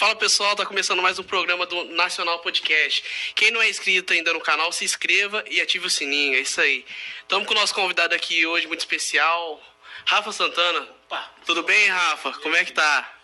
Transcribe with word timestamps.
Fala 0.00 0.16
pessoal, 0.16 0.56
tá 0.56 0.64
começando 0.64 1.02
mais 1.02 1.18
um 1.18 1.22
programa 1.22 1.66
do 1.66 1.84
Nacional 1.84 2.38
Podcast. 2.38 3.34
Quem 3.34 3.50
não 3.50 3.60
é 3.60 3.68
inscrito 3.68 4.14
ainda 4.14 4.32
no 4.32 4.40
canal, 4.40 4.72
se 4.72 4.82
inscreva 4.82 5.44
e 5.46 5.60
ative 5.60 5.88
o 5.88 5.90
sininho, 5.90 6.36
é 6.36 6.40
isso 6.40 6.58
aí. 6.58 6.86
Estamos 7.20 7.46
com 7.46 7.52
o 7.52 7.56
nosso 7.58 7.74
convidado 7.74 8.14
aqui 8.14 8.46
hoje 8.46 8.66
muito 8.66 8.80
especial, 8.80 9.62
Rafa 10.06 10.32
Santana. 10.32 10.88
Opa, 11.04 11.30
Tudo 11.44 11.62
bem, 11.62 11.88
Rafa? 11.88 12.32
Como 12.38 12.56
é 12.56 12.64
que 12.64 12.72
tá? 12.72 13.14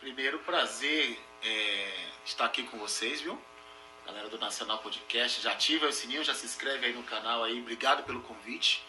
Primeiro, 0.00 0.40
prazer 0.40 1.16
é, 1.44 1.92
estar 2.24 2.46
aqui 2.46 2.64
com 2.64 2.76
vocês, 2.76 3.20
viu? 3.20 3.40
Galera 4.04 4.28
do 4.28 4.36
Nacional 4.36 4.78
Podcast, 4.78 5.40
já 5.40 5.52
ativa 5.52 5.86
o 5.86 5.92
sininho, 5.92 6.24
já 6.24 6.34
se 6.34 6.44
inscreve 6.44 6.86
aí 6.86 6.92
no 6.92 7.04
canal 7.04 7.44
aí. 7.44 7.60
Obrigado 7.60 8.02
pelo 8.02 8.20
convite, 8.22 8.82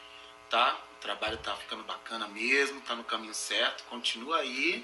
tá? 0.50 0.76
O 0.98 1.02
trabalho 1.02 1.38
tá 1.38 1.56
ficando 1.56 1.84
bacana 1.84 2.28
mesmo, 2.30 2.82
tá 2.82 2.96
no 2.96 3.04
caminho 3.04 3.36
certo. 3.36 3.84
Continua 3.84 4.40
aí. 4.40 4.84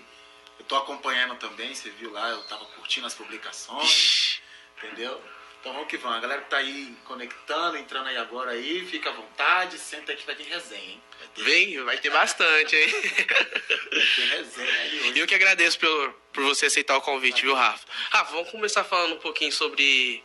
Eu 0.63 0.67
tô 0.67 0.76
acompanhando 0.77 1.35
também, 1.35 1.76
você 1.76 1.90
viu 1.90 2.09
lá, 2.09 2.30
eu 2.30 2.41
tava 2.44 2.63
curtindo 2.63 3.05
as 3.05 3.13
publicações, 3.13 4.41
entendeu? 4.77 5.21
Então 5.59 5.73
vamos 5.73 5.90
que 5.90 5.98
vamos. 5.98 6.17
A 6.17 6.21
galera 6.21 6.41
que 6.41 6.49
tá 6.49 6.58
aí 6.58 6.95
conectando, 7.04 7.76
entrando 7.77 8.08
aí 8.08 8.16
agora 8.16 8.52
aí, 8.52 8.85
fica 8.85 9.09
à 9.09 9.13
vontade, 9.13 9.77
senta 9.77 10.13
aí 10.13 10.18
que 10.18 10.26
vai 10.26 10.35
ter 10.35 10.44
resenha, 10.44 10.81
hein? 10.81 11.04
Vai 11.20 11.27
ter, 11.27 11.44
Vem, 11.44 11.84
vai 11.84 11.98
ter 11.98 12.09
bastante, 12.09 12.77
hein? 12.77 12.90
vai 12.90 14.05
ter 14.16 14.26
resenha 14.38 14.71
aí 14.71 14.99
hoje. 15.02 15.12
E 15.13 15.20
eu 15.20 15.27
que 15.27 15.35
agradeço 15.35 15.77
por, 15.77 16.13
por 16.31 16.44
você 16.45 16.68
aceitar 16.68 16.95
o 16.95 17.02
convite, 17.02 17.41
viu, 17.41 17.54
Rafa? 17.54 17.85
Rafa, 18.09 18.32
vamos 18.32 18.49
começar 18.49 18.85
falando 18.85 19.16
um 19.16 19.20
pouquinho 19.20 19.52
sobre. 19.52 20.23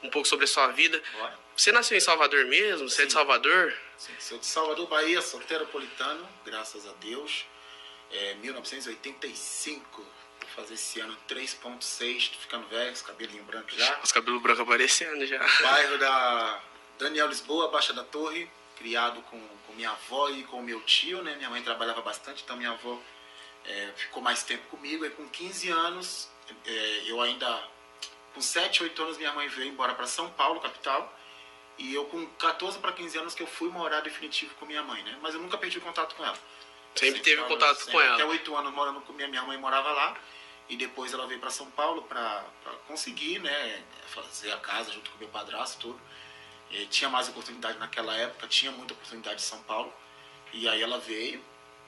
Um 0.00 0.10
pouco 0.10 0.28
sobre 0.28 0.44
a 0.44 0.48
sua 0.48 0.68
vida. 0.68 1.02
Bora. 1.12 1.38
Você 1.56 1.72
nasceu 1.72 1.96
em 1.96 2.00
Salvador 2.00 2.44
mesmo? 2.44 2.88
Você 2.88 3.02
é 3.02 3.06
de. 3.06 3.12
Salvador? 3.12 3.76
Sim, 3.96 4.12
sou 4.20 4.38
de 4.38 4.46
Salvador, 4.46 4.86
Bahia, 4.86 5.20
solteropolitano, 5.20 6.28
graças 6.44 6.86
a 6.86 6.92
Deus. 7.00 7.44
É, 8.10 8.34
1985, 8.34 10.02
vou 10.02 10.06
fazer 10.54 10.74
esse 10.74 11.00
ano 11.00 11.16
3.6, 11.28 12.30
tô 12.30 12.38
ficando 12.38 12.66
velho, 12.68 12.96
com 12.96 13.04
cabelinho 13.04 13.44
branco 13.44 13.70
já. 13.70 14.00
Os 14.02 14.12
cabelos 14.12 14.40
brancos 14.40 14.60
aparecendo 14.60 15.26
já. 15.26 15.38
Bairro 15.62 15.98
da 15.98 16.62
Daniel 16.98 17.28
Lisboa, 17.28 17.68
Baixa 17.68 17.92
da 17.92 18.04
Torre, 18.04 18.48
criado 18.76 19.20
com, 19.22 19.40
com 19.66 19.72
minha 19.74 19.90
avó 19.90 20.28
e 20.30 20.44
com 20.44 20.62
meu 20.62 20.80
tio, 20.82 21.22
né? 21.22 21.34
Minha 21.36 21.50
mãe 21.50 21.62
trabalhava 21.62 22.00
bastante, 22.02 22.42
então 22.44 22.56
minha 22.56 22.70
avó 22.70 23.00
é, 23.64 23.92
ficou 23.96 24.22
mais 24.22 24.42
tempo 24.42 24.66
comigo. 24.68 25.04
E 25.04 25.10
com 25.10 25.28
15 25.28 25.68
anos, 25.70 26.28
é, 26.64 27.02
eu 27.06 27.20
ainda, 27.20 27.62
com 28.34 28.40
7, 28.40 28.82
8 28.82 29.02
anos, 29.02 29.18
minha 29.18 29.32
mãe 29.32 29.48
veio 29.48 29.68
embora 29.68 29.94
para 29.94 30.06
São 30.06 30.30
Paulo, 30.30 30.60
capital. 30.60 31.12
E 31.78 31.94
eu 31.94 32.06
com 32.06 32.24
14 32.38 32.78
para 32.78 32.92
15 32.92 33.18
anos 33.18 33.34
que 33.34 33.42
eu 33.42 33.46
fui 33.46 33.68
morar 33.68 34.00
definitivo 34.00 34.54
com 34.54 34.64
minha 34.64 34.82
mãe, 34.82 35.02
né? 35.02 35.18
Mas 35.20 35.34
eu 35.34 35.40
nunca 35.40 35.58
perdi 35.58 35.78
contato 35.80 36.14
com 36.14 36.24
ela. 36.24 36.38
Sempre 36.96 37.20
teve 37.20 37.42
contato 37.42 37.76
sempre, 37.76 37.92
com 37.92 38.00
ela. 38.00 38.14
Até 38.14 38.24
8 38.24 38.56
anos 38.56 38.72
morando 38.72 39.00
com 39.02 39.12
minha, 39.12 39.28
minha 39.28 39.42
mãe 39.42 39.58
morava 39.58 39.90
lá. 39.92 40.16
E 40.68 40.76
depois 40.76 41.12
ela 41.12 41.26
veio 41.26 41.38
para 41.38 41.50
São 41.50 41.70
Paulo 41.70 42.02
para 42.02 42.44
conseguir, 42.88 43.38
né, 43.38 43.84
fazer 44.08 44.50
a 44.52 44.56
casa 44.58 44.90
junto 44.90 45.10
com 45.10 45.18
meu 45.18 45.28
padrasto 45.28 45.78
tudo. 45.78 46.00
E 46.70 46.86
tinha 46.86 47.08
mais 47.08 47.28
oportunidade 47.28 47.78
naquela 47.78 48.16
época, 48.16 48.48
tinha 48.48 48.72
muita 48.72 48.92
oportunidade 48.94 49.40
em 49.40 49.44
São 49.44 49.62
Paulo. 49.62 49.92
E 50.52 50.68
aí 50.68 50.82
ela 50.82 50.98
veio. 50.98 51.40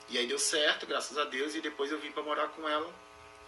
E 0.08 0.16
aí 0.16 0.26
deu 0.26 0.38
certo, 0.38 0.86
graças 0.86 1.18
a 1.18 1.24
Deus, 1.24 1.54
e 1.54 1.60
depois 1.60 1.90
eu 1.90 1.98
vim 1.98 2.10
para 2.10 2.22
morar 2.22 2.48
com 2.48 2.68
ela. 2.68 2.90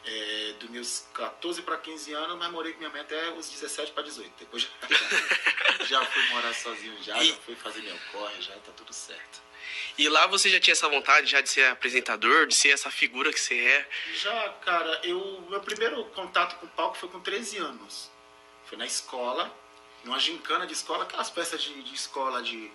É, 0.02 0.54
dos 0.58 0.70
meus 0.70 1.06
14 1.12 1.60
para 1.62 1.76
15 1.76 2.12
anos, 2.14 2.38
mas 2.38 2.50
morei 2.50 2.72
com 2.72 2.78
minha 2.78 2.88
mãe 2.90 3.02
até 3.02 3.30
os 3.32 3.50
17 3.50 3.92
para 3.92 4.02
18. 4.02 4.32
Depois 4.38 4.62
já, 4.62 4.68
já 5.84 6.04
fui 6.06 6.22
morar 6.28 6.54
sozinho 6.54 6.96
já, 7.02 7.22
E- 7.22 7.28
já 7.28 7.36
fui 7.36 7.54
fazer 7.54 7.82
meu 7.82 7.96
corre, 8.10 8.40
já 8.40 8.54
tá 8.54 8.72
tudo 8.76 8.92
certo. 8.94 9.42
E 9.98 10.08
lá 10.08 10.26
você 10.26 10.48
já 10.48 10.58
tinha 10.58 10.72
essa 10.72 10.88
vontade 10.88 11.26
já 11.30 11.42
de 11.42 11.50
ser 11.50 11.66
apresentador, 11.66 12.46
de 12.46 12.54
ser 12.54 12.70
essa 12.70 12.90
figura 12.90 13.30
que 13.32 13.38
você 13.38 13.58
é? 13.58 13.88
Já, 14.14 14.48
cara, 14.64 15.00
eu 15.04 15.44
meu 15.50 15.60
primeiro 15.60 16.02
contato 16.06 16.58
com 16.58 16.64
o 16.66 16.68
palco 16.70 16.96
foi 16.96 17.08
com 17.10 17.20
13 17.20 17.58
anos. 17.58 18.10
Foi 18.64 18.78
na 18.78 18.86
escola, 18.86 19.54
numa 20.02 20.18
gincana 20.18 20.66
de 20.66 20.72
escola, 20.72 21.04
aquelas 21.04 21.28
peças 21.28 21.62
de, 21.62 21.82
de 21.82 21.94
escola 21.94 22.42
de, 22.42 22.70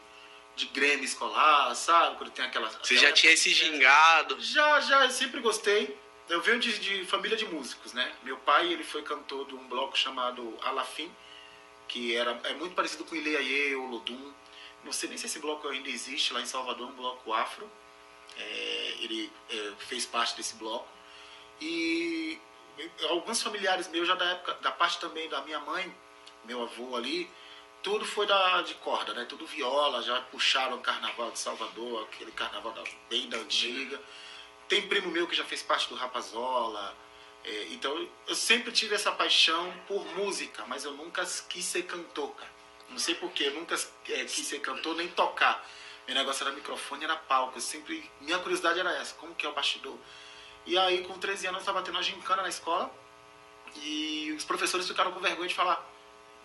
de 0.55 0.67
grêmio 0.67 1.03
escolar, 1.05 1.73
sabe? 1.75 2.17
Quando 2.17 2.29
tem 2.31 2.45
aquelas. 2.45 2.75
Você 2.75 2.97
já 2.97 3.11
tinha 3.11 3.33
esse 3.33 3.49
gingado. 3.51 4.37
Já, 4.39 4.79
já, 4.81 5.05
eu 5.05 5.11
sempre 5.11 5.41
gostei. 5.41 5.97
Eu 6.27 6.41
venho 6.41 6.59
de, 6.59 6.79
de 6.79 7.05
família 7.05 7.37
de 7.37 7.45
músicos, 7.45 7.93
né? 7.93 8.11
Meu 8.23 8.37
pai, 8.37 8.71
ele 8.71 8.83
foi 8.83 9.03
cantor 9.03 9.45
de 9.45 9.53
um 9.53 9.67
bloco 9.67 9.95
chamado 9.95 10.57
Alafim, 10.63 11.11
que 11.87 12.15
era, 12.15 12.39
é 12.45 12.53
muito 12.53 12.73
parecido 12.73 13.05
com 13.05 13.15
Ileaie 13.15 13.75
ou 13.75 13.85
Lodum. 13.85 14.33
Não 14.83 14.91
sei 14.91 15.09
nem 15.09 15.17
se 15.17 15.27
esse 15.27 15.39
bloco 15.39 15.67
ainda 15.67 15.89
existe 15.89 16.33
lá 16.33 16.41
em 16.41 16.45
Salvador, 16.45 16.89
um 16.89 16.95
bloco 16.95 17.31
afro. 17.31 17.69
É, 18.37 18.95
ele 19.01 19.31
é, 19.49 19.73
fez 19.77 20.05
parte 20.05 20.35
desse 20.35 20.55
bloco. 20.55 20.87
E 21.61 22.39
alguns 23.09 23.41
familiares 23.41 23.87
meus, 23.87 24.07
já 24.07 24.15
da 24.15 24.25
época, 24.25 24.55
da 24.55 24.71
parte 24.71 24.99
também 24.99 25.29
da 25.29 25.41
minha 25.41 25.59
mãe, 25.59 25.95
meu 26.43 26.63
avô 26.63 26.95
ali, 26.95 27.29
tudo 27.83 28.03
foi 28.03 28.25
da, 28.25 28.63
de 28.63 28.73
corda, 28.75 29.13
né? 29.13 29.25
Tudo 29.25 29.45
viola, 29.45 30.01
já 30.01 30.19
puxaram 30.21 30.77
o 30.77 30.81
carnaval 30.81 31.29
de 31.29 31.37
Salvador, 31.37 32.03
aquele 32.03 32.31
carnaval 32.31 32.73
da, 32.73 32.83
bem 33.09 33.29
da 33.29 33.37
antiga. 33.37 34.01
Tem 34.67 34.87
primo 34.87 35.11
meu 35.11 35.27
que 35.27 35.35
já 35.35 35.45
fez 35.45 35.61
parte 35.61 35.87
do 35.89 35.95
Rapazola. 35.95 36.95
É, 37.43 37.65
então 37.71 38.07
eu 38.27 38.35
sempre 38.35 38.71
tive 38.71 38.95
essa 38.95 39.11
paixão 39.11 39.71
por 39.87 40.03
música, 40.15 40.65
mas 40.67 40.83
eu 40.83 40.91
nunca 40.93 41.23
quis 41.47 41.63
ser 41.65 41.83
cantor, 41.83 42.33
cara. 42.35 42.51
Não 42.89 42.97
sei 42.97 43.15
porquê, 43.15 43.45
eu 43.45 43.53
nunca 43.53 43.75
é, 44.09 44.25
quis 44.25 44.45
ser 44.47 44.59
cantor 44.59 44.95
nem 44.95 45.07
tocar. 45.09 45.63
Meu 46.07 46.15
negócio 46.15 46.43
era 46.45 46.55
microfone, 46.55 47.03
era 47.03 47.15
palco. 47.15 47.57
Eu 47.57 47.61
sempre, 47.61 48.09
minha 48.21 48.37
curiosidade 48.39 48.79
era 48.79 48.91
essa, 48.97 49.13
como 49.15 49.33
que 49.35 49.45
é 49.45 49.49
o 49.49 49.53
bastidor. 49.53 49.97
E 50.65 50.77
aí 50.77 51.03
com 51.03 51.17
13 51.19 51.47
anos 51.47 51.57
eu 51.57 51.61
estava 51.61 51.81
tendo 51.83 51.95
uma 51.95 52.03
gincana 52.03 52.41
na 52.41 52.49
escola 52.49 52.91
e 53.77 54.31
os 54.35 54.43
professores 54.43 54.87
ficaram 54.87 55.11
com 55.11 55.19
vergonha 55.19 55.47
de 55.47 55.53
falar. 55.55 55.83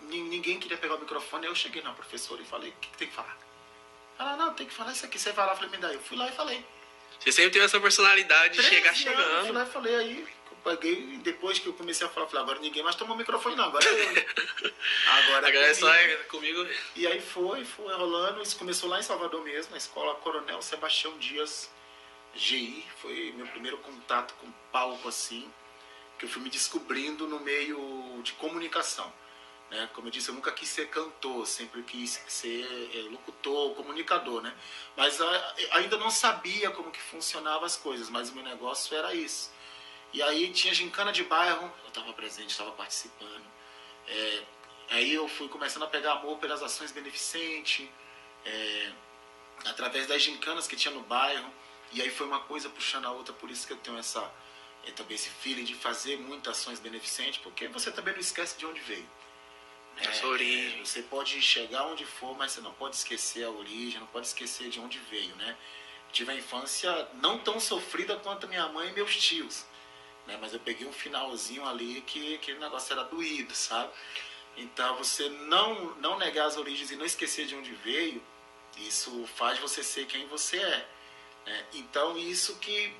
Nin- 0.01 0.29
Ninguém 0.29 0.59
queria 0.59 0.77
pegar 0.77 0.95
o 0.95 0.99
microfone. 0.99 1.45
Aí 1.45 1.51
eu 1.51 1.55
cheguei 1.55 1.81
na 1.81 1.93
professora 1.93 2.41
e 2.41 2.45
falei, 2.45 2.69
o 2.69 2.73
que, 2.73 2.89
que 2.89 2.97
tem 2.97 3.07
que 3.07 3.13
falar? 3.15 3.37
Ela, 4.19 4.35
não, 4.37 4.53
tem 4.53 4.67
que 4.67 4.73
falar 4.73 4.91
isso 4.91 5.05
aqui. 5.05 5.17
Você 5.17 5.31
vai 5.31 5.45
lá, 5.45 5.53
eu 5.53 5.55
falei, 5.55 5.71
me 5.71 5.77
dá. 5.77 5.91
Eu 5.93 5.99
fui 6.01 6.17
lá 6.17 6.27
e 6.27 6.31
falei. 6.31 6.63
Você 7.21 7.31
sempre 7.31 7.51
teve 7.51 7.65
essa 7.65 7.79
personalidade 7.79 8.55
de 8.55 8.67
13 8.67 8.69
chegar 8.75 8.89
anos, 8.89 9.05
Eu 9.05 9.11
chegando. 9.11 9.41
fui 9.45 9.51
lá 9.51 9.63
e 9.63 9.65
falei, 9.67 9.95
aí 9.95 10.27
eu 10.51 10.57
paguei, 10.63 10.95
depois 11.23 11.59
que 11.59 11.67
eu 11.67 11.73
comecei 11.73 12.05
a 12.05 12.09
falar, 12.09 12.25
eu 12.25 12.29
falei, 12.29 12.43
agora 12.43 12.59
ninguém 12.59 12.81
mais 12.83 12.95
tomou 12.95 13.15
o 13.15 13.17
microfone 13.17 13.55
não, 13.55 13.65
agora 13.65 13.85
é 13.85 13.89
eu. 13.91 14.71
Agora 15.07 15.47
A 15.47 15.51
galera 15.51 15.71
é 15.71 15.73
só 15.73 15.87
comigo. 15.91 16.11
é 16.11 16.15
comigo. 16.25 16.67
E 16.95 17.05
aí 17.07 17.21
foi, 17.21 17.63
foi 17.63 17.93
rolando, 17.93 18.41
isso 18.41 18.57
começou 18.57 18.89
lá 18.89 18.99
em 18.99 19.03
Salvador 19.03 19.43
mesmo, 19.43 19.71
na 19.71 19.77
escola 19.77 20.15
Coronel 20.15 20.61
Sebastião 20.61 21.17
Dias 21.19 21.69
GI, 22.33 22.83
foi 23.01 23.33
meu 23.35 23.45
primeiro 23.47 23.77
contato 23.79 24.33
com 24.35 24.49
palco 24.71 25.07
assim, 25.07 25.47
que 26.17 26.25
eu 26.25 26.29
fui 26.29 26.41
me 26.41 26.49
descobrindo 26.49 27.27
no 27.27 27.39
meio 27.39 28.19
de 28.23 28.31
comunicação. 28.33 29.11
Né? 29.71 29.89
Como 29.93 30.07
eu 30.07 30.11
disse, 30.11 30.29
eu 30.29 30.35
nunca 30.35 30.51
quis 30.51 30.67
ser 30.67 30.89
cantor, 30.89 31.47
sempre 31.47 31.81
quis 31.83 32.21
ser 32.27 32.91
eh, 32.93 33.09
locutor, 33.09 33.73
comunicador, 33.73 34.41
né? 34.41 34.53
Mas 34.97 35.21
ah, 35.21 35.55
ainda 35.71 35.97
não 35.97 36.11
sabia 36.11 36.69
como 36.71 36.91
que 36.91 37.01
funcionavam 37.01 37.63
as 37.63 37.77
coisas, 37.77 38.09
mas 38.09 38.29
o 38.29 38.35
meu 38.35 38.43
negócio 38.43 38.95
era 38.95 39.15
isso. 39.15 39.49
E 40.11 40.21
aí 40.21 40.51
tinha 40.51 40.73
gincana 40.73 41.13
de 41.13 41.23
bairro, 41.23 41.71
eu 41.83 41.87
estava 41.87 42.11
presente, 42.11 42.49
estava 42.49 42.71
participando. 42.73 43.45
É, 44.09 44.43
aí 44.89 45.13
eu 45.13 45.25
fui 45.29 45.47
começando 45.47 45.83
a 45.83 45.87
pegar 45.87 46.13
amor 46.13 46.37
pelas 46.39 46.61
ações 46.61 46.91
beneficentes, 46.91 47.87
é, 48.43 48.91
através 49.65 50.05
das 50.05 50.21
gincanas 50.21 50.67
que 50.67 50.75
tinha 50.75 50.93
no 50.93 51.01
bairro. 51.03 51.49
E 51.93 52.01
aí 52.01 52.09
foi 52.09 52.27
uma 52.27 52.41
coisa 52.41 52.69
puxando 52.69 53.05
a 53.05 53.11
outra, 53.11 53.33
por 53.33 53.49
isso 53.49 53.65
que 53.65 53.71
eu 53.71 53.77
tenho 53.77 53.97
essa, 53.97 54.29
é, 54.85 54.91
também 54.91 55.15
esse 55.15 55.29
feeling 55.29 55.63
de 55.63 55.75
fazer 55.75 56.17
muitas 56.17 56.57
ações 56.59 56.77
beneficentes, 56.77 57.39
porque 57.41 57.69
você 57.69 57.89
também 57.89 58.13
não 58.13 58.19
esquece 58.19 58.57
de 58.57 58.65
onde 58.65 58.81
veio. 58.81 59.07
Né? 59.95 60.07
A 60.07 60.13
sua 60.13 60.29
origem. 60.29 60.81
É, 60.81 60.85
você 60.85 61.01
pode 61.03 61.41
chegar 61.41 61.85
onde 61.85 62.05
for, 62.05 62.37
mas 62.37 62.51
você 62.51 62.61
não 62.61 62.73
pode 62.73 62.95
esquecer 62.95 63.43
a 63.43 63.49
origem, 63.49 63.99
não 63.99 64.07
pode 64.07 64.27
esquecer 64.27 64.69
de 64.69 64.79
onde 64.79 64.97
veio, 64.99 65.35
né? 65.35 65.57
Tive 66.11 66.31
a 66.31 66.35
infância 66.35 67.07
não 67.15 67.39
tão 67.39 67.59
sofrida 67.59 68.17
quanto 68.17 68.47
minha 68.47 68.67
mãe 68.67 68.89
e 68.89 68.93
meus 68.93 69.15
tios, 69.15 69.65
né? 70.27 70.37
Mas 70.41 70.53
eu 70.53 70.59
peguei 70.59 70.85
um 70.87 70.91
finalzinho 70.93 71.65
ali 71.65 72.01
que 72.01 72.35
aquele 72.35 72.59
negócio 72.59 72.91
era 72.93 73.03
doído, 73.03 73.55
sabe? 73.55 73.91
Então 74.57 74.95
você 74.97 75.29
não 75.29 75.95
não 75.95 76.17
negar 76.17 76.47
as 76.47 76.57
origens 76.57 76.91
e 76.91 76.95
não 76.95 77.05
esquecer 77.05 77.45
de 77.45 77.55
onde 77.55 77.71
veio, 77.73 78.21
isso 78.77 79.25
faz 79.35 79.59
você 79.59 79.83
ser 79.83 80.05
quem 80.07 80.27
você 80.27 80.57
é. 80.57 80.87
né? 81.45 81.65
Então 81.73 82.17
isso 82.17 82.57
que, 82.57 82.93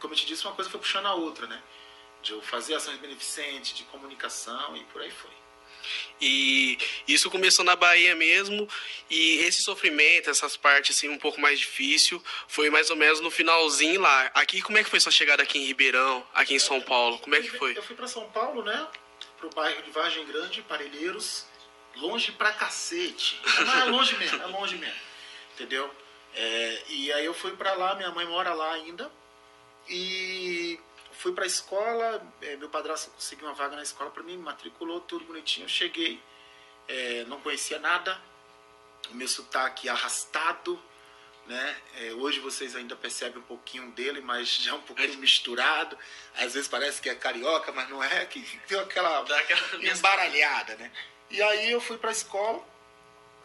como 0.00 0.14
eu 0.14 0.18
te 0.18 0.26
disse, 0.26 0.46
uma 0.46 0.54
coisa 0.54 0.70
foi 0.70 0.80
puxando 0.80 1.06
a 1.06 1.14
outra, 1.14 1.46
né? 1.46 1.62
De 2.22 2.32
eu 2.32 2.40
fazer 2.42 2.74
ações 2.74 2.98
beneficentes, 2.98 3.76
de 3.76 3.84
comunicação 3.84 4.76
e 4.76 4.84
por 4.84 5.02
aí 5.02 5.10
foi. 5.10 5.30
E 6.20 6.78
isso 7.06 7.30
começou 7.30 7.64
na 7.64 7.76
Bahia 7.76 8.14
mesmo. 8.14 8.68
E 9.08 9.38
esse 9.38 9.62
sofrimento, 9.62 10.30
essas 10.30 10.56
partes 10.56 10.96
assim 10.96 11.08
um 11.08 11.18
pouco 11.18 11.40
mais 11.40 11.58
difícil, 11.58 12.22
foi 12.46 12.70
mais 12.70 12.90
ou 12.90 12.96
menos 12.96 13.20
no 13.20 13.30
finalzinho 13.30 14.00
lá. 14.00 14.30
Aqui, 14.34 14.60
como 14.62 14.78
é 14.78 14.84
que 14.84 14.90
foi 14.90 15.00
sua 15.00 15.12
chegada 15.12 15.42
aqui 15.42 15.58
em 15.58 15.66
Ribeirão, 15.66 16.26
aqui 16.34 16.54
em 16.54 16.58
São 16.58 16.80
Paulo? 16.80 17.18
Como 17.18 17.34
é 17.34 17.40
que 17.40 17.50
foi? 17.50 17.76
Eu 17.76 17.82
fui 17.82 17.96
para 17.96 18.06
São 18.06 18.28
Paulo, 18.30 18.62
né? 18.62 18.88
Pro 19.38 19.50
bairro 19.50 19.82
de 19.82 19.90
Vargem 19.90 20.26
Grande, 20.26 20.62
Parelheiros. 20.62 21.46
Longe 21.96 22.32
pra 22.32 22.52
cacete. 22.52 23.40
Mas 23.44 23.78
é 23.80 23.84
longe 23.84 24.16
mesmo, 24.16 24.42
é 24.42 24.46
longe 24.46 24.76
mesmo. 24.76 25.00
Entendeu? 25.54 25.92
É, 26.34 26.82
e 26.88 27.12
aí 27.12 27.24
eu 27.24 27.34
fui 27.34 27.52
pra 27.56 27.72
lá, 27.74 27.94
minha 27.96 28.10
mãe 28.10 28.26
mora 28.26 28.54
lá 28.54 28.72
ainda. 28.72 29.10
E 29.88 30.78
fui 31.18 31.32
para 31.32 31.44
a 31.44 31.46
escola, 31.46 32.22
é, 32.40 32.56
meu 32.56 32.68
padrasto 32.68 33.10
conseguiu 33.10 33.48
uma 33.48 33.54
vaga 33.54 33.74
na 33.74 33.82
escola 33.82 34.08
para 34.10 34.22
mim, 34.22 34.36
matriculou, 34.36 35.00
tudo 35.00 35.24
bonitinho. 35.24 35.64
Eu 35.64 35.68
cheguei, 35.68 36.22
é, 36.86 37.24
não 37.24 37.40
conhecia 37.40 37.78
nada, 37.80 38.20
o 39.10 39.14
meu 39.14 39.26
sotaque 39.26 39.88
arrastado, 39.88 40.80
né? 41.46 41.76
É, 41.96 42.12
hoje 42.12 42.38
vocês 42.38 42.76
ainda 42.76 42.94
percebem 42.94 43.40
um 43.40 43.44
pouquinho 43.44 43.90
dele, 43.92 44.20
mas 44.20 44.48
já 44.48 44.74
um 44.74 44.82
pouquinho 44.82 45.18
misturado. 45.18 45.98
Às 46.36 46.54
vezes 46.54 46.68
parece 46.68 47.02
que 47.02 47.10
é 47.10 47.16
carioca, 47.16 47.72
mas 47.72 47.88
não 47.90 48.02
é, 48.02 48.24
que 48.26 48.40
deu 48.68 48.80
aquela, 48.80 49.20
aquela 49.20 49.84
embaralhada, 49.84 50.76
né? 50.76 50.92
E 51.30 51.42
aí 51.42 51.72
eu 51.72 51.80
fui 51.80 51.98
para 51.98 52.10
a 52.10 52.12
escola, 52.12 52.64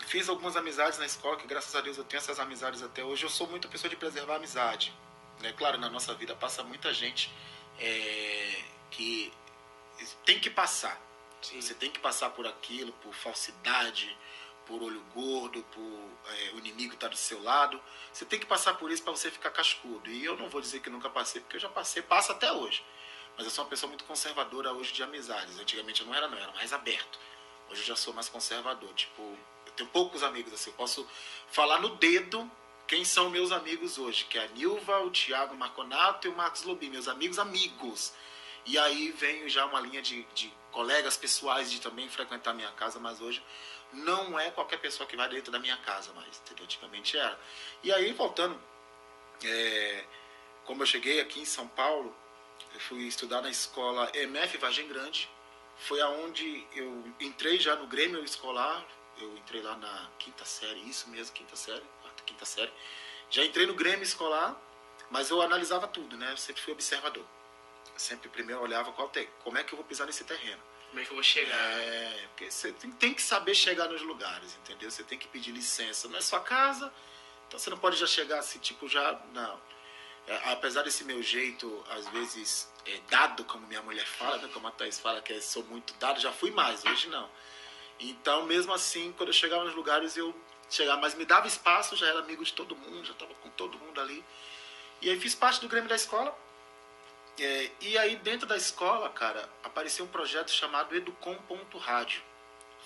fiz 0.06 0.30
algumas 0.30 0.56
amizades 0.56 1.00
na 1.00 1.08
escola, 1.08 1.38
que 1.38 1.48
graças 1.48 1.76
a 1.76 1.82
Deus 1.82 1.98
eu 1.98 2.04
tenho 2.04 2.20
essas 2.20 2.40
amizades 2.40 2.84
até 2.84 3.04
hoje. 3.04 3.24
Eu 3.24 3.30
sou 3.30 3.48
muito 3.48 3.68
pessoa 3.68 3.90
de 3.90 3.96
preservar 3.96 4.34
a 4.34 4.38
amizade. 4.38 4.94
Né? 5.42 5.52
Claro, 5.58 5.80
na 5.80 5.90
nossa 5.90 6.14
vida 6.14 6.36
passa 6.36 6.62
muita 6.62 6.94
gente 6.94 7.32
é, 7.80 8.64
que 8.92 9.32
tem 10.26 10.40
que 10.40 10.50
passar. 10.50 11.00
Sim. 11.42 11.62
Você 11.62 11.74
tem 11.74 11.92
que 11.92 12.00
passar 12.00 12.30
por 12.30 12.48
aquilo, 12.48 12.94
por 12.94 13.14
falsidade, 13.14 14.18
por 14.66 14.82
olho 14.82 15.02
gordo, 15.14 15.62
por 15.64 16.32
é, 16.32 16.52
o 16.54 16.60
inimigo 16.60 16.94
estar 16.94 17.08
tá 17.08 17.12
do 17.12 17.18
seu 17.18 17.42
lado. 17.42 17.82
Você 18.12 18.26
tem 18.26 18.40
que 18.40 18.46
passar 18.46 18.76
por 18.76 18.92
isso 18.92 19.04
para 19.04 19.12
você 19.12 19.30
ficar 19.30 19.52
cascudo. 19.52 20.10
E 20.10 20.24
eu 20.24 20.38
não 20.38 20.50
vou 20.50 20.62
dizer 20.62 20.80
que 20.80 20.90
nunca 20.90 21.10
passei, 21.10 21.42
porque 21.42 21.58
eu 21.58 21.62
já 21.62 21.70
passei, 21.70 22.02
passa 22.02 22.32
até 22.32 22.52
hoje. 22.52 22.84
Mas 23.36 23.46
eu 23.46 23.52
sou 23.52 23.64
uma 23.64 23.70
pessoa 23.70 23.90
muito 23.90 24.06
conservadora 24.06 24.72
hoje 24.72 24.94
de 24.94 25.04
amizades. 25.04 25.60
Antigamente 25.60 26.02
eu 26.02 26.08
não 26.08 26.14
era, 26.14 26.28
não, 26.28 26.38
eu 26.38 26.44
era 26.44 26.54
mais 26.54 26.72
aberto. 26.72 27.20
Hoje 27.70 27.82
eu 27.82 27.88
já 27.88 27.96
sou 27.96 28.14
mais 28.14 28.30
conservador. 28.30 28.94
Tipo, 28.94 29.22
eu 29.66 29.74
tenho 29.74 29.90
poucos 29.90 30.24
amigos 30.24 30.54
assim. 30.54 30.70
Eu 30.70 30.76
posso 30.76 31.08
falar 31.50 31.80
no 31.80 31.90
dedo 31.96 32.50
quem 32.94 33.04
são 33.04 33.28
meus 33.28 33.52
amigos 33.52 33.98
hoje, 33.98 34.24
que 34.26 34.38
é 34.38 34.44
a 34.44 34.48
Nilva, 34.50 35.00
o 35.00 35.10
Thiago 35.10 35.56
Marconato 35.56 36.28
e 36.28 36.30
o 36.30 36.36
Marcos 36.36 36.62
Lobim, 36.62 36.92
meus 36.92 37.08
amigos 37.08 37.40
amigos. 37.40 38.14
E 38.68 38.78
aí 38.78 39.10
vem 39.10 39.50
já 39.50 39.66
uma 39.66 39.82
linha 39.82 40.00
de, 40.00 40.22
de 40.36 40.54
colegas 40.72 41.18
pessoais 41.18 41.72
de 41.72 41.82
também 41.82 42.08
frequentar 42.08 42.54
minha 42.54 42.72
casa, 42.74 43.00
mas 43.00 43.20
hoje 43.20 43.44
não 43.92 44.40
é 44.40 44.52
qualquer 44.52 44.78
pessoa 44.78 45.10
que 45.10 45.18
vai 45.18 45.28
dentro 45.28 45.52
da 45.52 45.58
minha 45.58 45.76
casa 45.78 46.14
mais? 46.14 46.40
Antigamente 46.62 47.18
era. 47.18 47.36
E 47.82 47.92
aí, 47.92 48.14
voltando, 48.14 48.62
é, 49.44 50.06
como 50.64 50.84
eu 50.84 50.86
cheguei 50.86 51.20
aqui 51.20 51.40
em 51.40 51.46
São 51.46 51.68
Paulo, 51.68 52.16
eu 52.76 52.80
fui 52.80 53.08
estudar 53.08 53.42
na 53.42 53.50
escola 53.50 54.12
MF 54.14 54.56
Vargem 54.60 54.88
Grande, 54.88 55.28
foi 55.78 56.00
aonde 56.00 56.64
eu 56.76 57.04
entrei 57.20 57.60
já 57.60 57.76
no 57.76 57.88
Grêmio 57.88 58.24
Escolar, 58.24 58.86
eu 59.18 59.36
entrei 59.36 59.64
lá 59.64 59.76
na 59.78 60.12
quinta 60.20 60.46
série, 60.46 60.88
isso 60.88 61.10
mesmo, 61.10 61.34
quinta 61.34 61.56
série, 61.56 61.84
quarta, 62.24 62.26
quinta 62.26 62.46
série. 62.46 62.72
Já 63.30 63.44
entrei 63.44 63.66
no 63.66 63.74
Grêmio 63.74 64.04
Escolar, 64.04 64.56
mas 65.10 65.30
eu 65.30 65.42
analisava 65.42 65.88
tudo, 65.88 66.18
né? 66.18 66.32
Eu 66.32 66.38
sempre 66.38 66.62
fui 66.62 66.74
observador. 66.74 67.26
Eu 67.94 68.00
sempre 68.00 68.30
primeiro 68.30 68.62
olhava 68.62 68.92
qual 68.92 69.10
tem, 69.10 69.28
como 69.44 69.58
é 69.58 69.64
que 69.64 69.74
eu 69.74 69.78
vou 69.78 69.86
pisar 69.86 70.08
nesse 70.08 70.24
terreno 70.24 70.62
como 70.90 71.02
é 71.02 71.06
que 71.06 71.10
eu 71.10 71.16
vou 71.16 71.24
chegar? 71.24 71.58
É, 71.58 72.28
porque 72.28 72.52
você 72.52 72.72
tem, 72.72 72.92
tem, 72.92 73.14
que 73.16 73.22
saber 73.24 73.56
chegar 73.56 73.88
nos 73.88 74.04
lugares, 74.04 74.56
entendeu? 74.58 74.92
Você 74.92 75.04
tem 75.04 75.18
que 75.18 75.28
pedir 75.28 75.52
licença. 75.52 76.08
Não 76.08 76.20
é 76.20 76.22
sua 76.22 76.40
casa, 76.40 76.94
então 77.48 77.60
você 77.60 77.72
não 77.72 77.80
pode 77.80 77.98
já 77.98 78.06
chegar 78.06 78.38
assim, 78.38 78.60
tipo, 78.60 78.88
já. 78.88 79.20
Não. 79.34 79.60
É, 80.28 80.52
apesar 80.52 80.84
desse 80.84 81.04
meu 81.04 81.24
jeito, 81.24 81.84
às 81.90 82.08
vezes, 82.10 82.72
é, 82.86 83.00
dado, 83.10 83.44
como 83.44 83.66
minha 83.66 83.82
mulher 83.82 84.06
fala, 84.06 84.38
né? 84.38 84.48
como 84.54 84.68
a 84.68 84.72
Thaís 84.72 85.00
fala, 85.00 85.20
que 85.20 85.34
eu 85.34 85.42
sou 85.42 85.64
muito 85.64 85.96
dado, 85.96 86.20
já 86.20 86.32
fui 86.32 86.52
mais, 86.52 86.86
hoje 86.86 87.08
não. 87.08 87.28
Então, 88.00 88.46
mesmo 88.46 88.72
assim, 88.72 89.12
quando 89.14 89.30
eu 89.30 89.34
chegava 89.34 89.64
nos 89.64 89.74
lugares, 89.74 90.16
eu 90.16 90.32
chegava, 90.70 91.02
mas 91.02 91.16
me 91.16 91.26
dava 91.26 91.48
espaço, 91.48 91.96
já 91.96 92.08
era 92.08 92.20
amigo 92.20 92.44
de 92.44 92.54
todo 92.54 92.76
mundo, 92.76 93.06
já 93.06 93.14
estava 93.14 93.34
com 93.36 93.50
todo 93.52 93.78
mundo 93.80 94.00
ali. 94.02 94.24
E 95.02 95.10
aí 95.10 95.20
fiz 95.20 95.36
parte 95.36 95.62
do 95.62 95.68
Grêmio 95.68 95.90
da 95.90 95.96
escola, 95.96 96.38
é, 97.40 97.72
e 97.82 97.98
aí 97.98 98.16
dentro 98.18 98.48
da 98.48 98.56
escola, 98.56 99.10
cara, 99.10 99.50
apareceu 99.64 100.06
um 100.06 100.08
projeto 100.08 100.52
chamado 100.52 100.96
Educom.rádio. 100.96 102.22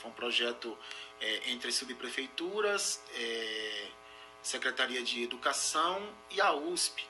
Foi 0.02 0.10
um 0.10 0.14
projeto 0.14 0.78
é, 1.20 1.52
entre 1.52 1.70
as 1.70 1.76
subprefeituras, 1.76 3.02
é, 3.14 3.88
Secretaria 4.42 5.04
de 5.04 5.24
Educação 5.24 6.08
e 6.30 6.40
a 6.40 6.54
USP. 6.54 7.06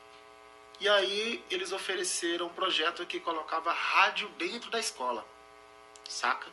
E 0.79 0.87
aí 0.87 1.43
eles 1.49 1.71
ofereceram 1.71 2.47
um 2.47 2.53
projeto 2.53 3.05
que 3.05 3.19
colocava 3.19 3.71
rádio 3.71 4.29
dentro 4.37 4.69
da 4.69 4.79
escola, 4.79 5.25
saca? 6.07 6.47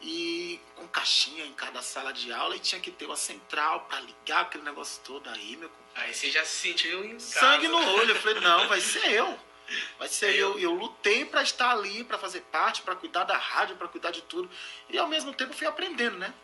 E 0.00 0.58
com 0.76 0.88
caixinha 0.88 1.44
em 1.44 1.52
cada 1.52 1.82
sala 1.82 2.12
de 2.12 2.32
aula 2.32 2.56
e 2.56 2.58
tinha 2.58 2.80
que 2.80 2.90
ter 2.90 3.04
uma 3.04 3.16
central 3.16 3.80
para 3.80 4.00
ligar 4.00 4.42
aquele 4.42 4.64
negócio 4.64 5.02
todo 5.04 5.28
aí, 5.28 5.56
meu. 5.56 5.70
Aí 5.94 6.14
você 6.14 6.30
já 6.30 6.44
se 6.44 6.56
sentiu 6.56 7.04
em 7.04 7.18
Sangue 7.18 7.68
no 7.68 7.76
olho. 7.76 8.10
Eu 8.10 8.16
falei, 8.16 8.40
não, 8.40 8.66
vai 8.68 8.80
ser 8.80 9.10
eu. 9.12 9.38
Vai 9.98 10.08
ser 10.08 10.34
eu, 10.34 10.58
eu 10.58 10.72
lutei 10.72 11.24
para 11.24 11.42
estar 11.42 11.70
ali, 11.70 12.02
para 12.02 12.18
fazer 12.18 12.40
parte, 12.50 12.82
para 12.82 12.96
cuidar 12.96 13.24
da 13.24 13.36
rádio, 13.36 13.76
para 13.76 13.86
cuidar 13.88 14.10
de 14.10 14.22
tudo. 14.22 14.50
E 14.88 14.98
ao 14.98 15.06
mesmo 15.06 15.32
tempo 15.32 15.52
fui 15.54 15.66
aprendendo, 15.66 16.18
né? 16.18 16.34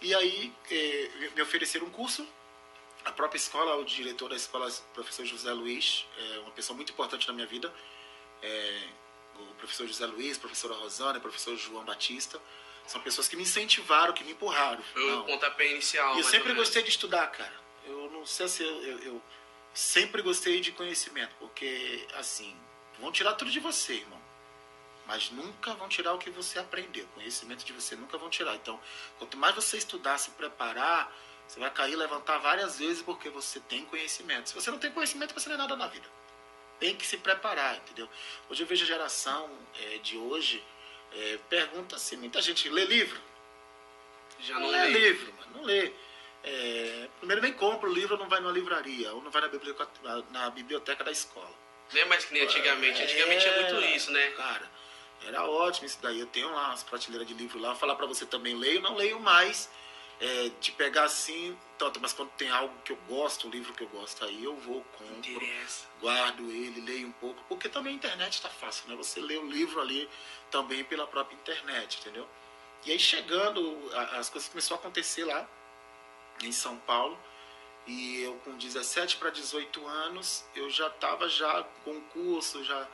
E 0.00 0.14
aí 0.14 0.52
eh, 0.70 1.30
me 1.34 1.42
ofereceram 1.42 1.86
um 1.86 1.90
curso. 1.90 2.26
A 3.04 3.10
própria 3.10 3.38
escola, 3.38 3.76
o 3.76 3.84
diretor 3.84 4.28
da 4.28 4.36
escola, 4.36 4.68
o 4.68 4.94
professor 4.94 5.24
José 5.24 5.52
Luiz, 5.52 6.06
é 6.18 6.38
uma 6.40 6.50
pessoa 6.50 6.76
muito 6.76 6.92
importante 6.92 7.26
na 7.26 7.34
minha 7.34 7.46
vida. 7.46 7.72
É, 8.42 8.82
o 9.36 9.54
professor 9.54 9.86
José 9.86 10.06
Luiz, 10.06 10.38
professora 10.38 10.74
Rosana, 10.74 11.18
professor 11.18 11.56
João 11.56 11.84
Batista. 11.84 12.40
São 12.88 13.00
pessoas 13.00 13.28
que 13.28 13.36
me 13.36 13.42
incentivaram, 13.42 14.12
que 14.12 14.24
me 14.24 14.32
empurraram. 14.32 14.82
Foi 14.92 15.12
o 15.18 15.24
pontapé 15.24 15.70
inicial. 15.70 16.16
E 16.16 16.18
eu 16.18 16.24
sempre 16.24 16.52
gostei 16.54 16.82
de 16.82 16.88
estudar, 16.88 17.26
cara. 17.28 17.54
Eu 17.84 18.10
não 18.10 18.26
sei 18.26 18.48
se 18.48 18.62
eu, 18.62 18.82
eu, 18.82 18.98
eu 19.00 19.22
sempre 19.72 20.22
gostei 20.22 20.60
de 20.60 20.72
conhecimento, 20.72 21.34
porque 21.38 22.06
assim, 22.14 22.56
Vão 22.98 23.12
tirar 23.12 23.34
tudo 23.34 23.50
de 23.50 23.60
você, 23.60 23.94
irmão. 23.94 24.20
Mas 25.06 25.30
nunca 25.30 25.72
vão 25.74 25.88
tirar 25.88 26.12
o 26.12 26.18
que 26.18 26.30
você 26.30 26.58
aprendeu. 26.58 27.06
Conhecimento 27.14 27.64
de 27.64 27.72
você 27.72 27.96
nunca 27.96 28.18
vão 28.18 28.28
tirar. 28.28 28.54
Então, 28.56 28.78
quanto 29.18 29.36
mais 29.36 29.54
você 29.54 29.78
estudar, 29.78 30.18
se 30.18 30.30
preparar, 30.32 31.14
você 31.46 31.58
vai 31.60 31.70
cair 31.70 31.92
e 31.92 31.96
levantar 31.96 32.38
várias 32.38 32.78
vezes 32.78 33.02
porque 33.02 33.30
você 33.30 33.60
tem 33.60 33.84
conhecimento. 33.86 34.48
Se 34.48 34.54
você 34.54 34.70
não 34.70 34.78
tem 34.78 34.90
conhecimento, 34.90 35.32
você 35.32 35.48
não 35.48 35.54
é 35.54 35.58
nada 35.58 35.76
na 35.76 35.86
vida. 35.86 36.06
Tem 36.78 36.94
que 36.94 37.06
se 37.06 37.16
preparar, 37.16 37.76
entendeu? 37.76 38.08
Hoje 38.50 38.62
eu 38.62 38.66
vejo 38.66 38.84
a 38.84 38.86
geração 38.86 39.50
é, 39.80 39.98
de 39.98 40.18
hoje 40.18 40.62
é, 41.12 41.38
pergunta 41.48 41.96
assim, 41.96 42.16
muita 42.16 42.40
gente 42.40 42.68
lê 42.68 42.84
livro. 42.84 43.20
Já 44.40 44.54
não, 44.54 44.62
não 44.62 44.70
lê 44.70 44.88
livro, 44.88 45.32
mano, 45.34 45.50
não 45.56 45.62
lê. 45.64 45.92
É, 46.44 47.08
primeiro 47.18 47.42
nem 47.42 47.52
compra 47.52 47.88
o 47.88 47.92
livro, 47.92 48.16
não 48.16 48.28
vai 48.28 48.40
numa 48.40 48.52
livraria, 48.52 49.12
ou 49.12 49.22
não 49.22 49.30
vai 49.30 49.42
na 49.42 49.48
biblioteca, 49.48 49.88
na 50.30 50.50
biblioteca 50.50 51.02
da 51.04 51.10
escola. 51.10 51.52
Não 51.92 52.00
é 52.00 52.04
mais 52.04 52.24
que 52.24 52.32
nem 52.32 52.42
antigamente. 52.42 53.02
Antigamente 53.02 53.46
é, 53.46 53.62
muito 53.62 53.84
isso, 53.96 54.10
né? 54.12 54.30
Cara, 54.30 54.70
era 55.26 55.44
ótimo 55.44 55.86
isso 55.86 55.98
daí. 56.00 56.20
Eu 56.20 56.26
tenho 56.26 56.50
lá 56.52 56.68
umas 56.68 56.82
prateleiras 56.82 57.26
de 57.26 57.34
livro 57.34 57.58
lá. 57.58 57.70
Vou 57.70 57.78
falar 57.78 57.96
para 57.96 58.06
você 58.06 58.26
também, 58.26 58.54
leio, 58.56 58.80
não 58.80 58.94
leio 58.94 59.18
mais. 59.18 59.70
É, 60.20 60.50
de 60.60 60.72
pegar 60.72 61.04
assim, 61.04 61.56
tanto, 61.78 62.00
mas 62.00 62.12
quando 62.12 62.30
tem 62.30 62.50
algo 62.50 62.74
que 62.84 62.90
eu 62.90 62.98
gosto, 63.08 63.46
um 63.46 63.50
livro 63.50 63.72
que 63.72 63.84
eu 63.84 63.88
gosto, 63.88 64.24
aí 64.24 64.42
eu 64.42 64.56
vou, 64.56 64.82
compro, 64.98 65.16
Interessa. 65.16 65.86
guardo 66.00 66.50
ele, 66.50 66.80
leio 66.80 67.06
um 67.06 67.12
pouco, 67.12 67.40
porque 67.48 67.68
também 67.68 67.92
a 67.92 67.96
internet 67.96 68.32
está 68.32 68.48
fácil, 68.48 68.88
né? 68.88 68.96
Você 68.96 69.20
lê 69.20 69.36
o 69.36 69.46
livro 69.46 69.80
ali 69.80 70.08
também 70.50 70.82
pela 70.82 71.06
própria 71.06 71.36
internet, 71.36 72.00
entendeu? 72.00 72.26
E 72.84 72.90
aí 72.90 72.98
chegando, 72.98 73.90
as 74.12 74.28
coisas 74.28 74.48
começaram 74.48 74.76
a 74.76 74.80
acontecer 74.80 75.24
lá 75.24 75.48
em 76.42 76.52
São 76.52 76.76
Paulo. 76.78 77.18
E 77.86 78.20
eu 78.20 78.34
com 78.44 78.56
17 78.56 79.16
para 79.16 79.30
18 79.30 79.86
anos, 79.86 80.44
eu 80.54 80.68
já 80.68 80.88
estava 80.88 81.28
já 81.28 81.64
com 81.84 82.00
curso, 82.02 82.62
já 82.62 82.86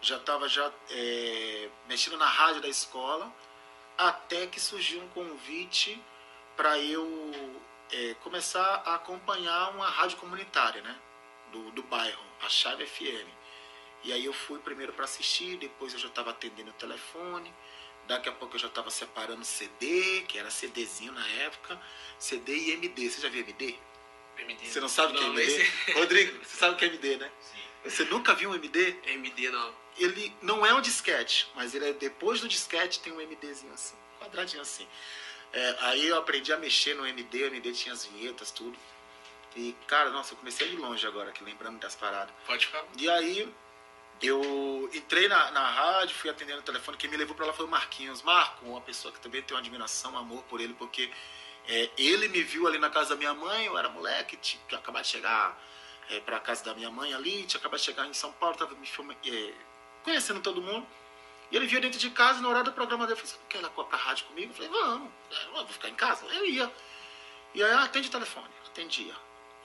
já 0.00 0.18
estava 0.18 0.48
já 0.48 0.70
é, 0.90 1.68
mexendo 1.88 2.16
na 2.16 2.26
rádio 2.26 2.60
da 2.60 2.68
escola, 2.68 3.32
até 3.96 4.46
que 4.46 4.60
surgiu 4.60 5.02
um 5.02 5.08
convite 5.08 6.00
para 6.56 6.78
eu 6.78 7.06
é, 7.92 8.14
começar 8.22 8.82
a 8.84 8.94
acompanhar 8.94 9.70
uma 9.70 9.88
rádio 9.88 10.16
comunitária, 10.18 10.80
né, 10.82 10.96
do, 11.52 11.70
do 11.72 11.82
bairro, 11.82 12.22
a 12.42 12.48
Chave 12.48 12.86
FM. 12.86 13.28
E 14.04 14.12
aí 14.12 14.24
eu 14.24 14.32
fui 14.32 14.58
primeiro 14.60 14.92
para 14.92 15.04
assistir, 15.04 15.56
depois 15.56 15.92
eu 15.92 15.98
já 15.98 16.08
estava 16.08 16.30
atendendo 16.30 16.70
o 16.70 16.74
telefone, 16.74 17.52
daqui 18.06 18.28
a 18.28 18.32
pouco 18.32 18.54
eu 18.56 18.60
já 18.60 18.68
estava 18.68 18.90
separando 18.90 19.44
CD, 19.44 20.22
que 20.28 20.38
era 20.38 20.50
CDzinho 20.50 21.12
na 21.12 21.26
época, 21.42 21.80
CD 22.18 22.52
e 22.56 22.70
MD. 22.72 23.10
Você 23.10 23.20
já 23.20 23.28
viu 23.28 23.40
MD? 23.42 23.76
MD. 24.38 24.66
Você 24.66 24.80
não 24.80 24.88
sabe 24.88 25.14
o 25.14 25.16
que 25.16 25.24
é 25.24 25.26
MD? 25.26 25.42
esse- 25.42 25.92
Rodrigo, 25.98 26.44
você 26.44 26.56
sabe 26.56 26.74
o 26.74 26.76
que 26.76 26.84
é 26.84 26.88
MD, 26.88 27.16
né? 27.16 27.30
Sim. 27.40 27.58
Você 27.84 28.04
nunca 28.04 28.34
viu 28.34 28.50
um 28.50 28.54
MD? 28.54 28.96
MD 29.06 29.48
não. 29.50 29.74
Ele 29.98 30.36
não 30.42 30.64
é 30.66 30.74
um 30.74 30.80
disquete, 30.80 31.50
mas 31.54 31.74
ele 31.74 31.88
é 31.88 31.92
depois 31.94 32.40
do 32.40 32.48
disquete 32.48 33.00
tem 33.00 33.12
um 33.12 33.16
MDzinho 33.16 33.72
assim, 33.72 33.96
quadradinho 34.20 34.60
assim. 34.60 34.86
É, 35.52 35.76
aí 35.80 36.06
eu 36.06 36.18
aprendi 36.18 36.52
a 36.52 36.56
mexer 36.56 36.94
no 36.94 37.06
MD, 37.06 37.44
o 37.44 37.46
MD 37.46 37.72
tinha 37.72 37.94
as 37.94 38.04
vinhetas, 38.04 38.50
tudo. 38.50 38.76
E, 39.54 39.74
cara, 39.86 40.10
nossa, 40.10 40.34
eu 40.34 40.38
comecei 40.38 40.68
a 40.68 40.70
ir 40.70 40.76
longe 40.76 41.06
agora, 41.06 41.30
aqui, 41.30 41.42
lembrando 41.42 41.78
das 41.78 41.94
paradas. 41.94 42.34
Pode 42.46 42.66
ficar. 42.66 42.84
E 42.98 43.08
aí 43.08 43.50
eu 44.22 44.90
entrei 44.92 45.28
na, 45.28 45.50
na 45.50 45.70
rádio, 45.70 46.14
fui 46.14 46.30
atendendo 46.30 46.60
o 46.60 46.62
telefone. 46.62 46.96
Quem 46.96 47.08
me 47.08 47.16
levou 47.16 47.34
pra 47.34 47.46
lá 47.46 47.52
foi 47.52 47.66
o 47.66 47.68
Marquinhos. 47.68 48.22
Marco, 48.22 48.66
uma 48.66 48.80
pessoa 48.80 49.12
que 49.12 49.20
também 49.20 49.42
tem 49.42 49.54
uma 49.54 49.60
admiração, 49.60 50.12
um 50.12 50.18
amor 50.18 50.42
por 50.44 50.60
ele, 50.60 50.74
porque 50.74 51.10
é, 51.68 51.90
ele 51.98 52.28
me 52.28 52.42
viu 52.42 52.66
ali 52.66 52.78
na 52.78 52.90
casa 52.90 53.10
da 53.10 53.16
minha 53.16 53.34
mãe, 53.34 53.66
eu 53.66 53.76
era 53.76 53.88
moleque, 53.88 54.36
tinha, 54.36 54.62
acabado 54.72 55.02
de 55.02 55.08
chegar 55.08 55.60
é, 56.10 56.20
pra 56.20 56.38
casa 56.38 56.64
da 56.64 56.74
minha 56.74 56.90
mãe 56.90 57.12
ali, 57.12 57.44
tinha 57.44 57.58
acabado 57.58 57.78
de 57.78 57.84
chegar 57.84 58.06
em 58.06 58.14
São 58.14 58.32
Paulo, 58.32 58.56
tava 58.56 58.74
me 58.74 58.86
filma, 58.86 59.14
é, 59.24 59.52
conhecendo 60.02 60.40
todo 60.40 60.62
mundo. 60.62 60.86
E 61.50 61.56
ele 61.56 61.66
via 61.66 61.80
dentro 61.80 61.98
de 61.98 62.10
casa, 62.10 62.40
no 62.40 62.48
horário 62.48 62.70
do 62.70 62.74
programa 62.74 63.06
dele, 63.06 63.20
eu 63.20 63.24
falei, 63.24 63.40
você 63.40 63.48
quer 63.48 63.58
ir 63.58 63.62
lá 63.62 63.70
pra 63.70 63.96
rádio 63.96 64.26
comigo? 64.26 64.50
Eu 64.50 64.54
falei, 64.54 64.70
vamos, 64.70 65.12
eu 65.46 65.52
vou 65.52 65.66
ficar 65.68 65.88
em 65.88 65.94
casa. 65.94 66.26
Eu 66.26 66.44
ia. 66.46 66.72
E 67.54 67.62
aí, 67.62 67.72
atende 67.72 68.08
o 68.08 68.10
telefone. 68.10 68.48
Atendia. 68.66 69.14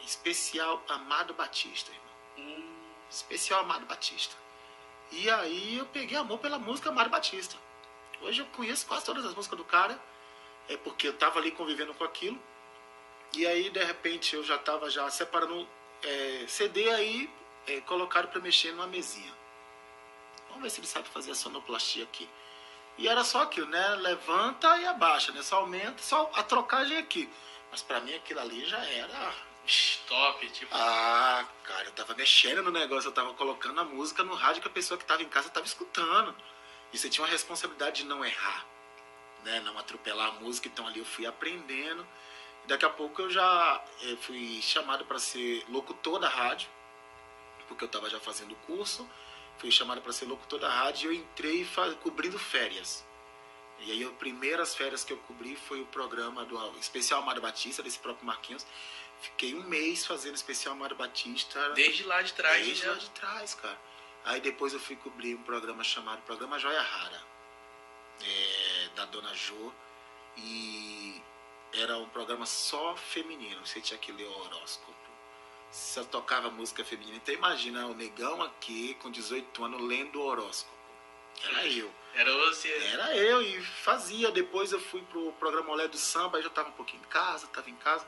Especial 0.05 0.83
Amado 0.87 1.33
Batista, 1.33 1.91
irmão. 1.91 2.11
Hum. 2.37 2.91
Especial 3.09 3.61
Amado 3.61 3.85
Batista. 3.85 4.35
E 5.11 5.29
aí 5.29 5.77
eu 5.77 5.85
peguei 5.87 6.17
amor 6.17 6.39
pela 6.39 6.57
música 6.57 6.89
Amado 6.89 7.09
Batista. 7.09 7.57
Hoje 8.21 8.41
eu 8.41 8.45
conheço 8.47 8.85
quase 8.85 9.03
todas 9.03 9.25
as 9.25 9.33
músicas 9.33 9.57
do 9.57 9.65
cara, 9.65 9.99
é 10.69 10.77
porque 10.77 11.07
eu 11.07 11.13
tava 11.13 11.39
ali 11.39 11.51
convivendo 11.51 11.93
com 11.93 12.03
aquilo. 12.03 12.39
E 13.33 13.47
aí, 13.47 13.69
de 13.69 13.83
repente, 13.83 14.35
eu 14.35 14.43
já 14.43 14.57
tava 14.57 14.89
já 14.89 15.09
separando 15.09 15.67
é, 16.03 16.45
CD 16.47 16.89
aí, 16.89 17.29
é, 17.67 17.81
colocaram 17.81 18.29
para 18.29 18.39
mexer 18.41 18.71
numa 18.71 18.87
mesinha. 18.87 19.33
Vamos 20.51 20.63
ver 20.63 20.69
se 20.69 20.79
ele 20.79 20.87
sabe 20.87 21.09
fazer 21.09 21.31
a 21.31 21.35
sonoplastia 21.35 22.03
aqui. 22.03 22.29
E 22.97 23.07
era 23.07 23.23
só 23.23 23.41
aquilo, 23.41 23.67
né? 23.67 23.95
Levanta 23.95 24.77
e 24.77 24.85
abaixa, 24.85 25.31
né? 25.31 25.41
Só 25.41 25.57
aumenta, 25.57 26.01
só 26.03 26.29
a 26.35 26.43
trocagem 26.43 26.97
aqui. 26.97 27.29
Mas 27.71 27.81
para 27.81 27.99
mim 28.01 28.13
aquilo 28.13 28.39
ali 28.41 28.65
já 28.65 28.83
era 28.85 29.33
top, 30.07 30.49
tipo. 30.49 30.73
Ah, 30.73 31.45
cara, 31.63 31.85
eu 31.85 31.91
tava 31.91 32.13
mexendo 32.15 32.61
no 32.61 32.71
negócio, 32.71 33.07
eu 33.07 33.11
tava 33.11 33.33
colocando 33.33 33.79
a 33.79 33.83
música 33.83 34.23
no 34.23 34.35
rádio 34.35 34.61
que 34.61 34.67
a 34.67 34.71
pessoa 34.71 34.97
que 34.97 35.05
tava 35.05 35.23
em 35.23 35.29
casa 35.29 35.49
tava 35.49 35.65
escutando. 35.65 36.35
E 36.91 36.97
você 36.97 37.09
tinha 37.09 37.23
uma 37.23 37.31
responsabilidade 37.31 38.03
de 38.03 38.07
não 38.07 38.23
errar, 38.25 38.65
né? 39.43 39.61
Não 39.61 39.77
atropelar 39.77 40.29
a 40.29 40.31
música, 40.33 40.67
então 40.67 40.85
ali 40.85 40.99
eu 40.99 41.05
fui 41.05 41.25
aprendendo. 41.25 42.05
E 42.65 42.67
daqui 42.67 42.85
a 42.85 42.89
pouco 42.89 43.21
eu 43.21 43.29
já 43.29 43.83
eh, 44.03 44.17
fui 44.21 44.61
chamado 44.61 45.05
para 45.05 45.17
ser 45.17 45.63
locutor 45.69 46.19
da 46.19 46.27
rádio, 46.27 46.69
porque 47.67 47.83
eu 47.85 47.87
tava 47.87 48.09
já 48.09 48.19
fazendo 48.19 48.51
o 48.51 48.57
curso. 48.67 49.09
Fui 49.61 49.69
chamado 49.69 50.01
para 50.01 50.11
ser 50.11 50.25
locutor 50.25 50.59
da 50.59 50.67
rádio 50.67 51.13
e 51.13 51.17
eu 51.17 51.21
entrei 51.21 51.67
cobrindo 52.01 52.39
férias. 52.39 53.05
E 53.81 53.91
aí, 53.91 54.03
as 54.03 54.11
primeiras 54.13 54.73
férias 54.73 55.03
que 55.03 55.13
eu 55.13 55.17
cobri 55.19 55.55
foi 55.55 55.81
o 55.81 55.85
programa 55.85 56.43
do 56.45 56.57
Especial 56.79 57.21
Amado 57.21 57.39
Batista, 57.39 57.83
desse 57.83 57.99
próprio 57.99 58.25
Marquinhos. 58.25 58.65
Fiquei 59.21 59.53
um 59.53 59.61
mês 59.61 60.03
fazendo 60.03 60.33
Especial 60.33 60.73
Amado 60.73 60.95
Batista. 60.95 61.73
Desde 61.73 62.03
lá 62.05 62.23
de 62.23 62.33
trás, 62.33 62.65
Desde 62.65 62.83
já. 62.83 62.91
lá 62.91 62.97
de 62.97 63.09
trás, 63.11 63.53
cara. 63.53 63.79
Aí 64.25 64.41
depois 64.41 64.73
eu 64.73 64.79
fui 64.79 64.95
cobrir 64.95 65.35
um 65.35 65.43
programa 65.43 65.83
chamado 65.83 66.23
Programa 66.23 66.57
Joia 66.57 66.81
Rara, 66.81 67.23
é, 68.23 68.89
da 68.95 69.05
Dona 69.05 69.35
Jo. 69.35 69.71
E 70.37 71.21
era 71.73 71.99
um 71.99 72.09
programa 72.09 72.47
só 72.47 72.95
feminino. 72.95 73.63
Você 73.63 73.79
tinha 73.79 73.99
que 73.99 74.11
ler 74.11 74.25
o 74.25 74.39
horóscopo. 74.39 75.00
Só 75.71 76.03
tocava 76.03 76.49
música 76.49 76.83
feminina. 76.83 77.17
Então 77.17 77.33
imagina 77.33 77.87
o 77.87 77.93
negão 77.93 78.41
aqui 78.41 78.95
com 78.95 79.09
18 79.09 79.63
anos 79.63 79.81
lendo 79.81 80.19
o 80.19 80.25
horóscopo. 80.25 80.75
Era 81.43 81.67
eu. 81.67 81.91
Era 82.13 82.31
você? 82.49 82.69
Era 82.91 83.15
eu 83.15 83.41
e 83.41 83.61
fazia. 83.61 84.31
Depois 84.31 84.71
eu 84.71 84.79
fui 84.79 85.01
pro 85.03 85.31
programa 85.33 85.71
Olé 85.71 85.87
do 85.87 85.97
Samba, 85.97 86.37
aí 86.37 86.43
já 86.43 86.49
tava 86.49 86.69
um 86.69 86.73
pouquinho 86.73 87.01
em 87.01 87.07
casa, 87.07 87.47
tava 87.47 87.69
em 87.69 87.75
casa. 87.75 88.05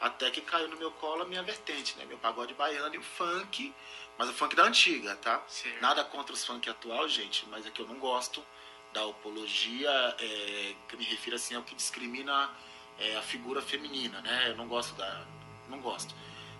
Até 0.00 0.30
que 0.30 0.40
caiu 0.40 0.68
no 0.68 0.76
meu 0.76 0.90
colo 0.90 1.22
a 1.22 1.24
minha 1.24 1.42
vertente, 1.42 1.96
né? 1.96 2.04
Meu 2.04 2.18
pagode 2.18 2.52
baiano 2.54 2.94
e 2.94 2.98
o 2.98 3.02
funk, 3.02 3.72
mas 4.18 4.28
o 4.28 4.32
funk 4.32 4.56
da 4.56 4.64
antiga, 4.64 5.14
tá? 5.16 5.42
Certo. 5.46 5.80
Nada 5.80 6.04
contra 6.04 6.34
os 6.34 6.44
funk 6.44 6.68
atual, 6.68 7.08
gente, 7.08 7.46
mas 7.48 7.64
é 7.64 7.70
que 7.70 7.80
eu 7.80 7.86
não 7.86 7.98
gosto 7.98 8.44
da 8.92 9.04
apologia, 9.04 9.90
é, 10.18 10.74
que 10.88 10.94
eu 10.94 10.98
me 10.98 11.04
refiro 11.04 11.36
assim 11.36 11.54
ao 11.54 11.62
que 11.62 11.74
discrimina 11.74 12.50
é, 12.98 13.16
a 13.16 13.22
figura 13.22 13.62
feminina, 13.62 14.20
né? 14.20 14.50
Eu 14.50 14.56
não 14.56 14.68
gosto 14.68 14.94
da. 14.94 15.24
Não 15.68 15.80
gosto. 15.80 16.14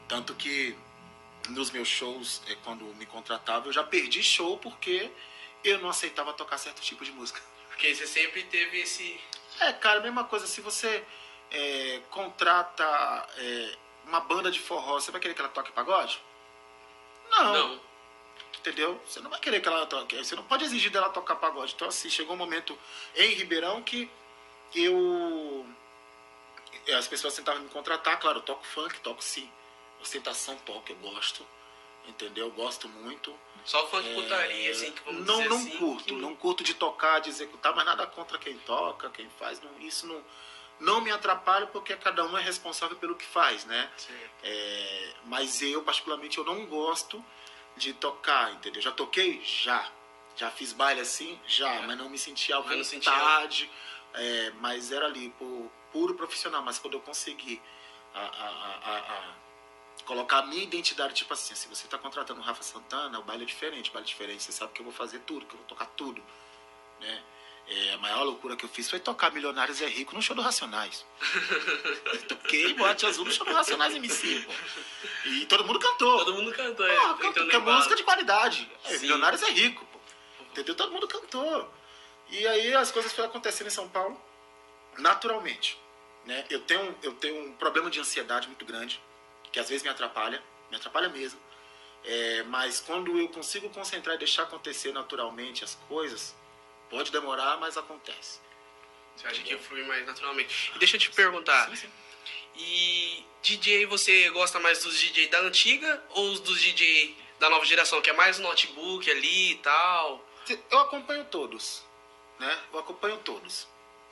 Tanto 0.09 0.35
que 0.35 0.77
nos 1.49 1.71
meus 1.71 1.89
shows, 1.89 2.43
é, 2.49 2.55
quando 2.57 2.85
me 2.97 3.07
contratava, 3.07 3.69
eu 3.69 3.73
já 3.73 3.83
perdi 3.83 4.23
show 4.23 4.59
porque 4.59 5.11
eu 5.63 5.79
não 5.79 5.89
aceitava 5.89 6.33
tocar 6.33 6.59
certo 6.59 6.81
tipo 6.81 7.05
de 7.05 7.13
música. 7.13 7.41
Porque 7.69 7.93
você 7.93 8.07
sempre 8.07 8.45
teve 8.45 8.83
esse. 8.83 9.21
É, 9.59 9.73
cara, 9.73 9.99
mesma 9.99 10.23
coisa, 10.23 10.47
se 10.47 10.61
você 10.61 11.05
é, 11.51 12.01
contrata 12.09 12.85
é, 13.37 13.77
uma 14.07 14.21
banda 14.21 14.49
de 14.49 14.61
forró, 14.61 15.01
você 15.01 15.11
vai 15.11 15.21
querer 15.21 15.35
que 15.35 15.41
ela 15.41 15.51
toque 15.51 15.73
pagode? 15.73 16.23
Não. 17.31 17.53
Não. 17.53 17.81
Entendeu? 18.59 19.01
Você 19.07 19.21
não 19.21 19.29
vai 19.29 19.41
querer 19.41 19.61
que 19.61 19.69
ela 19.69 19.87
toque. 19.87 20.17
Você 20.17 20.37
não 20.37 20.45
pode 20.45 20.65
exigir 20.65 20.91
dela 20.91 21.09
tocar 21.09 21.35
pagode. 21.37 21.75
Então, 21.75 21.89
assim, 21.89 22.09
chegou 22.09 22.35
um 22.35 22.39
momento 22.39 22.79
em 23.17 23.35
Ribeirão 23.35 23.83
que 23.83 24.09
eu. 24.75 25.67
As 26.97 27.09
pessoas 27.09 27.35
tentavam 27.35 27.63
me 27.63 27.69
contratar, 27.71 28.19
claro, 28.21 28.39
eu 28.39 28.43
toco 28.43 28.65
funk, 28.65 29.01
toco 29.01 29.23
sim. 29.23 29.51
Ostentação 30.05 30.55
toco, 30.59 30.93
eu 30.93 30.97
gosto. 30.97 31.47
Entendeu? 32.07 32.47
Eu 32.47 32.53
gosto 32.53 32.87
muito. 32.87 33.35
Só 33.65 33.87
funk 33.87 34.07
é, 34.07 34.15
putaria, 34.15 34.71
assim, 34.71 34.93
que 34.93 35.03
vamos 35.05 35.25
não, 35.25 35.37
dizer 35.37 35.49
não 35.49 35.57
assim, 35.57 35.79
curto, 35.79 36.05
que... 36.05 36.13
não 36.13 36.37
curto 36.37 36.63
de 36.63 36.75
tocar, 36.75 37.21
de 37.21 37.31
executar, 37.31 37.75
mas 37.75 37.87
nada 37.87 38.07
contra 38.07 38.37
quem 38.37 38.59
toca, 38.59 39.09
quem 39.09 39.27
faz. 39.39 39.63
Não, 39.63 39.71
isso 39.81 40.07
não, 40.07 40.23
não 40.79 41.01
me 41.01 41.11
atrapalha 41.11 41.67
porque 41.69 41.97
cada 41.97 42.23
um 42.27 42.37
é 42.37 42.43
responsável 42.43 42.95
pelo 42.99 43.15
que 43.15 43.25
faz, 43.25 43.65
né? 43.65 43.91
É, 44.43 45.15
mas 45.25 45.63
eu, 45.63 45.83
particularmente, 45.83 46.37
eu 46.37 46.45
não 46.45 46.67
gosto 46.67 47.25
de 47.75 47.95
tocar, 47.95 48.53
entendeu? 48.53 48.83
Já 48.83 48.93
toquei? 48.93 49.43
Já. 49.43 49.91
Já 50.37 50.51
fiz 50.51 50.75
baile 50.75 51.01
assim? 51.01 51.41
Já, 51.47 51.77
é. 51.77 51.87
mas 51.87 51.97
não 51.97 52.11
me 52.11 52.19
sentia 52.19 52.59
à 52.59 52.61
vontade. 52.61 53.71
É, 54.13 54.53
mas 54.61 54.93
era 54.93 55.07
ali, 55.07 55.31
por 55.39 55.71
puro 55.91 56.15
profissional. 56.15 56.61
Mas 56.63 56.79
quando 56.79 56.95
eu 56.95 57.01
consegui 57.01 57.63
a, 58.15 58.21
a, 58.21 58.49
a 58.91 59.35
colocar 60.05 60.39
a 60.39 60.47
minha 60.47 60.63
identidade, 60.63 61.15
tipo 61.15 61.33
assim, 61.33 61.55
se 61.55 61.69
você 61.69 61.87
está 61.87 61.99
contratando 61.99 62.41
o 62.41 62.43
Rafa 62.43 62.63
Santana, 62.63 63.19
o 63.19 63.23
baile 63.23 63.45
é 63.45 63.47
diferente, 63.47 63.91
o 63.91 63.93
baile 63.93 64.07
é 64.07 64.11
diferente, 64.11 64.43
você 64.43 64.53
sabe 64.53 64.73
que 64.73 64.81
eu 64.81 64.85
vou 64.85 64.93
fazer 64.93 65.21
tudo, 65.21 65.47
que 65.47 65.55
eu 65.55 65.59
vou 65.59 65.67
tocar 65.67 65.87
tudo, 65.87 66.23
né? 67.01 67.23
É, 67.67 67.95
a 67.95 67.99
maior 67.99 68.25
loucura 68.25 68.57
que 68.57 68.65
eu 68.65 68.69
fiz 68.69 68.91
foi 68.91 69.01
tocar 69.01 69.33
Milionários 69.33 69.81
é 69.81 69.87
Rico 69.87 70.15
no 70.15 70.21
show 70.21 70.37
do 70.37 70.43
Racionais. 70.43 71.07
toquei 72.29 72.75
Boate 72.75 73.07
Azul 73.07 73.25
no 73.25 73.33
show 73.33 73.47
do 73.47 73.55
Racionais 73.55 73.95
MC, 73.95 74.41
pô. 74.41 74.53
E 75.31 75.47
todo 75.47 75.65
mundo 75.65 75.79
cantou. 75.79 76.19
Todo 76.19 76.35
mundo 76.35 76.53
cantou, 76.53 76.87
é. 76.87 77.15
Cantou, 77.15 77.51
é 77.51 77.59
música 77.59 77.97
de 77.97 78.03
qualidade. 78.03 78.71
É, 78.85 78.99
Milionários 78.99 79.43
é 79.43 79.51
Rico, 79.51 79.83
pô. 79.87 79.99
Entendeu? 80.51 80.75
Todo 80.75 80.93
mundo 80.93 81.09
cantou. 81.09 81.73
E 82.29 82.47
aí 82.47 82.75
as 82.75 82.93
coisas 82.93 83.15
foram 83.15 83.31
acontecendo 83.31 83.69
em 83.69 83.71
São 83.71 83.89
Paulo 83.89 84.21
naturalmente. 84.99 85.79
Né? 86.27 86.45
Eu, 86.51 86.61
tenho, 86.61 86.95
eu 87.03 87.13
tenho 87.15 87.49
um 87.49 87.53
problema 87.55 87.91
de 87.91 87.99
ansiedade 87.99 88.47
muito 88.47 88.65
grande 88.65 89.01
que 89.55 89.61
às 89.61 89.69
vezes 89.69 89.85
me 89.85 89.89
atrapalha, 89.89 90.43
me 90.69 90.77
atrapalha 90.77 91.09
mesmo. 91.09 91.39
É, 92.05 92.43
mas 92.49 92.81
quando 92.81 93.17
eu 93.17 93.29
consigo 93.29 93.71
concentrar 93.71 94.17
e 94.17 94.19
deixar 94.19 94.43
acontecer 94.43 94.93
naturalmente 94.93 95.63
as 95.63 95.77
coisas, 95.89 96.35
pode 96.91 97.13
demorar, 97.13 97.57
mas 97.59 97.77
acontece. 97.77 98.41
Você 99.15 99.29
acha 99.29 99.43
que 99.43 99.57
flui 99.57 99.85
mais 99.85 100.05
naturalmente? 100.05 100.73
E 100.75 100.79
deixa 100.81 100.97
eu 100.97 101.01
te 101.01 101.09
perguntar. 101.13 101.69
Sim, 101.69 101.77
sim. 101.77 101.91
E 102.57 103.25
DJ, 103.43 103.87
você 103.87 104.29
gosta 104.31 104.59
mais 104.59 104.83
dos 104.83 104.99
DJ 104.99 105.29
da 105.29 105.39
antiga 105.43 106.05
ou 106.11 106.37
dos 106.41 106.61
DJ 106.61 107.17
da 107.39 107.49
nova 107.49 107.65
geração, 107.65 108.03
que 108.03 108.11
é 108.11 108.13
mais 108.13 108.41
notebook 108.41 109.09
ali 109.09 109.53
e 109.53 109.59
tal? 109.59 110.29
Eu 110.69 110.81
acompanho 110.81 111.25
todos, 111.27 111.85
né? 112.41 112.59
Eu 112.73 112.81
acompanho 112.81 113.19
todos. 113.19 113.69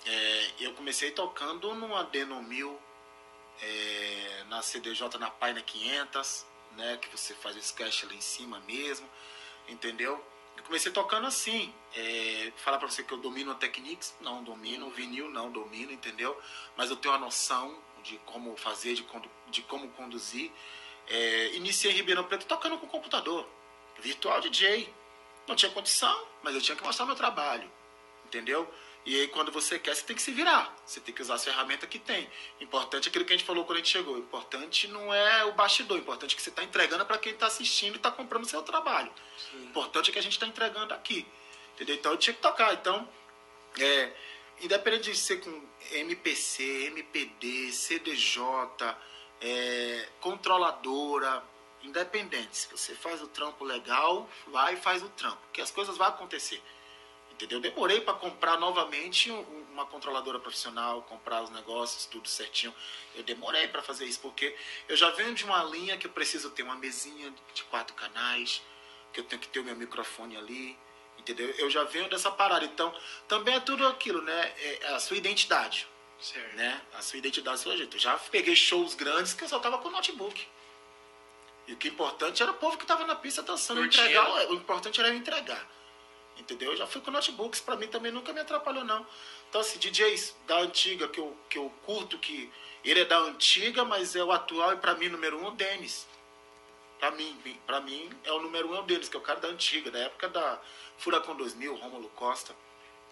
É, 0.07 0.51
eu 0.61 0.73
comecei 0.75 1.11
tocando 1.11 1.75
numa 1.75 2.05
Deno 2.05 2.41
1000, 2.45 2.81
é, 3.61 4.45
na 4.49 4.63
CDJ 4.63 5.19
na 5.19 5.31
Paina 5.31 5.61
500, 5.61 6.47
né, 6.77 6.97
que 6.97 7.09
você 7.17 7.35
faz 7.35 7.57
o 7.57 7.59
sketch 7.59 8.05
ali 8.05 8.17
em 8.17 8.21
cima 8.21 8.61
mesmo, 8.61 9.09
entendeu? 9.69 10.25
Eu 10.57 10.65
comecei 10.65 10.93
tocando 10.93 11.27
assim, 11.27 11.73
é, 11.95 12.53
falar 12.57 12.79
para 12.79 12.89
você 12.89 13.03
que 13.03 13.13
eu 13.13 13.19
domino 13.19 13.53
a 13.53 13.55
Technics, 13.55 14.15
não 14.21 14.43
domino, 14.43 14.91
vinil 14.91 15.31
não 15.31 15.51
domino, 15.51 15.93
entendeu? 15.93 16.39
Mas 16.77 16.91
eu 16.91 16.97
tenho 16.97 17.15
uma 17.15 17.21
noção 17.21 17.77
de 18.03 18.19
como 18.19 18.57
fazer, 18.57 18.95
de, 18.95 19.07
de 19.49 19.63
como 19.63 19.89
conduzir. 19.91 20.51
É, 21.09 21.55
iniciei 21.55 21.93
em 21.93 21.97
Ribeirão 21.97 22.25
Preto 22.25 22.47
tocando 22.47 22.79
com 22.79 22.87
computador, 22.87 23.49
virtual 23.99 24.41
DJ. 24.41 24.93
Não 25.47 25.57
tinha 25.57 25.73
condição, 25.73 26.27
mas 26.43 26.55
eu 26.55 26.61
tinha 26.61 26.77
que 26.77 26.85
mostrar 26.85 27.07
meu 27.07 27.17
trabalho, 27.17 27.71
entendeu? 28.25 28.73
E 29.05 29.21
aí, 29.21 29.29
quando 29.29 29.51
você 29.51 29.79
quer, 29.79 29.97
você 29.97 30.05
tem 30.05 30.15
que 30.15 30.23
se 30.23 30.31
virar. 30.31 30.75
Você 30.87 31.01
tem 31.01 31.13
que 31.13 31.21
usar 31.21 31.35
as 31.35 31.45
ferramentas 31.45 31.89
que 31.89 31.99
tem. 31.99 32.31
Importante 32.61 33.09
é 33.09 33.11
aquilo 33.11 33.25
que 33.25 33.33
a 33.33 33.37
gente 33.37 33.47
falou 33.47 33.65
quando 33.65 33.79
a 33.79 33.81
gente 33.81 33.91
chegou. 33.91 34.17
Importante 34.17 34.87
não 34.87 35.13
é 35.13 35.45
o 35.45 35.53
bastidor. 35.53 35.99
Importante 35.99 36.35
é 36.35 36.37
que 36.37 36.43
você 36.43 36.51
está 36.51 36.63
entregando 36.63 37.05
para 37.05 37.19
quem 37.19 37.33
está 37.33 37.47
assistindo 37.47 37.95
e 37.95 37.97
está 37.97 38.13
comprando 38.13 38.45
o 38.45 38.49
seu 38.49 38.63
trabalho. 38.63 39.13
Sim. 39.37 39.65
Importante 39.65 40.11
é 40.11 40.13
que 40.13 40.19
a 40.21 40.23
gente 40.23 40.35
está 40.35 40.47
entregando 40.47 40.95
aqui. 40.95 41.27
Entendeu? 41.75 41.97
Então, 41.97 42.13
eu 42.13 42.19
tinha 42.19 42.33
que 42.33 42.41
tocar. 42.41 42.73
Então, 42.75 43.09
é, 43.81 44.13
independente 44.61 45.11
de 45.11 45.17
ser 45.17 45.41
com 45.41 45.69
MPC, 45.91 46.63
MPD, 46.87 47.73
CDJ, 47.73 48.39
é, 49.41 50.09
controladora, 50.21 51.43
independente. 51.83 52.57
Se 52.57 52.71
você 52.71 52.95
faz 52.95 53.21
o 53.21 53.27
trampo 53.27 53.65
legal, 53.65 54.31
vai 54.47 54.75
e 54.75 54.77
faz 54.77 55.03
o 55.03 55.09
trampo. 55.09 55.39
Porque 55.47 55.61
as 55.61 55.73
coisas 55.73 55.97
vão 55.97 56.07
acontecer. 56.07 56.63
Entendeu? 57.43 57.59
Eu 57.59 57.63
demorei 57.63 58.01
para 58.01 58.15
comprar 58.15 58.57
novamente 58.57 59.29
uma 59.73 59.85
controladora 59.85 60.39
profissional, 60.39 61.03
comprar 61.03 61.43
os 61.43 61.51
negócios, 61.51 62.07
tudo 62.07 62.29
certinho. 62.29 62.73
Eu 63.17 63.25
demorei 63.25 63.67
para 63.67 63.83
fazer 63.83 64.05
isso, 64.05 64.21
porque 64.21 64.55
eu 64.89 64.97
já 64.97 65.11
venho 65.11 65.35
de 65.35 65.45
uma 65.45 65.65
linha 65.65 65.97
que 65.97 66.07
eu 66.07 66.11
preciso 66.13 66.51
ter 66.51 66.63
uma 66.63 66.77
mesinha 66.77 67.35
de 67.53 67.65
quatro 67.65 67.95
canais, 67.95 68.63
que 69.13 69.19
eu 69.19 69.25
tenho 69.25 69.43
que 69.43 69.49
ter 69.49 69.59
o 69.59 69.65
meu 69.65 69.75
microfone 69.75 70.37
ali, 70.37 70.79
Entendeu? 71.19 71.49
Eu 71.57 71.71
já 71.71 71.85
venho 71.85 72.09
dessa 72.09 72.33
parada. 72.33 72.65
Então, 72.65 72.93
também 73.29 73.55
é 73.55 73.61
tudo 73.61 73.87
aquilo, 73.87 74.21
né? 74.23 74.53
É 74.81 74.89
a 74.89 74.99
sua 74.99 75.17
identidade. 75.17 75.87
Certo. 76.19 76.57
Né? 76.57 76.81
A 76.95 77.03
sua 77.03 77.19
identidade, 77.19 77.61
seu 77.61 77.77
jeito. 77.77 77.97
Eu 77.97 78.01
já 78.01 78.17
peguei 78.17 78.57
shows 78.57 78.95
grandes 78.95 79.33
que 79.33 79.45
eu 79.45 79.49
só 79.49 79.61
tava 79.61 79.79
com 79.79 79.89
notebook. 79.89 80.49
E 81.69 81.75
o 81.75 81.77
que 81.77 81.89
é 81.89 81.91
importante 81.93 82.43
era 82.43 82.51
o 82.51 82.55
povo 82.55 82.77
que 82.77 82.85
tava 82.85 83.07
na 83.07 83.15
pista 83.15 83.41
dançando. 83.41 83.85
Entregar, 83.85 84.51
o 84.51 84.55
importante 84.55 84.99
era 84.99 85.11
eu 85.11 85.15
entregar. 85.15 85.69
Entendeu? 86.39 86.73
Eu 86.73 86.77
já 86.77 86.87
fui 86.87 87.01
com 87.01 87.11
notebooks, 87.11 87.61
pra 87.61 87.77
mim 87.77 87.87
também 87.87 88.11
nunca 88.11 88.33
me 88.33 88.41
atrapalhou, 88.41 88.85
não. 88.85 89.07
Então, 89.49 89.61
assim, 89.61 89.79
DJs 89.79 90.35
da 90.47 90.59
antiga 90.61 91.09
que 91.09 91.21
eu, 91.21 91.37
que 91.49 91.59
eu 91.59 91.71
curto, 91.85 92.19
que 92.19 92.51
ele 92.85 93.01
é 93.01 93.05
da 93.05 93.19
antiga, 93.19 93.85
mas 93.85 94.17
é 94.17 94.25
o 94.25 94.33
atual, 94.33 94.73
e 94.73 94.77
pra 94.77 94.95
mim, 94.95 95.09
número 95.09 95.39
um 95.39 95.47
é 95.47 95.49
o 95.49 95.53
Denis. 95.53 96.07
Pra 96.99 97.11
mim, 97.11 97.37
pra 97.67 97.81
mim, 97.81 98.11
é 98.25 98.33
o 98.33 98.41
número 98.41 98.71
um 98.71 98.77
é 98.77 98.81
o 98.81 98.85
que 98.85 99.17
é 99.17 99.19
o 99.19 99.23
cara 99.23 99.41
da 99.41 99.49
antiga, 99.49 99.91
da 99.91 99.99
época 99.99 100.29
da 100.29 100.61
Furacão 100.99 101.37
2000, 101.37 101.75
Rômulo 101.77 102.09
Costa. 102.11 102.55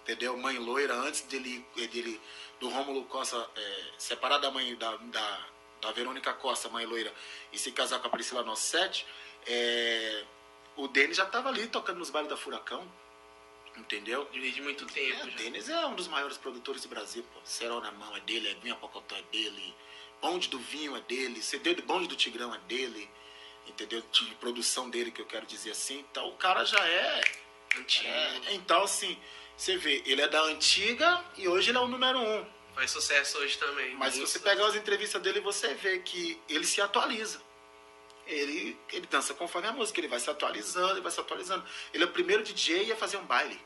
Entendeu? 0.02 0.36
Mãe 0.36 0.58
loira, 0.58 0.94
antes 0.94 1.22
dele, 1.22 1.64
dele 1.74 2.20
do 2.58 2.68
Rômulo 2.68 3.04
Costa 3.04 3.48
é, 3.56 3.84
separar 3.98 4.38
da 4.38 4.50
mãe 4.50 4.74
da, 4.76 4.96
da, 4.96 5.46
da 5.80 5.92
Verônica 5.92 6.32
Costa, 6.34 6.68
mãe 6.68 6.86
loira, 6.86 7.12
e 7.52 7.58
se 7.58 7.70
casar 7.72 8.00
com 8.00 8.06
a 8.06 8.10
Priscila 8.10 8.42
Nossetti, 8.42 9.06
é, 9.46 10.24
o 10.76 10.88
Denis 10.88 11.16
já 11.16 11.26
tava 11.26 11.48
ali 11.48 11.66
tocando 11.66 11.98
nos 11.98 12.10
bailes 12.10 12.30
da 12.30 12.36
Furacão. 12.36 12.86
Entendeu? 13.80 14.28
Desde 14.32 14.60
muito 14.62 14.84
É, 14.84 14.88
tempo 14.88 15.26
o 15.26 15.30
já. 15.30 15.37
Denis 15.37 15.68
é 15.68 15.87
um 15.87 15.94
dos 15.94 16.06
maiores 16.06 16.37
produtores 16.37 16.82
do 16.82 16.88
Brasil, 16.88 17.25
pô. 17.32 17.40
Cerol 17.44 17.80
na 17.80 17.90
mão 17.92 18.14
é 18.16 18.20
dele, 18.20 18.49
é 18.49 18.54
Vinha 18.54 18.75
Pocotó 18.76 19.16
é 19.16 19.22
dele, 19.32 19.75
Bonde 20.20 20.49
do 20.49 20.58
Vinho 20.58 20.94
é 20.96 21.00
dele, 21.00 21.42
CD 21.42 21.75
do 21.75 21.82
Bonde 21.82 22.06
do 22.06 22.14
Tigrão 22.14 22.54
é 22.54 22.58
dele, 22.60 23.08
entendeu? 23.66 24.02
De 24.12 24.34
produção 24.37 24.90
dele, 24.90 25.10
que 25.10 25.20
eu 25.20 25.26
quero 25.26 25.46
dizer 25.46 25.70
assim. 25.70 26.04
Então 26.10 26.28
o 26.28 26.37
cara 26.37 26.64
já 26.64 26.78
é. 26.87 27.20
Antigo. 27.76 28.08
é 28.08 28.54
então, 28.54 28.82
assim, 28.82 29.16
você 29.56 29.76
vê, 29.76 30.02
ele 30.04 30.20
é 30.20 30.28
da 30.28 30.42
antiga 30.42 31.25
e 31.37 31.49
hoje 31.49 31.70
ele 31.70 31.78
é 31.78 31.80
o 31.80 31.88
número 31.88 32.18
um. 32.18 32.46
Faz 32.75 32.90
sucesso 32.90 33.38
hoje 33.38 33.58
também. 33.58 33.94
Mas 33.96 34.14
se 34.14 34.20
você 34.20 34.38
pegar 34.38 34.66
as 34.66 34.75
entrevistas 34.76 35.20
dele, 35.22 35.40
você 35.40 35.75
vê 35.75 35.99
que 36.00 36.40
ele 36.49 36.64
se 36.66 36.80
atualiza. 36.80 37.40
Ele, 38.26 38.78
ele 38.92 39.06
dança 39.08 39.34
conforme 39.34 39.66
a 39.68 39.72
música, 39.72 39.99
ele 39.99 40.06
vai 40.06 40.20
se 40.20 40.30
atualizando, 40.30 40.92
ele 40.92 41.00
vai 41.00 41.10
se 41.10 41.18
atualizando. 41.18 41.64
Ele 41.92 42.04
é 42.04 42.06
o 42.06 42.10
primeiro 42.10 42.42
DJ 42.44 42.92
a 42.92 42.96
fazer 42.96 43.16
um 43.16 43.25
baile. 43.25 43.60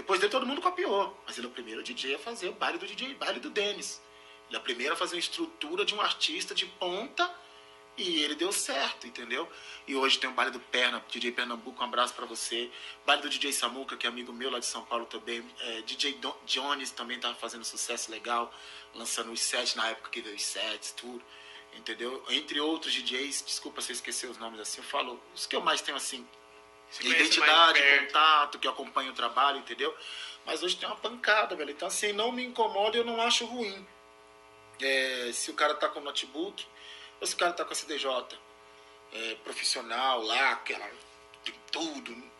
Depois 0.00 0.18
dele 0.18 0.32
todo 0.32 0.46
mundo 0.46 0.62
copiou, 0.62 1.14
mas 1.26 1.36
ele 1.36 1.46
é 1.46 1.50
o 1.50 1.52
primeiro 1.52 1.82
DJ 1.82 2.14
a 2.14 2.18
fazer 2.18 2.48
o 2.48 2.52
baile 2.54 2.78
do 2.78 2.86
DJ, 2.86 3.12
baile 3.16 3.38
do 3.38 3.50
Dennis. 3.50 4.00
Ele 4.48 4.56
é 4.56 4.58
o 4.58 4.62
primeiro 4.62 4.94
a 4.94 4.96
fazer 4.96 5.14
uma 5.14 5.20
estrutura 5.20 5.84
de 5.84 5.94
um 5.94 6.00
artista 6.00 6.54
de 6.54 6.64
ponta 6.64 7.30
e 7.98 8.22
ele 8.22 8.34
deu 8.34 8.50
certo, 8.50 9.06
entendeu? 9.06 9.46
E 9.86 9.94
hoje 9.94 10.18
tem 10.18 10.30
o 10.30 10.32
baile 10.32 10.50
do 10.52 10.58
Perna, 10.58 11.04
DJ 11.06 11.32
Pernambuco, 11.32 11.82
um 11.82 11.84
abraço 11.84 12.14
pra 12.14 12.24
você. 12.24 12.70
Baile 13.04 13.20
do 13.20 13.28
DJ 13.28 13.52
Samuca, 13.52 13.94
que 13.94 14.06
é 14.06 14.08
amigo 14.08 14.32
meu 14.32 14.48
lá 14.50 14.58
de 14.58 14.64
São 14.64 14.82
Paulo 14.86 15.04
também. 15.04 15.44
É, 15.60 15.82
DJ 15.82 16.14
Don- 16.14 16.34
Jones 16.46 16.90
também 16.92 17.20
tava 17.20 17.34
fazendo 17.34 17.62
sucesso 17.62 18.10
legal, 18.10 18.50
lançando 18.94 19.30
os 19.30 19.40
sets 19.42 19.74
na 19.74 19.86
época 19.88 20.08
que 20.08 20.22
veio 20.22 20.34
os 20.34 20.42
sets, 20.42 20.92
tudo. 20.92 21.22
Entendeu? 21.76 22.24
Entre 22.30 22.58
outros 22.58 22.94
DJs, 22.94 23.44
desculpa 23.46 23.82
se 23.82 23.92
eu 23.92 23.94
esquecer 23.94 24.30
os 24.30 24.38
nomes 24.38 24.60
assim, 24.60 24.78
eu 24.80 24.84
falo 24.84 25.20
os 25.34 25.44
que 25.44 25.54
eu 25.54 25.60
mais 25.60 25.82
tenho 25.82 25.98
assim, 25.98 26.26
identidade, 27.00 27.80
contato, 27.98 28.58
que 28.58 28.68
acompanha 28.68 29.10
o 29.10 29.14
trabalho, 29.14 29.58
entendeu? 29.58 29.96
Mas 30.44 30.62
hoje 30.62 30.76
tem 30.76 30.88
uma 30.88 30.96
pancada, 30.96 31.54
velho. 31.54 31.70
Então, 31.70 31.88
assim, 31.88 32.12
não 32.12 32.32
me 32.32 32.44
incomoda 32.44 32.96
eu 32.96 33.04
não 33.04 33.20
acho 33.20 33.44
ruim. 33.46 33.86
É, 34.80 35.30
se 35.32 35.50
o 35.50 35.54
cara 35.54 35.74
tá 35.74 35.88
com 35.88 36.00
notebook, 36.00 36.66
ou 37.20 37.26
se 37.26 37.34
o 37.34 37.36
cara 37.36 37.52
tá 37.52 37.64
com 37.64 37.72
a 37.72 37.76
CDJ 37.76 38.38
é, 39.12 39.34
profissional 39.44 40.22
lá, 40.22 40.52
aquela. 40.52 40.88
tem 41.44 41.54
tudo. 41.70 42.30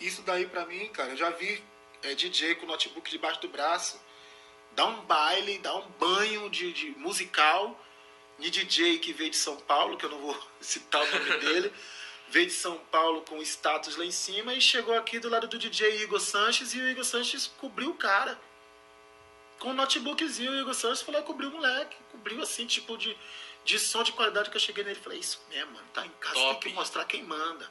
Isso 0.00 0.22
daí 0.22 0.46
pra 0.46 0.64
mim, 0.64 0.88
cara, 0.88 1.10
eu 1.10 1.16
já 1.16 1.30
vi 1.30 1.62
é, 2.02 2.14
DJ 2.14 2.54
com 2.54 2.66
notebook 2.66 3.10
debaixo 3.10 3.40
do 3.40 3.48
braço, 3.48 4.00
dá 4.72 4.86
um 4.86 5.00
baile, 5.02 5.58
dá 5.58 5.74
um 5.76 5.88
banho 5.90 6.48
de, 6.48 6.72
de 6.72 6.90
musical, 6.92 7.78
de 8.38 8.50
DJ 8.50 8.98
que 8.98 9.12
veio 9.12 9.30
de 9.30 9.36
São 9.36 9.56
Paulo, 9.56 9.96
que 9.96 10.04
eu 10.06 10.10
não 10.10 10.18
vou 10.18 10.42
citar 10.60 11.02
o 11.02 11.18
nome 11.18 11.38
dele, 11.38 11.72
veio 12.30 12.46
de 12.46 12.52
São 12.52 12.78
Paulo 12.90 13.22
com 13.22 13.42
status 13.42 13.96
lá 13.96 14.04
em 14.04 14.10
cima 14.10 14.54
e 14.54 14.60
chegou 14.60 14.94
aqui 14.96 15.18
do 15.18 15.28
lado 15.28 15.48
do 15.48 15.58
DJ 15.58 16.02
Igor 16.02 16.20
Sanches 16.20 16.72
e 16.74 16.80
o 16.80 16.88
Igor 16.88 17.04
Sanches 17.04 17.48
cobriu 17.58 17.90
o 17.90 17.94
cara. 17.94 18.38
Com 19.58 19.70
um 19.70 19.74
notebookzinho, 19.74 20.52
o 20.52 20.60
Igor 20.60 20.72
Sanches 20.74 21.06
lá 21.06 21.18
e 21.20 21.22
cobriu 21.22 21.50
o 21.50 21.52
moleque. 21.52 21.96
Cobriu 22.12 22.40
assim, 22.40 22.66
tipo 22.66 22.96
de, 22.96 23.16
de 23.64 23.78
som 23.78 24.02
de 24.02 24.12
qualidade 24.12 24.48
que 24.48 24.56
eu 24.56 24.60
cheguei 24.60 24.84
nele. 24.84 24.98
Falei, 24.98 25.18
isso 25.18 25.42
mesmo, 25.50 25.72
mano. 25.72 25.86
Tá 25.92 26.06
em 26.06 26.10
casa, 26.20 26.34
Top. 26.34 26.60
tem 26.60 26.72
que 26.72 26.78
mostrar 26.78 27.04
quem 27.04 27.22
manda. 27.22 27.70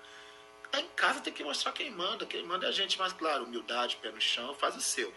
Tá 0.72 0.80
em 0.80 0.88
casa, 0.90 1.22
tem 1.22 1.34
que 1.34 1.44
mostrar 1.44 1.72
quem 1.72 1.90
manda. 1.90 2.26
Quem 2.26 2.44
manda 2.44 2.68
é 2.68 2.70
a 2.70 2.72
gente, 2.72 3.00
mas 3.00 3.14
claro, 3.14 3.46
humildade, 3.46 3.98
pé 3.98 4.12
no 4.12 4.22
chão, 4.22 4.54
faz 4.56 4.76
o 4.76 4.82
seu. 4.82 5.12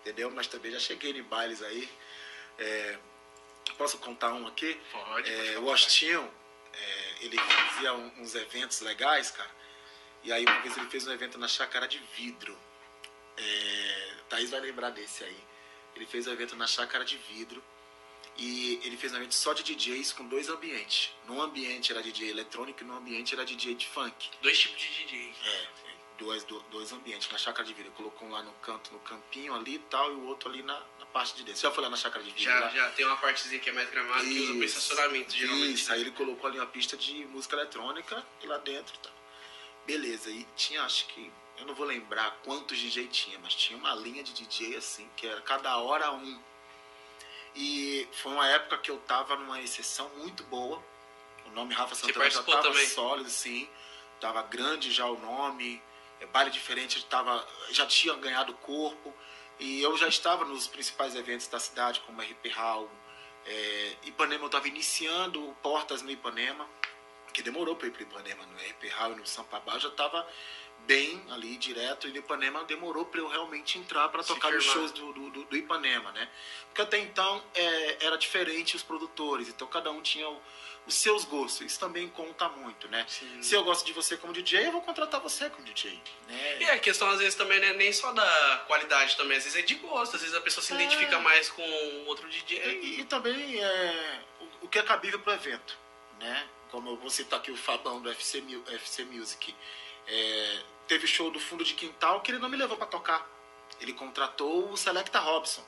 Entendeu? 0.00 0.30
Mas 0.30 0.46
também 0.48 0.72
já 0.72 0.78
cheguei 0.78 1.12
em 1.12 1.22
bailes 1.22 1.62
aí. 1.62 1.88
É, 2.58 2.98
posso 3.78 3.96
contar 3.98 4.34
um 4.34 4.46
aqui? 4.46 4.78
Pode, 4.92 5.30
É, 5.30 5.54
pode 5.54 5.64
o. 5.64 5.70
Austinho, 5.70 6.30
é, 6.72 7.14
ele 7.20 7.36
fazia 7.38 7.92
um- 7.94 8.20
uns 8.20 8.34
eventos 8.34 8.80
legais, 8.80 9.30
cara. 9.30 9.50
E 10.22 10.32
aí 10.32 10.44
uma 10.44 10.60
vez 10.60 10.76
ele 10.76 10.88
fez 10.88 11.06
um 11.06 11.12
evento 11.12 11.38
na 11.38 11.48
Chácara 11.48 11.86
de 11.88 11.98
Vidro. 12.16 12.58
É, 13.36 14.14
Thaís 14.28 14.50
vai 14.50 14.60
lembrar 14.60 14.90
desse 14.90 15.24
aí. 15.24 15.36
Ele 15.96 16.06
fez 16.06 16.26
um 16.26 16.32
evento 16.32 16.54
na 16.56 16.66
Chácara 16.66 17.04
de 17.04 17.16
Vidro. 17.16 17.62
E 18.36 18.80
ele 18.84 18.96
fez 18.96 19.12
um 19.12 19.16
evento 19.16 19.34
só 19.34 19.52
de 19.52 19.62
DJs 19.62 20.12
com 20.12 20.26
dois 20.26 20.48
ambientes. 20.48 21.10
Num 21.26 21.42
ambiente 21.42 21.92
era 21.92 22.02
DJ 22.02 22.30
eletrônico 22.30 22.82
e 22.82 22.86
no 22.86 22.96
ambiente 22.96 23.34
era 23.34 23.44
DJ 23.44 23.74
de 23.74 23.86
funk. 23.86 24.30
Dois 24.40 24.58
tipos 24.58 24.80
de 24.80 24.88
DJ. 25.04 25.34
É, 25.44 25.68
dois, 26.20 26.44
do- 26.44 26.60
dois 26.70 26.92
ambientes. 26.92 27.28
Na 27.32 27.38
chácara 27.38 27.66
de 27.66 27.72
ele 27.72 27.90
colocou 27.96 28.28
um 28.28 28.30
lá 28.30 28.42
no 28.42 28.52
canto, 28.54 28.92
no 28.92 29.00
campinho 29.00 29.54
ali 29.54 29.76
e 29.76 29.78
tal, 29.78 30.12
e 30.12 30.14
o 30.14 30.26
outro 30.26 30.50
ali 30.50 30.62
na, 30.62 30.78
na 30.98 31.06
parte 31.06 31.34
de 31.34 31.42
dentro. 31.42 31.58
Você 31.58 31.66
já 31.66 31.72
foi 31.72 31.82
lá 31.82 31.90
na 31.90 31.96
chácara 31.96 32.22
de 32.22 32.30
vidro? 32.30 32.44
Já, 32.44 32.60
lá? 32.60 32.68
já 32.68 32.90
tem 32.90 33.06
uma 33.06 33.16
partezinha 33.16 33.58
que 33.60 33.70
é 33.70 33.72
mais 33.72 33.90
gramada 33.90 34.22
que 34.22 34.38
usa 34.38 34.52
Isso, 34.52 34.78
estacionamento, 34.78 35.34
geralmente. 35.34 35.74
Isso, 35.74 35.92
aí 35.92 36.00
ele 36.02 36.10
colocou 36.12 36.48
ali 36.48 36.58
uma 36.58 36.66
pista 36.66 36.96
de 36.96 37.24
música 37.26 37.56
eletrônica 37.56 38.24
e 38.42 38.46
lá 38.46 38.58
dentro 38.58 38.94
e 38.94 38.98
tal. 38.98 39.12
Beleza, 39.86 40.30
e 40.30 40.46
tinha, 40.54 40.82
acho 40.84 41.06
que, 41.06 41.32
eu 41.58 41.66
não 41.66 41.74
vou 41.74 41.86
lembrar 41.86 42.38
quantos 42.44 42.78
DJ 42.78 43.08
tinha, 43.08 43.38
mas 43.38 43.54
tinha 43.54 43.78
uma 43.78 43.94
linha 43.94 44.22
de 44.22 44.32
DJ 44.34 44.76
assim, 44.76 45.08
que 45.16 45.26
era 45.26 45.40
cada 45.40 45.76
hora 45.78 46.12
um. 46.12 46.40
E 47.56 48.06
foi 48.12 48.32
uma 48.32 48.46
época 48.46 48.78
que 48.78 48.90
eu 48.90 48.98
tava 48.98 49.34
numa 49.36 49.60
exceção 49.60 50.08
muito 50.18 50.44
boa. 50.44 50.80
O 51.46 51.50
nome 51.50 51.74
Rafa 51.74 51.94
Santana 51.94 52.30
já 52.30 52.42
tava 52.42 52.62
também? 52.62 52.86
sólido, 52.86 53.28
sim. 53.28 53.68
Tava 54.20 54.42
grande 54.42 54.92
já 54.92 55.06
o 55.06 55.18
nome. 55.18 55.82
É, 56.20 56.26
baile 56.26 56.50
diferente, 56.50 57.04
tava, 57.06 57.46
já 57.70 57.86
tinha 57.86 58.14
ganhado 58.14 58.52
corpo. 58.54 59.14
E 59.58 59.82
eu 59.82 59.96
já 59.98 60.08
estava 60.08 60.44
nos 60.44 60.66
principais 60.66 61.14
eventos 61.14 61.46
da 61.48 61.58
cidade, 61.60 62.00
como 62.00 62.20
RP 62.22 62.46
Hall, 62.54 62.90
é, 63.44 63.96
Ipanema, 64.04 64.44
eu 64.44 64.46
estava 64.46 64.68
iniciando 64.68 65.54
Portas 65.62 66.00
no 66.02 66.10
Ipanema, 66.10 66.66
que 67.32 67.42
demorou 67.42 67.76
para 67.76 67.88
ir 67.88 67.90
para 67.90 68.02
Ipanema, 68.02 68.46
no 68.46 68.56
RP 68.56 68.88
Hall 68.88 69.12
e 69.12 69.16
no 69.16 69.26
Sampabá, 69.26 69.74
eu 69.74 69.80
já 69.80 69.88
estava 69.88 70.26
bem 70.86 71.22
ali, 71.30 71.56
direto, 71.58 72.08
e 72.08 72.10
no 72.10 72.16
Ipanema 72.18 72.64
demorou 72.64 73.04
para 73.04 73.20
eu 73.20 73.28
realmente 73.28 73.78
entrar 73.78 74.08
para 74.08 74.24
tocar 74.24 74.48
firmar. 74.48 74.62
shows 74.62 74.92
do, 74.92 75.12
do, 75.12 75.30
do- 75.30 75.44
do 75.44 75.56
Ipanema, 75.56 76.10
né? 76.12 76.28
Porque 76.68 76.80
até 76.80 76.98
então 76.98 77.42
é, 77.54 78.04
era 78.06 78.16
diferente 78.16 78.76
os 78.76 78.82
produtores, 78.82 79.48
então 79.48 79.68
cada 79.68 79.90
um 79.90 80.00
tinha 80.00 80.26
o- 80.28 80.40
os 80.86 80.94
seus 80.94 81.24
gostos, 81.24 81.60
isso 81.66 81.78
também 81.78 82.08
conta 82.08 82.48
muito, 82.48 82.88
né? 82.88 83.04
Sim. 83.08 83.42
Se 83.42 83.54
eu 83.54 83.62
gosto 83.62 83.84
de 83.86 83.92
você 83.92 84.16
como 84.16 84.32
DJ, 84.32 84.66
eu 84.66 84.72
vou 84.72 84.82
contratar 84.82 85.20
você 85.20 85.48
como 85.50 85.62
DJ, 85.64 86.00
né? 86.28 86.58
E 86.62 86.64
a 86.70 86.78
questão, 86.78 87.08
às 87.10 87.18
vezes, 87.18 87.34
também 87.34 87.60
não 87.60 87.66
é 87.68 87.72
nem 87.74 87.92
só 87.92 88.12
da 88.12 88.64
qualidade 88.66 89.16
também, 89.16 89.36
às 89.36 89.44
vezes 89.44 89.58
é 89.58 89.62
de 89.62 89.74
gosto, 89.76 90.16
às 90.16 90.22
vezes 90.22 90.36
a 90.36 90.40
pessoa 90.40 90.64
se 90.64 90.72
É. 90.72 90.76
identifica 90.76 91.18
mais 91.20 91.48
com 91.50 91.62
outro 92.06 92.28
DJ. 92.28 92.80
E, 92.82 93.00
e 93.00 93.04
também 93.04 93.62
é, 93.62 94.20
o, 94.40 94.66
o 94.66 94.68
que 94.68 94.78
é 94.78 94.82
cabível 94.82 95.20
para 95.20 95.32
o 95.32 95.36
evento, 95.36 95.78
né? 96.18 96.48
Como 96.70 96.88
eu 96.90 96.96
vou 96.96 97.10
citar 97.10 97.38
aqui 97.40 97.50
o 97.50 97.56
Fabão 97.56 98.00
do 98.00 98.10
FC, 98.10 98.42
FC 98.68 99.04
Music. 99.04 99.54
É, 100.06 100.58
teve 100.88 101.06
show 101.06 101.30
do 101.30 101.38
fundo 101.38 101.62
de 101.64 101.74
quintal 101.74 102.20
que 102.20 102.30
ele 102.32 102.38
não 102.38 102.48
me 102.48 102.56
levou 102.56 102.76
para 102.76 102.86
tocar. 102.86 103.28
Ele 103.80 103.92
contratou 103.92 104.70
o 104.70 104.76
Selecta 104.76 105.18
Robson. 105.20 105.64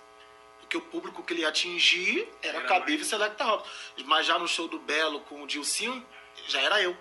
Porque 0.73 0.77
o 0.79 0.81
público 0.81 1.23
que 1.23 1.35
ele 1.35 1.43
ia 1.43 1.49
atingir 1.49 2.27
era, 2.41 2.59
Era 2.59 2.67
cabível 2.67 3.05
o 3.05 3.09
Selecta 3.09 3.45
Robson. 3.45 3.69
Mas 4.07 4.25
já 4.25 4.39
no 4.39 4.49
show 4.49 4.67
do 4.69 4.79
Belo 4.79 5.21
com 5.21 5.43
o 5.43 5.47
Dilcinho, 5.47 6.05
já 6.49 6.63
era 6.63 6.81
eu. 6.81 6.97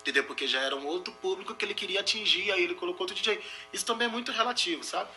Entendeu? 0.00 0.24
Porque 0.24 0.46
já 0.46 0.60
era 0.62 0.74
um 0.74 0.86
outro 0.86 1.12
público 1.14 1.54
que 1.54 1.62
ele 1.64 1.74
queria 1.74 2.00
atingir, 2.00 2.50
aí 2.52 2.62
ele 2.62 2.74
colocou 2.74 3.02
outro 3.02 3.14
DJ. 3.14 3.42
Isso 3.70 3.84
também 3.84 4.06
é 4.08 4.10
muito 4.10 4.32
relativo, 4.32 4.82
sabe? 4.82 5.10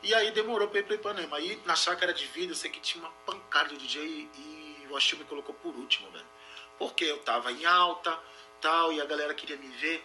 E 0.00 0.14
aí 0.14 0.30
demorou 0.30 0.68
pra 0.68 0.78
ir 0.78 0.84
pra 0.84 0.94
Ipanema. 0.94 1.38
Aí 1.38 1.60
na 1.64 1.74
chácara 1.74 2.14
de 2.14 2.24
vida 2.26 2.52
eu 2.52 2.56
sei 2.56 2.70
que 2.70 2.78
tinha 2.78 3.02
uma 3.02 3.10
pancada 3.26 3.70
de 3.70 3.78
DJ 3.78 4.28
e 4.36 4.86
o 4.88 4.96
Achille 4.96 5.22
me 5.22 5.28
colocou 5.28 5.56
por 5.56 5.74
último, 5.74 6.08
velho. 6.12 6.26
Porque 6.78 7.04
eu 7.04 7.18
tava 7.18 7.50
em 7.50 7.64
alta, 7.64 8.16
tal, 8.60 8.92
e 8.92 9.00
a 9.00 9.04
galera 9.06 9.34
queria 9.34 9.56
me 9.56 9.68
ver. 9.68 10.04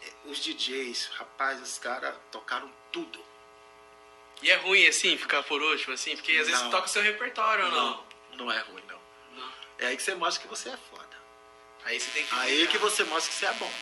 Eh, 0.00 0.12
Os 0.26 0.38
DJs, 0.38 1.06
rapaz, 1.14 1.60
os 1.60 1.76
caras 1.78 2.14
tocaram 2.30 2.70
tudo. 2.92 3.25
E 4.42 4.50
é 4.50 4.56
ruim, 4.56 4.86
assim, 4.86 5.16
ficar 5.16 5.42
por 5.42 5.62
último, 5.62 5.94
assim, 5.94 6.14
porque 6.14 6.32
às 6.32 6.46
vezes 6.46 6.52
Não. 6.52 6.70
você 6.70 6.76
toca 6.76 6.88
seu 6.88 7.02
repertório 7.02 7.64
ou 7.64 7.70
não. 7.70 7.90
não, 8.30 8.36
não 8.36 8.52
é 8.52 8.58
ruim, 8.60 8.82
não. 8.88 9.00
Não. 9.36 9.52
É 9.78 9.86
aí 9.86 9.96
que 9.96 10.02
você 10.02 10.14
mostra 10.14 10.42
que 10.42 10.48
você 10.48 10.68
é 10.68 10.78
foda. 10.90 11.16
Aí 11.84 11.98
você 11.98 12.10
tem 12.10 12.26
que. 12.26 12.34
Aí 12.34 12.66
que 12.66 12.78
você 12.78 13.04
mostra 13.04 13.32
que 13.32 13.38
você 13.38 13.46
é 13.46 13.52
bom. 13.54 13.72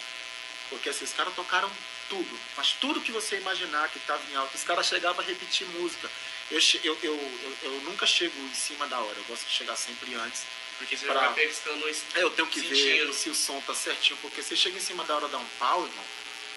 Porque 0.71 0.89
assim, 0.89 1.05
os 1.05 1.13
caras 1.13 1.35
tocaram 1.35 1.71
tudo, 2.09 2.41
mas 2.57 2.73
tudo 2.73 3.01
que 3.01 3.13
você 3.13 3.37
imaginar 3.37 3.89
que 3.89 3.99
estava 3.99 4.23
em 4.31 4.37
alta, 4.37 4.57
os 4.57 4.65
caras 4.65 4.87
chegavam 4.87 5.23
a 5.23 5.27
repetir 5.27 5.67
música. 5.69 6.11
Eu, 6.51 6.61
eu, 6.83 6.99
eu, 7.03 7.57
eu, 7.63 7.71
nunca 7.83 8.07
chego 8.07 8.39
em 8.39 8.55
cima 8.55 8.87
da 8.87 8.99
hora, 8.99 9.17
eu 9.17 9.25
gosto 9.25 9.47
de 9.47 9.53
chegar 9.53 9.77
sempre 9.77 10.15
antes. 10.15 10.45
Porque 10.79 10.97
você 10.97 11.07
pra... 11.07 11.15
vai 11.15 11.35
pescando 11.35 11.89
é, 11.89 12.23
Eu 12.23 12.31
tenho 12.31 12.49
que 12.49 12.61
sentindo. 12.61 13.07
ver 13.07 13.15
se 13.15 13.31
o 13.31 13.35
som 13.35 13.61
tá 13.63 13.75
certinho, 13.75 14.19
porque 14.21 14.43
você 14.43 14.57
chega 14.57 14.77
em 14.77 14.81
cima 14.81 15.05
da 15.05 15.17
hora 15.17 15.29
dar 15.29 15.39
um 15.39 15.47
pau, 15.59 15.87
irmão. 15.87 16.05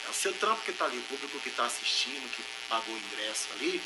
É 0.08 0.10
o 0.10 0.14
seu 0.14 0.34
trampo 0.34 0.62
que 0.64 0.72
tá 0.72 0.86
ali, 0.86 0.98
o 0.98 1.04
público 1.04 1.40
que 1.40 1.50
tá 1.52 1.66
assistindo, 1.66 2.32
que 2.34 2.42
pagou 2.70 2.96
o 2.96 2.98
ingresso 2.98 3.48
ali, 3.54 3.82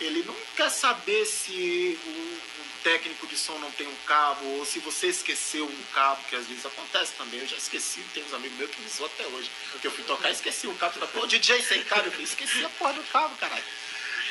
ele 0.00 0.22
não 0.24 0.36
quer 0.54 0.70
saber 0.70 1.24
se 1.24 1.98
o, 2.06 2.40
técnico 2.84 3.26
de 3.26 3.36
som 3.36 3.58
não 3.58 3.70
tem 3.72 3.88
um 3.88 3.96
cabo, 4.06 4.44
ou 4.58 4.66
se 4.66 4.78
você 4.78 5.06
esqueceu 5.06 5.64
um 5.64 5.82
cabo, 5.94 6.22
que 6.28 6.36
às 6.36 6.46
vezes 6.46 6.66
acontece 6.66 7.14
também. 7.16 7.40
Eu 7.40 7.48
já 7.48 7.56
esqueci, 7.56 8.04
tem 8.12 8.22
uns 8.22 8.34
amigos 8.34 8.58
meus 8.58 8.70
que 8.70 8.82
me 8.82 8.88
zoam 8.90 9.10
até 9.12 9.26
hoje. 9.26 9.50
Porque 9.72 9.86
eu 9.86 9.90
fui 9.90 10.04
tocar 10.04 10.28
e 10.28 10.32
esqueci 10.32 10.66
o 10.66 10.74
cabo. 10.74 11.04
Pô, 11.08 11.26
DJ 11.26 11.62
sem 11.62 11.82
cabo. 11.84 12.06
Eu 12.06 12.12
falei, 12.12 12.26
esqueci 12.26 12.62
a 12.62 12.68
porra 12.68 12.92
do 12.92 13.02
cabo, 13.04 13.34
caralho. 13.36 13.64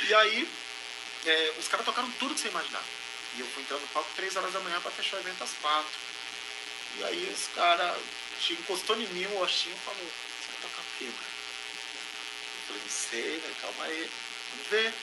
E 0.08 0.14
aí, 0.14 0.48
é, 1.26 1.54
os 1.58 1.68
caras 1.68 1.86
tocaram 1.86 2.10
tudo 2.20 2.36
que 2.36 2.42
você 2.42 2.50
imaginava. 2.50 2.86
E 3.36 3.40
eu 3.42 3.48
fui 3.48 3.64
entrar 3.64 3.80
no 3.80 3.88
palco 3.88 4.10
3 4.16 4.36
horas 4.36 4.54
da 4.54 4.60
manhã 4.60 4.80
para 4.80 4.92
fechar 4.92 5.18
o 5.18 5.20
evento 5.22 5.44
às 5.44 5.52
4. 5.54 5.86
E 7.00 7.04
aí 7.06 7.34
os 7.34 7.48
caras 7.56 7.98
encostou 8.52 8.96
em 8.98 9.08
mim, 9.08 9.26
o 9.26 9.42
Ostinho 9.42 9.76
falou, 9.78 10.12
você 11.00 11.00
vai 11.00 11.00
tocar 11.00 11.00
o 11.00 11.00
quê, 11.00 11.06
mano? 11.06 11.34
Eu 12.56 12.68
falei, 12.68 12.82
não 12.82 12.90
sei, 12.90 13.38
né? 13.38 13.56
calma 13.62 13.84
aí, 13.86 14.10
vamos 14.52 14.68
ver. 14.68 14.94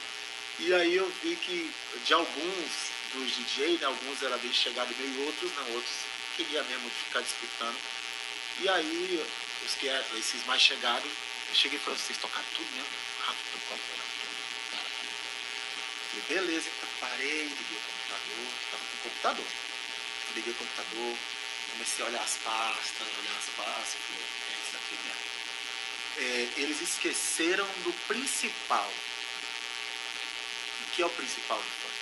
E 0.58 0.74
aí 0.74 0.94
eu 0.96 1.10
vi 1.22 1.36
que 1.36 1.70
de 2.04 2.14
alguns 2.14 2.90
dos 3.12 3.36
DJs, 3.36 3.80
né, 3.80 3.86
alguns 3.86 4.22
eram 4.22 4.38
bem 4.38 4.52
chegados 4.52 4.96
meio 4.96 5.26
outros 5.26 5.50
não, 5.56 5.72
outros 5.72 5.94
queria 6.36 6.62
mesmo 6.64 6.90
ficar 6.90 7.20
disputando. 7.20 7.76
E 8.60 8.68
aí, 8.68 9.26
os 9.64 9.74
que 9.74 9.88
esses 10.18 10.44
mais 10.46 10.60
chegados, 10.62 11.10
eu 11.48 11.54
cheguei 11.54 11.78
e 11.78 11.82
falei, 11.82 11.98
vocês 11.98 12.18
tocaram 12.18 12.46
tudo 12.54 12.70
mesmo? 12.72 12.88
Rápido, 13.24 13.60
completo. 13.68 14.10
Falei, 16.10 16.24
beleza, 16.28 16.68
então 16.68 16.88
parei, 17.00 17.42
liguei 17.44 17.76
o 17.76 17.80
computador, 17.80 18.52
estava 18.64 18.84
com 18.84 18.96
o 18.96 19.02
computador. 19.02 19.46
Liguei 20.34 20.52
o 20.52 20.56
computador, 20.56 21.18
comecei 21.72 22.04
a 22.04 22.08
olhar 22.08 22.22
as 22.22 22.36
pastas, 22.44 23.06
olhar 23.18 23.36
as 23.38 23.48
pastas, 23.56 24.00
falei, 24.06 24.26
é 24.50 24.68
isso 24.68 24.76
aqui 24.76 24.98
mesmo. 25.06 25.29
É, 26.20 26.48
eles 26.58 26.80
esqueceram 26.80 27.66
do 27.82 27.92
principal. 28.06 28.92
O 30.82 30.90
que 30.92 31.02
é 31.02 31.06
o 31.06 31.10
principal 31.10 31.58
do 31.58 31.64
funk? 31.64 31.94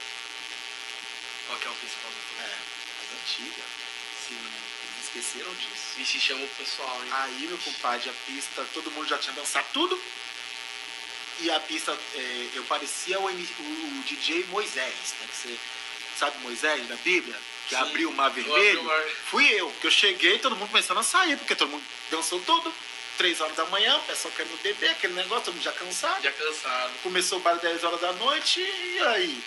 Qual 1.46 1.58
que 1.58 1.66
é 1.66 1.70
o 1.70 1.74
principal 1.74 2.10
do 2.10 2.16
funk? 2.16 2.42
É, 2.42 2.56
as 3.02 3.20
antigas. 3.20 3.64
Sim, 4.26 4.36
eles 4.36 5.04
esqueceram 5.04 5.54
disso. 5.54 5.98
E 5.98 6.04
se 6.04 6.20
chama 6.20 6.44
o 6.44 6.48
pessoal, 6.48 7.00
hein? 7.04 7.10
Aí, 7.12 7.46
meu 7.46 7.58
compadre, 7.58 8.10
a 8.10 8.12
pista, 8.26 8.66
todo 8.74 8.90
mundo 8.90 9.08
já 9.08 9.18
tinha 9.18 9.34
dançado 9.34 9.66
tudo 9.72 9.98
e 11.40 11.50
a 11.50 11.60
pista, 11.60 11.96
é, 12.14 12.48
eu 12.54 12.64
parecia 12.64 13.18
o, 13.20 13.24
o, 13.24 13.28
o, 13.28 14.02
DJ 14.04 14.44
Moisés, 14.48 15.14
né? 15.20 15.26
Você 15.32 15.56
sabe 16.18 16.36
Moisés 16.38 16.86
da 16.88 16.96
Bíblia? 16.96 17.36
Que 17.68 17.76
Sim, 17.76 17.82
abriu 17.82 18.10
o 18.10 18.12
mar 18.12 18.30
vermelho. 18.30 18.82
Mar. 18.82 19.04
Fui 19.26 19.46
eu, 19.46 19.70
que 19.80 19.86
eu 19.86 19.90
cheguei 19.90 20.38
todo 20.38 20.56
mundo 20.56 20.70
começando 20.70 20.98
a 20.98 21.02
sair, 21.02 21.36
porque 21.36 21.54
todo 21.54 21.68
mundo 21.68 21.84
dançou 22.10 22.40
tudo. 22.40 22.74
Três 23.18 23.40
horas 23.40 23.56
da 23.56 23.66
manhã, 23.66 23.96
o 23.96 24.02
pessoal 24.02 24.32
querendo 24.34 24.62
beber, 24.62 24.90
aquele 24.90 25.14
negócio, 25.14 25.46
todo 25.46 25.54
mundo 25.54 25.64
já 25.64 25.72
cansado. 25.72 26.22
Já 26.22 26.32
cansado. 26.32 26.92
Começou 27.02 27.38
o 27.38 27.42
bar 27.42 27.58
10 27.58 27.84
horas 27.84 28.00
da 28.00 28.12
noite, 28.12 28.60
e 28.60 29.00
aí? 29.00 29.42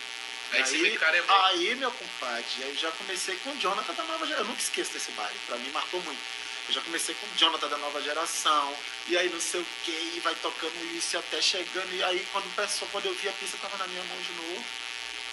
Aí, 0.51 0.61
aí, 0.61 0.97
cara 0.97 1.17
é 1.17 1.23
aí 1.27 1.75
meu 1.75 1.89
compadre, 1.89 2.63
aí 2.63 2.75
já 2.75 2.91
comecei 2.91 3.37
com 3.37 3.51
o 3.51 3.57
Jonathan 3.57 3.93
da 3.93 4.03
Nova 4.03 4.25
Geração. 4.25 4.43
Eu 4.43 4.49
nunca 4.49 4.61
esqueço 4.61 4.91
desse 4.91 5.11
baile, 5.13 5.39
pra 5.47 5.57
mim 5.57 5.69
marcou 5.71 6.01
muito. 6.01 6.19
Eu 6.67 6.73
já 6.73 6.81
comecei 6.81 7.15
com 7.15 7.25
o 7.25 7.29
Jonathan 7.37 7.69
da 7.69 7.77
nova 7.77 8.01
geração, 8.01 8.75
e 9.07 9.17
aí 9.17 9.29
não 9.29 9.39
sei 9.39 9.61
o 9.61 9.65
que, 9.83 9.91
e 9.91 10.21
vai 10.21 10.35
tocando 10.35 10.95
isso 10.95 11.15
e 11.15 11.19
até 11.19 11.41
chegando, 11.41 11.95
e 11.95 12.03
aí 12.03 12.27
quando, 12.31 12.53
pessoa, 12.55 12.89
quando 12.91 13.05
eu 13.05 13.13
vi 13.15 13.29
a 13.29 13.31
pista 13.33 13.57
tava 13.57 13.77
na 13.77 13.87
minha 13.87 14.03
mão 14.03 14.17
de 14.21 14.33
novo, 14.33 14.65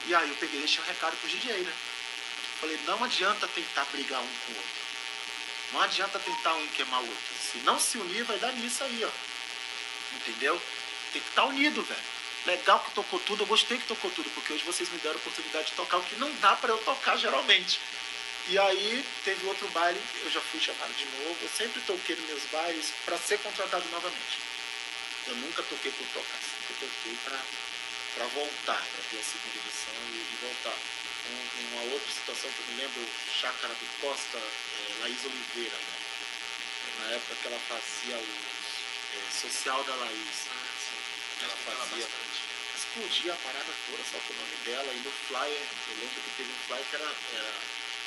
e 0.06 0.14
aí 0.14 0.28
eu 0.28 0.36
peguei 0.36 0.58
e 0.58 0.62
deixei 0.62 0.80
um 0.80 0.86
recado 0.86 1.16
pro 1.16 1.28
DJ, 1.28 1.58
né? 1.58 1.72
Falei, 2.60 2.78
não 2.86 3.04
adianta 3.04 3.48
tentar 3.48 3.84
brigar 3.92 4.20
um 4.20 4.26
com 4.46 4.52
o 4.52 4.56
outro. 4.56 4.87
Não 5.72 5.82
adianta 5.82 6.18
tentar 6.18 6.54
um 6.54 6.66
queimar 6.68 7.02
o 7.02 7.06
outro. 7.06 7.34
Se 7.40 7.58
não 7.58 7.78
se 7.78 7.98
unir, 7.98 8.24
vai 8.24 8.38
dar 8.38 8.52
nisso 8.52 8.82
aí, 8.84 9.04
ó. 9.04 9.10
Entendeu? 10.16 10.60
Tem 11.12 11.20
que 11.20 11.28
estar 11.28 11.42
tá 11.42 11.48
unido, 11.48 11.82
velho. 11.82 12.00
Legal 12.46 12.80
que 12.80 12.92
tocou 12.92 13.18
tudo, 13.20 13.42
eu 13.42 13.46
gostei 13.46 13.76
que 13.76 13.86
tocou 13.86 14.10
tudo, 14.10 14.30
porque 14.30 14.52
hoje 14.52 14.64
vocês 14.64 14.88
me 14.88 14.98
deram 14.98 15.16
a 15.16 15.18
oportunidade 15.18 15.66
de 15.66 15.72
tocar 15.72 15.98
o 15.98 16.02
que 16.02 16.16
não 16.16 16.32
dá 16.36 16.56
para 16.56 16.70
eu 16.70 16.78
tocar 16.78 17.16
geralmente. 17.16 17.78
E 18.48 18.58
aí 18.58 19.04
teve 19.24 19.46
outro 19.46 19.68
baile, 19.68 20.00
eu 20.22 20.30
já 20.30 20.40
fui 20.40 20.58
chamado 20.58 20.94
de 20.94 21.04
novo. 21.04 21.36
Eu 21.42 21.48
sempre 21.50 21.82
toquei 21.82 22.16
nos 22.16 22.26
meus 22.26 22.42
bailes 22.44 22.92
para 23.04 23.18
ser 23.18 23.38
contratado 23.40 23.84
novamente. 23.90 24.38
Eu 25.26 25.36
nunca 25.36 25.62
toquei 25.64 25.92
por 25.92 26.06
tocar, 26.06 26.38
sempre 26.40 26.86
toquei 26.86 27.18
para 28.14 28.24
voltar, 28.28 28.80
para 28.80 29.04
ter 29.10 29.18
a 29.18 29.22
segunda 29.22 29.58
edição 29.58 29.94
e, 30.10 30.16
e 30.16 30.38
voltar. 30.40 31.07
Um, 31.28 31.76
uma 31.76 31.92
outra 31.92 32.12
situação 32.12 32.50
que 32.50 32.60
eu 32.60 32.74
me 32.74 32.82
lembro, 32.82 33.06
Chácara 33.40 33.74
do 33.74 34.00
Costa, 34.00 34.38
é, 34.38 35.02
Laís 35.02 35.24
Oliveira, 35.24 35.76
né? 35.76 36.08
na 37.00 37.14
época 37.14 37.34
que 37.36 37.46
ela 37.46 37.60
fazia 37.68 38.16
o 38.16 38.20
é, 38.20 39.30
Social 39.30 39.84
da 39.84 39.94
Laís. 39.94 40.48
Ah, 40.50 41.44
ela 41.44 41.56
fazia. 41.56 42.06
Explodia 42.76 43.32
a 43.32 43.36
parada 43.36 43.72
toda, 43.86 44.02
só 44.10 44.18
com 44.18 44.32
o 44.32 44.36
nome 44.36 44.56
dela. 44.64 44.92
E 44.92 44.98
no 44.98 45.10
flyer, 45.28 45.66
eu 45.88 45.96
lembro 46.00 46.20
que 46.22 46.30
teve 46.36 46.50
um 46.50 46.66
flyer 46.66 46.84
que 46.90 46.96
era, 46.96 47.04
era 47.04 47.54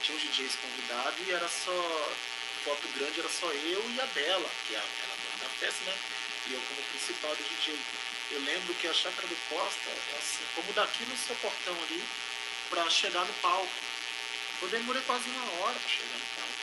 tinha 0.03 0.17
os 0.17 0.23
DJs 0.23 0.55
convidados 0.55 1.27
e 1.27 1.31
era 1.31 1.47
só. 1.47 2.15
Foto 2.63 2.87
grande 2.95 3.19
era 3.19 3.29
só 3.29 3.47
eu 3.51 3.89
e 3.89 3.99
a 3.99 4.05
Bela, 4.07 4.49
que 4.67 4.75
é 4.75 4.77
a, 4.77 4.81
ela 4.81 5.17
dona 5.17 5.43
da 5.43 5.49
festa, 5.57 5.83
né? 5.83 5.97
E 6.47 6.53
eu 6.53 6.61
como 6.61 6.81
principal 6.89 7.35
do 7.35 7.43
DJ. 7.43 7.79
Eu 8.31 8.41
lembro 8.41 8.73
que 8.75 8.87
a 8.87 8.93
Chácara 8.93 9.27
do 9.27 9.35
Costa, 9.49 9.89
é 9.89 10.17
assim, 10.17 10.45
como 10.55 10.71
daqui 10.73 11.03
no 11.05 11.17
seu 11.17 11.35
portão 11.37 11.75
ali, 11.83 12.03
pra 12.71 12.89
chegar 12.89 13.25
no 13.25 13.33
palco. 13.35 13.69
Eu 14.61 14.69
demorei 14.69 15.01
quase 15.03 15.29
uma 15.29 15.61
hora 15.61 15.77
pra 15.77 15.89
chegar 15.89 16.17
no 16.17 16.25
palco. 16.39 16.61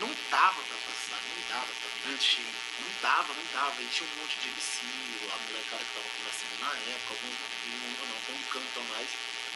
Não 0.00 0.10
dava 0.30 0.60
pra 0.62 0.78
passar, 0.84 1.22
não 1.22 1.48
dava 1.48 1.72
pra 1.72 2.10
mentir. 2.10 2.44
Não 2.82 2.90
dava, 3.00 3.32
não 3.32 3.46
dava. 3.54 3.80
E 3.80 3.86
tinha 3.86 4.10
um 4.10 4.20
monte 4.20 4.36
de 4.42 4.48
MC, 4.48 4.84
a 5.32 5.36
molecada 5.46 5.84
que 5.84 5.94
tava 5.94 6.08
conversando 6.18 6.54
na 6.60 6.72
época, 6.92 7.14
alguns 7.14 7.36
não, 7.38 8.06
não, 8.06 8.20
tem 8.26 8.34
um 8.34 8.44
canto 8.50 8.80
a 8.80 8.82
mais. 8.94 9.08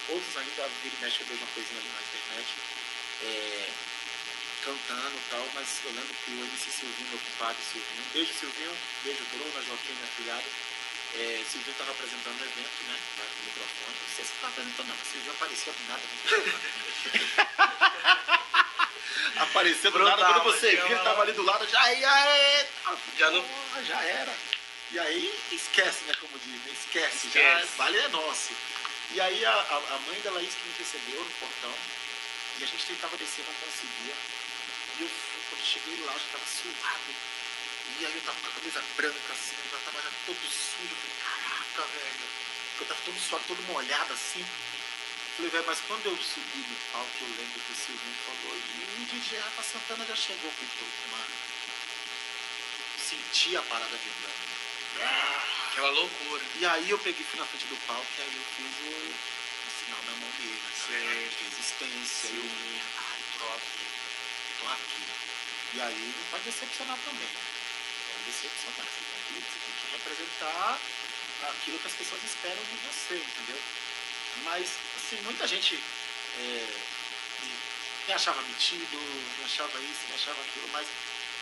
Outros 0.08 0.36
ainda 0.36 0.70
vira 0.82 0.94
e 0.96 1.02
mexe, 1.02 1.20
eu 1.20 1.36
uma 1.36 1.46
coisinha 1.54 1.78
ali 1.78 1.90
na 1.90 2.02
internet 2.02 2.48
é, 3.22 3.70
cantando 4.64 5.16
e 5.16 5.30
tal, 5.30 5.46
mas 5.54 5.68
eu 5.84 5.92
lembro 5.92 6.14
que 6.24 6.30
o 6.32 6.42
MC 6.42 6.70
Silvinho, 6.70 7.08
meu 7.10 7.18
compadre 7.18 7.62
Silvinho, 7.62 8.04
beijo 8.12 8.34
Silvinho, 8.34 8.76
beijo 9.04 9.24
Bruna, 9.30 9.62
Joaquim, 9.62 9.92
minha 9.94 10.06
filhada, 10.16 10.44
é, 11.14 11.44
Silvinho 11.50 11.72
estava 11.72 11.90
apresentando 11.90 12.40
o 12.40 12.44
evento, 12.44 12.84
né, 12.88 12.96
no 13.18 13.44
microfone, 13.44 13.96
não 14.00 14.14
sei 14.16 14.24
se 14.24 14.32
estava 14.32 14.52
apresentando 14.52 14.88
não, 14.88 14.96
mas 14.96 15.08
Silvinho 15.08 15.32
apareceu 15.32 15.72
do 15.72 15.82
nada 15.88 16.02
no 16.02 16.16
Apareceu 19.42 19.90
do 19.90 19.98
nada, 19.98 20.24
quando 20.24 20.44
você 20.44 20.76
viu, 20.76 20.96
estava 20.96 21.22
ali 21.22 21.32
do 21.32 21.42
lado, 21.42 21.66
já, 21.68 21.92
ia, 21.94 22.66
já, 23.18 23.30
não... 23.30 23.44
já 23.86 24.02
era. 24.02 24.34
E 24.90 24.98
aí, 24.98 25.40
esquece, 25.50 26.04
né, 26.04 26.14
como 26.20 26.38
diz, 26.38 26.64
né? 26.64 26.72
esquece, 26.72 27.26
esquece. 27.26 27.66
já, 27.66 27.76
vale 27.76 27.98
é 27.98 28.08
nosso. 28.08 28.54
E 29.12 29.20
aí 29.20 29.44
a, 29.44 29.52
a 29.52 29.98
mãe 30.06 30.20
da 30.20 30.30
Laís 30.32 30.54
que 30.54 30.68
me 30.68 30.74
recebeu 30.78 31.22
no 31.24 31.30
portão, 31.32 31.74
e 32.58 32.64
a 32.64 32.66
gente 32.66 32.86
tentava 32.86 33.16
descer, 33.16 33.44
não 33.46 33.54
conseguia. 33.54 34.14
E 34.98 35.02
eu 35.02 35.10
quando 35.50 35.64
cheguei 35.64 36.04
lá, 36.04 36.12
já 36.12 36.24
tava 36.32 36.44
suado. 36.46 37.14
E 38.00 38.06
aí 38.06 38.14
eu 38.14 38.22
tava 38.22 38.38
com 38.40 38.48
a 38.48 38.52
camisa 38.52 38.82
branca, 38.96 39.32
assim, 39.32 39.56
eu 39.64 39.70
já 39.70 39.84
tava 39.84 40.02
já 40.02 40.10
todo 40.26 40.40
sujo. 40.40 40.90
Eu 40.90 40.96
falei, 40.96 41.16
caraca, 41.22 41.82
velho. 41.92 42.28
Eu 42.80 42.86
tava 42.86 43.00
todo 43.04 43.20
suado, 43.20 43.44
todo 43.46 43.62
molhado, 43.64 44.12
assim. 44.12 44.44
Falei, 45.36 45.50
velho, 45.50 45.64
mas 45.66 45.80
quando 45.88 46.06
eu 46.06 46.16
subi 46.16 46.58
no 46.58 46.76
palco, 46.92 47.10
eu 47.20 47.28
lembro 47.28 47.60
que 47.60 47.72
o 47.72 47.76
Silvinho 47.76 48.16
falou, 48.26 48.56
e 48.56 49.02
o 49.02 49.06
DJ 49.06 49.38
Rafa 49.38 49.62
Santana 49.62 50.06
já 50.06 50.16
chegou 50.16 50.50
com 50.52 50.64
o 50.64 51.12
mar. 51.12 51.26
Senti 52.98 53.56
a 53.56 53.62
parada 53.62 53.96
vibrando. 53.96 54.52
Aquela 55.70 55.90
loucura. 55.90 56.42
E 56.60 56.66
aí 56.66 56.90
eu 56.90 56.98
peguei, 56.98 57.24
fui 57.24 57.40
na 57.40 57.46
frente 57.46 57.66
do 57.66 57.76
palco 57.86 58.06
e 58.18 58.22
aí 58.22 58.36
eu 58.36 58.44
fiz 58.56 58.76
o 58.86 59.72
final 59.84 60.00
da 60.02 60.12
mão 60.12 60.30
dele, 60.38 60.60
né? 60.62 61.30
Resistência, 61.44 62.28
Sim. 62.28 62.36
eu, 62.36 62.44
ai, 62.98 63.20
tô 63.38 63.44
aqui, 63.54 63.86
tô 64.60 64.68
aqui. 64.68 65.02
E 65.74 65.80
aí 65.80 66.14
não 66.16 66.24
pode 66.30 66.44
decepcionar 66.44 66.98
também. 67.04 67.28
Você 68.26 68.48
tem 68.48 68.86
que, 69.26 69.34
você 69.34 69.58
tem 69.58 69.74
que 69.80 69.92
representar 69.92 70.78
aquilo 71.48 71.78
que 71.78 71.86
as 71.86 71.94
pessoas 71.94 72.22
esperam 72.22 72.62
de 72.64 72.76
você, 72.86 73.14
entendeu? 73.16 73.60
Mas, 74.44 74.70
assim, 74.96 75.20
muita 75.22 75.46
gente 75.46 75.78
é, 76.38 76.66
me 78.06 78.12
achava 78.14 78.40
metido, 78.42 78.96
me 79.38 79.44
achava 79.44 79.78
isso, 79.80 80.00
me 80.08 80.14
achava 80.14 80.40
aquilo, 80.40 80.68
mas 80.72 80.86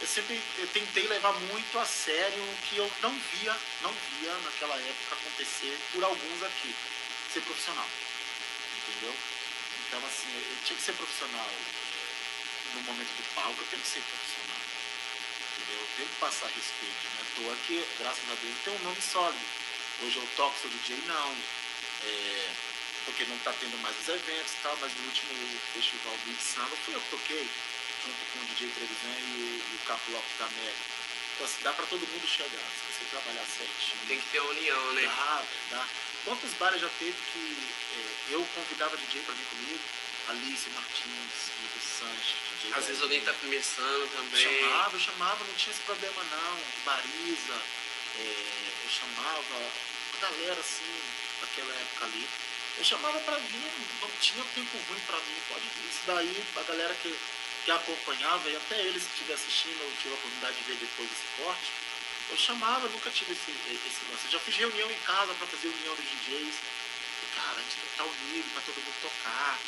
eu 0.01 0.07
sempre 0.07 0.41
eu 0.59 0.67
tentei 0.69 1.07
levar 1.07 1.33
muito 1.33 1.79
a 1.79 1.85
sério 1.85 2.43
o 2.43 2.57
que 2.69 2.79
eu 2.79 2.91
não 3.03 3.13
via, 3.13 3.57
não 3.83 3.93
via 3.93 4.33
naquela 4.39 4.77
época 4.77 5.15
acontecer 5.15 5.79
por 5.93 6.03
alguns 6.03 6.43
aqui, 6.43 6.75
ser 7.33 7.41
profissional 7.43 7.87
entendeu? 8.91 9.15
Então, 9.87 10.01
assim, 10.07 10.29
eu 10.35 10.57
tinha 10.65 10.77
que 10.77 10.83
ser 10.83 10.93
profissional. 10.93 11.51
No 12.75 12.83
momento 12.83 13.09
do 13.09 13.35
palco, 13.35 13.61
eu 13.61 13.67
tenho 13.69 13.83
que 13.83 13.89
ser 13.89 14.01
profissional. 14.03 14.40
Tem 16.01 16.09
que 16.09 16.17
passar 16.17 16.47
respeito, 16.47 17.05
né? 17.13 17.23
Tô 17.37 17.53
aqui, 17.53 17.85
graças 17.99 18.25
a 18.25 18.35
Deus, 18.41 18.57
tem 18.65 18.73
um 18.73 18.85
nome 18.85 19.03
sólido. 19.03 19.45
Hoje 20.01 20.17
eu 20.17 20.27
toco, 20.35 20.57
sou 20.59 20.71
DJ, 20.71 20.97
não. 21.07 21.37
É, 22.03 22.51
porque 23.05 23.27
não 23.27 23.37
está 23.37 23.53
tendo 23.53 23.77
mais 23.83 23.95
os 24.01 24.09
eventos 24.09 24.51
e 24.51 24.63
tal, 24.63 24.75
mas 24.81 24.95
no 24.97 25.05
último 25.05 25.61
festival 25.75 26.17
Big 26.25 26.43
Samba 26.43 26.75
fui 26.87 26.95
eu 26.95 27.01
que 27.03 27.11
toquei, 27.11 27.47
junto 28.07 28.17
com 28.33 28.39
o 28.39 28.45
DJ 28.47 28.71
Trevisan 28.71 29.21
e, 29.29 29.61
e 29.61 29.77
o 29.77 29.87
Capo 29.87 30.11
Lopes 30.13 30.39
da 30.39 30.49
Mega. 30.49 30.73
Então 31.35 31.47
assim, 31.47 31.63
dá 31.65 31.73
para 31.75 31.85
todo 31.85 32.09
mundo 32.09 32.27
chegar, 32.27 32.49
se 32.49 32.97
você 32.97 33.05
trabalhar 33.11 33.45
certinho. 33.45 34.01
Tem 34.09 34.19
que 34.19 34.29
ter 34.33 34.41
união, 34.41 34.93
né? 34.95 35.03
Dá, 35.05 35.45
dá. 35.69 35.89
Quantos 36.25 36.51
bares 36.55 36.81
já 36.81 36.89
teve 36.99 37.17
que 37.35 37.69
é, 37.93 38.35
eu 38.37 38.49
convidava 38.55 38.97
DJ 38.97 39.21
para 39.21 39.35
vir 39.35 39.45
comigo? 39.45 39.85
Alice 40.31 40.71
Martins, 40.71 41.51
Vitor 41.59 41.83
Sanches. 41.83 42.77
Às 42.77 42.87
vezes 42.87 43.03
alguém 43.03 43.21
tá 43.23 43.33
começando 43.35 44.11
também. 44.15 44.61
Chamava, 44.61 44.97
eu 44.97 45.01
chamava, 45.01 45.45
não 45.45 45.55
tinha 45.55 45.75
esse 45.75 45.83
problema 45.83 46.23
não. 46.31 46.59
Bariza, 46.85 47.59
é, 48.17 48.73
eu 48.85 48.91
chamava 48.91 49.57
a 49.59 50.21
galera 50.23 50.61
assim, 50.61 51.03
naquela 51.41 51.75
época 51.75 52.05
ali. 52.05 52.29
Eu 52.79 52.85
chamava 52.85 53.19
pra 53.21 53.37
vir, 53.39 53.73
não 54.01 54.11
tinha 54.21 54.45
tempo 54.55 54.79
ruim 54.89 55.01
pra 55.01 55.17
mim, 55.17 55.37
pode 55.49 55.67
vir. 55.67 55.91
Isso 55.91 56.03
daí, 56.07 56.45
a 56.57 56.63
galera 56.63 56.95
que, 57.03 57.19
que 57.65 57.71
acompanhava, 57.73 58.49
e 58.49 58.57
até 58.57 58.81
eles 58.83 59.03
que 59.03 59.11
estiver 59.11 59.35
assistindo, 59.35 59.83
eu 59.83 59.93
tive 60.01 60.15
a 60.15 60.19
oportunidade 60.19 60.57
de 60.59 60.63
ver 60.63 60.77
depois 60.77 61.11
desse 61.11 61.27
corte, 61.43 61.73
eu 62.31 62.37
chamava, 62.37 62.89
nunca 62.89 63.11
tive 63.11 63.33
esse, 63.33 63.51
esse 63.51 64.01
lance. 64.09 64.27
Eu 64.27 64.31
já 64.31 64.39
fiz 64.39 64.55
reunião 64.55 64.89
em 64.89 64.99
casa 65.01 65.35
pra 65.35 65.47
fazer 65.49 65.69
reunião 65.71 65.97
dos 65.97 66.05
DJs. 66.05 66.55
Cara, 67.35 67.59
a 67.59 67.63
gente 67.63 67.75
tem 67.75 67.85
que 67.85 67.91
estar 67.91 68.05
unido 68.05 68.53
pra 68.55 68.63
todo 68.63 68.77
mundo 68.77 68.95
tocar. 69.03 69.59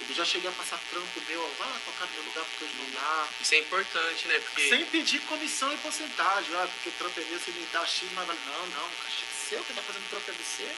Eu 0.00 0.14
já 0.14 0.24
cheguei 0.24 0.50
a 0.50 0.52
passar 0.52 0.78
trampo 0.90 1.20
meu, 1.26 1.42
ó, 1.42 1.48
vai 1.58 1.68
lá 1.68 1.80
tocar 1.84 2.06
no 2.06 2.12
meu 2.12 2.24
lugar 2.24 2.44
porque 2.44 2.64
hoje 2.64 2.74
não 2.76 2.90
dá. 2.90 3.28
Isso 3.40 3.54
é 3.54 3.58
importante, 3.58 4.28
né? 4.28 4.38
Porque... 4.40 4.68
Sem 4.68 4.86
pedir 4.86 5.20
comissão 5.22 5.72
e 5.72 5.76
porcentagem, 5.78 6.54
ah, 6.54 6.68
porque 6.68 6.90
trampo 6.98 7.20
é 7.20 7.24
meu, 7.24 7.38
você 7.38 7.50
me 7.50 7.66
dá 7.72 7.84
X, 7.86 8.08
mas. 8.12 8.28
Não, 8.28 8.66
não, 8.66 8.90
caixa 9.02 9.24
é 9.24 9.36
seu, 9.48 9.64
quem 9.64 9.76
tá 9.76 9.82
fazendo 9.82 10.10
trampo 10.10 10.30
é 10.30 10.34
você. 10.34 10.76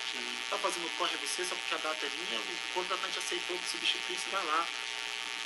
Tá 0.51 0.59
fazendo 0.59 0.97
corre 0.99 1.15
é 1.15 1.27
você, 1.27 1.45
só 1.45 1.55
porque 1.57 1.75
a 1.75 1.79
data 1.79 2.07
é 2.07 2.11
minha, 2.11 2.39
o 2.39 2.75
contratante 2.75 3.19
aceitou 3.19 3.59
que 3.59 3.69
substituir, 3.69 4.19
você 4.19 4.31
vai 4.31 4.45
lá. 4.45 4.67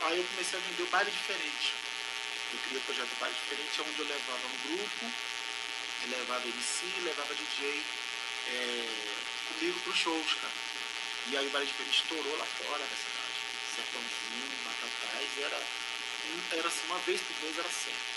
Aí 0.02 0.18
eu 0.18 0.24
comecei 0.24 0.58
a 0.58 0.62
vender 0.62 0.82
o 0.82 0.86
baile 0.86 1.10
diferente. 1.10 1.72
Eu 2.52 2.58
criei 2.58 2.78
o 2.78 2.82
projeto 2.82 3.08
Baile 3.18 3.34
Diferente, 3.34 3.80
onde 3.80 3.98
eu 3.98 4.06
levava 4.06 4.46
um 4.46 4.68
grupo, 4.68 5.06
eu 6.02 6.18
levava 6.18 6.46
MC, 6.46 6.84
levava 7.02 7.34
DJ 7.34 7.82
é, 8.48 8.88
comigo 9.48 9.80
pros 9.80 9.96
shows, 9.96 10.34
cara. 10.34 10.52
E 11.30 11.36
aí 11.36 11.46
o 11.46 11.50
Baile 11.50 11.66
Diferente 11.66 12.02
estourou 12.02 12.36
lá 12.36 12.44
fora 12.44 12.84
cidade. 12.84 13.11
Sertãozinho, 13.74 14.48
Batatais, 14.64 15.30
era, 15.38 15.60
era 16.52 16.68
assim, 16.68 16.86
uma 16.86 16.98
vez 17.00 17.20
por 17.20 17.36
mês 17.42 17.58
era 17.58 17.68
sempre. 17.68 18.12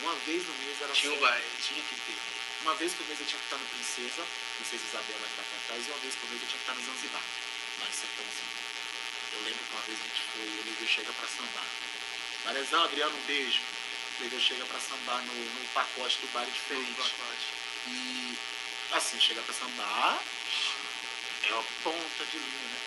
Uma 0.00 0.14
vez 0.26 0.46
no 0.46 0.54
mês 0.54 0.80
era 0.80 0.92
Tinha 0.92 1.12
um 1.12 1.14
sempre, 1.14 1.28
baile. 1.28 1.46
Tinha 1.62 1.82
que 1.82 1.94
ter. 1.94 2.18
Uma 2.62 2.74
vez 2.74 2.92
por 2.94 3.06
mês 3.06 3.20
eu 3.20 3.26
tinha 3.26 3.38
que 3.38 3.46
estar 3.46 3.58
no 3.58 3.66
Princesa, 3.66 4.26
Princesa 4.56 4.84
Isabela 4.84 5.28
de 5.28 5.34
Batatais, 5.36 5.86
e 5.86 5.90
uma 5.90 5.98
vez 5.98 6.14
por 6.16 6.30
mês 6.30 6.42
eu 6.42 6.48
tinha 6.48 6.60
que 6.60 6.64
estar 6.64 6.74
no 6.74 6.84
Zanzibar, 6.84 7.22
lá 7.80 7.86
em 7.86 7.92
Sertãozinho. 7.92 8.56
Eu 9.32 9.40
lembro 9.44 9.64
que 9.64 9.72
uma 9.72 9.82
vez 9.82 9.98
a 10.00 10.02
gente 10.02 10.22
foi, 10.32 10.46
o 10.46 10.64
Leveu 10.64 10.88
Chega 10.88 11.12
pra 11.12 11.28
sambar. 11.28 11.66
Varezão, 12.44 12.84
Adriano, 12.84 13.16
um 13.16 13.26
beijo. 13.26 13.60
O 13.60 14.22
Leveu 14.22 14.40
Chega 14.40 14.64
pra 14.64 14.80
sambar 14.80 15.22
no, 15.24 15.34
no 15.34 15.68
pacote 15.74 16.18
do 16.18 16.32
baile 16.32 16.50
diferente. 16.50 17.12
E 17.88 18.38
assim, 18.92 19.20
chega 19.20 19.42
pra 19.42 19.54
sambar, 19.54 20.20
é 21.44 21.52
a 21.52 21.62
ponta 21.82 22.24
de 22.24 22.38
linha, 22.38 22.68
né? 22.68 22.80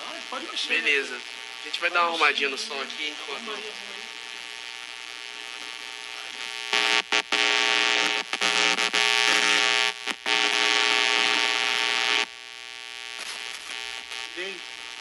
Ah, 0.00 0.21
pode 0.32 0.46
mexer. 0.46 0.68
né? 0.72 0.80
Beleza. 0.80 1.20
A 1.60 1.64
gente 1.66 1.80
vai 1.80 1.90
dar 1.90 2.00
uma 2.00 2.08
arrumadinha 2.08 2.48
no 2.48 2.56
som 2.56 2.80
aqui 2.80 3.08
enquanto. 3.08 3.52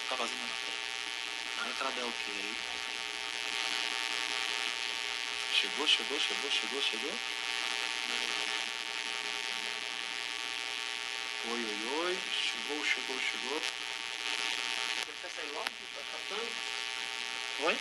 Tá 0.09 0.17
fazendo 0.17 0.41
na 0.41 0.47
frente. 0.47 0.77
A 1.63 1.69
entrada 1.69 2.01
é 2.01 2.03
ok. 2.03 2.55
Chegou, 5.53 5.87
chegou, 5.87 6.19
chegou, 6.19 6.51
chegou, 6.51 6.81
chegou. 6.81 7.13
Oi, 11.47 11.59
oi, 11.59 12.05
oi. 12.05 12.17
Chegou, 12.43 12.85
chegou, 12.85 13.17
chegou. 13.19 13.61
Quer 15.21 15.29
sair 15.29 15.51
logo? 15.53 15.69
Tá 15.93 16.01
faltando? 16.01 16.49
Oi? 17.59 17.77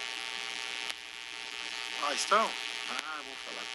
Ah, 2.30 2.36
estão? 2.36 2.50
Ah, 2.90 3.20
vou 3.24 3.34
falar. 3.44 3.66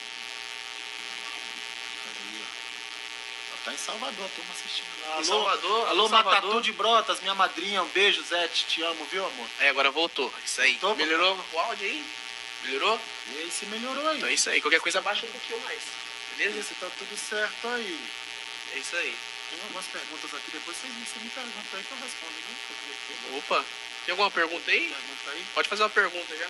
Ela 3.50 3.60
tá 3.66 3.74
em 3.74 3.78
Salvador, 3.78 4.26
a 4.26 4.30
turma 4.30 4.54
assistindo 4.54 4.88
lá. 5.02 5.20
Em 5.20 5.24
Salvador? 5.26 5.88
Alô, 5.90 6.10
Salvador? 6.10 6.42
Matatu 6.42 6.62
de 6.62 6.72
Brotas, 6.72 7.20
minha 7.20 7.36
madrinha. 7.36 7.84
Um 7.84 7.90
beijo, 7.90 8.24
Zé. 8.24 8.48
Te, 8.48 8.82
amo, 8.84 9.04
viu, 9.06 9.26
amor? 9.26 9.48
Aí 9.60 9.68
agora 9.68 9.92
voltou. 9.92 10.34
Isso 10.46 10.62
aí. 10.62 10.74
Voltou, 10.76 10.96
Melhorou 10.96 11.38
o 11.52 11.60
áudio 11.60 11.86
aí? 11.86 12.06
Melhorou? 12.64 13.00
E 13.28 13.38
aí, 13.40 13.52
se 13.52 13.66
melhorou 13.66 14.08
aí. 14.08 14.18
Então 14.18 14.30
é 14.30 14.34
isso 14.34 14.50
aí. 14.50 14.62
Qualquer 14.62 14.80
coisa 14.80 15.02
baixa 15.02 15.26
um 15.26 15.32
pouquinho 15.32 15.60
mais. 15.62 15.82
Beleza? 16.38 16.64
Se 16.64 16.76
tá 16.76 16.88
tudo 16.98 17.18
certo 17.18 17.68
aí. 17.68 18.00
É 18.74 18.78
isso 18.80 18.96
aí. 18.96 19.18
Tem 19.50 19.60
algumas 19.62 19.86
perguntas 19.86 20.34
aqui, 20.34 20.52
depois 20.52 20.76
você, 20.76 20.88
você 20.88 21.20
me 21.20 21.30
pergunta 21.30 21.78
aí 21.78 21.84
que 21.84 21.92
eu 21.92 21.98
respondo, 21.98 22.34
viu? 22.34 23.38
Opa. 23.38 23.66
Tem 24.06 24.12
alguma 24.14 24.32
pergunta 24.32 24.72
aí? 24.72 24.90
Pergunta 24.90 25.32
aí. 25.32 25.46
Pode 25.54 25.70
fazer 25.70 25.84
uma 25.84 25.90
pergunta 25.90 26.36
já. 26.36 26.48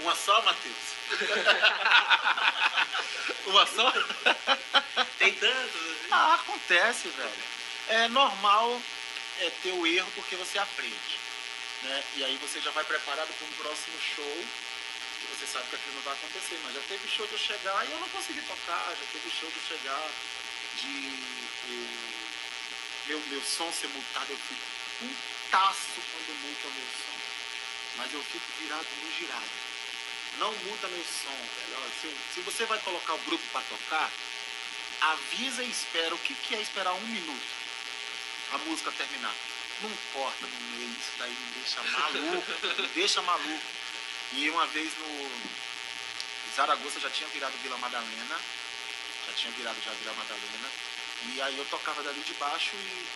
Uma 0.00 0.14
só, 0.14 0.42
Matheus? 0.42 0.76
Uma 3.46 3.66
só? 3.66 3.90
Tem 5.18 5.32
tantos. 5.34 5.74
assim. 5.74 6.08
Ah, 6.10 6.34
acontece, 6.34 7.08
velho. 7.08 7.42
É 7.88 8.08
normal 8.08 8.80
é, 9.40 9.50
ter 9.62 9.72
o 9.72 9.86
erro 9.86 10.10
porque 10.14 10.36
você 10.36 10.58
aprende. 10.58 11.16
Né? 11.82 12.04
E 12.16 12.24
aí 12.24 12.36
você 12.38 12.60
já 12.60 12.70
vai 12.72 12.84
preparado 12.84 13.28
para 13.28 13.46
um 13.46 13.52
próximo 13.62 13.96
show 14.14 14.44
que 15.20 15.26
você 15.36 15.46
sabe 15.46 15.66
que 15.70 15.76
aquilo 15.76 15.94
não 15.94 16.02
vai 16.02 16.12
acontecer. 16.14 16.60
Mas 16.64 16.74
já 16.74 16.80
teve 16.88 17.08
show 17.08 17.26
de 17.26 17.32
eu 17.32 17.38
chegar 17.38 17.86
e 17.86 17.92
eu 17.92 17.98
não 18.00 18.08
consegui 18.10 18.40
tocar, 18.42 18.84
já 18.90 19.06
teve 19.12 19.30
show 19.30 19.48
de 19.50 19.56
eu 19.56 19.62
chegar 19.78 20.08
de 20.80 21.18
eu- 21.70 21.88
meu, 23.06 23.20
meu 23.28 23.40
som 23.42 23.70
ser 23.72 23.88
multado, 23.88 24.30
eu 24.32 24.36
fico 24.36 24.60
putaço 24.98 26.00
quando 26.12 26.34
multa 26.42 26.66
o 26.66 26.70
meu 26.72 26.86
som. 26.86 27.18
Mas 27.98 28.12
eu 28.12 28.22
fico 28.24 28.44
virado 28.60 28.86
no 29.02 29.12
girado. 29.12 29.50
Não 30.38 30.52
muda 30.52 30.88
meu 30.88 31.04
som, 31.04 31.30
velho. 31.30 31.78
Ó, 31.78 32.00
Se, 32.00 32.16
se 32.34 32.40
você 32.40 32.64
vai 32.66 32.78
colocar 32.80 33.14
o 33.14 33.18
grupo 33.18 33.44
para 33.52 33.62
tocar, 33.62 34.10
avisa 35.00 35.62
e 35.62 35.70
espera. 35.70 36.14
O 36.14 36.18
que, 36.18 36.34
que 36.34 36.54
é 36.54 36.60
esperar 36.60 36.92
um 36.92 37.06
minuto? 37.06 37.46
A 38.52 38.58
música 38.58 38.92
terminar. 38.92 39.34
Não 39.82 39.90
corta 40.12 40.46
no 40.46 40.60
meio, 40.76 40.90
isso 40.90 41.12
daí 41.18 41.30
me 41.30 41.60
deixa 41.60 41.82
maluco, 41.82 42.52
me 42.82 42.88
deixa 42.88 43.22
maluco. 43.22 43.66
E 44.32 44.50
uma 44.50 44.66
vez 44.68 44.90
no 44.98 45.30
Zaragoza 46.56 46.98
já 46.98 47.10
tinha 47.10 47.28
virado 47.28 47.52
Vila 47.62 47.76
Madalena, 47.76 48.40
já 49.26 49.32
tinha 49.34 49.52
virado 49.52 49.76
já 49.84 49.92
Vila 49.92 50.14
Madalena, 50.14 50.70
e 51.24 51.42
aí 51.42 51.58
eu 51.58 51.64
tocava 51.66 52.02
dali 52.02 52.20
de 52.20 52.32
baixo 52.34 52.74
e, 52.74 53.06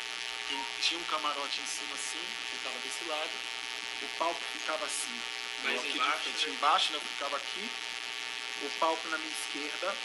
e 0.52 0.64
tinha 0.82 1.00
um 1.00 1.04
camarote 1.04 1.60
em 1.60 1.66
cima 1.66 1.94
assim, 1.94 2.22
ficava 2.52 2.78
desse 2.80 3.04
lado, 3.08 3.30
o 4.02 4.08
palco 4.18 4.40
ficava 4.52 4.84
assim, 4.84 5.20
Mais 5.64 5.78
aqui 5.78 5.98
embaixo, 5.98 6.30
de 6.30 6.46
né? 6.46 6.52
embaixo, 6.52 6.92
né, 6.92 6.96
eu 6.96 7.00
ficava 7.00 7.36
aqui, 7.36 7.70
o 8.62 8.70
palco 8.78 9.08
na 9.08 9.18
minha 9.18 9.32
esquerda, 9.32 9.96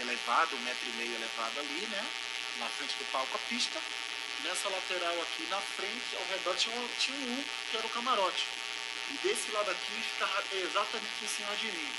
elevado, 0.00 0.56
um 0.56 0.60
metro 0.60 0.88
e 0.88 0.92
meio 0.92 1.14
elevado 1.14 1.60
ali, 1.60 1.86
né? 1.90 2.06
Na 2.58 2.66
frente 2.66 2.94
do 2.98 3.04
palco 3.12 3.36
a 3.36 3.48
pista. 3.48 3.80
Nessa 4.44 4.68
lateral 4.68 5.20
aqui 5.22 5.46
na 5.50 5.60
frente, 5.60 6.16
ao 6.16 6.24
redor, 6.24 6.56
tinha 6.56 6.74
um, 6.74 6.88
tinha 6.98 7.16
um 7.16 7.44
que 7.70 7.76
era 7.76 7.86
o 7.86 7.90
camarote. 7.90 8.46
E 9.10 9.14
desse 9.26 9.50
lado 9.50 9.70
aqui 9.70 10.02
ficava 10.02 10.42
exatamente 10.52 11.24
em 11.24 11.28
cima 11.28 11.54
de 11.56 11.66
mim. 11.66 11.92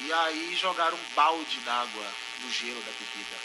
E 0.00 0.12
aí 0.12 0.56
jogaram 0.56 0.96
um 0.96 1.14
balde 1.14 1.58
d'água 1.60 2.14
do 2.40 2.52
gelo 2.52 2.80
da 2.82 2.92
bebida. 2.92 3.36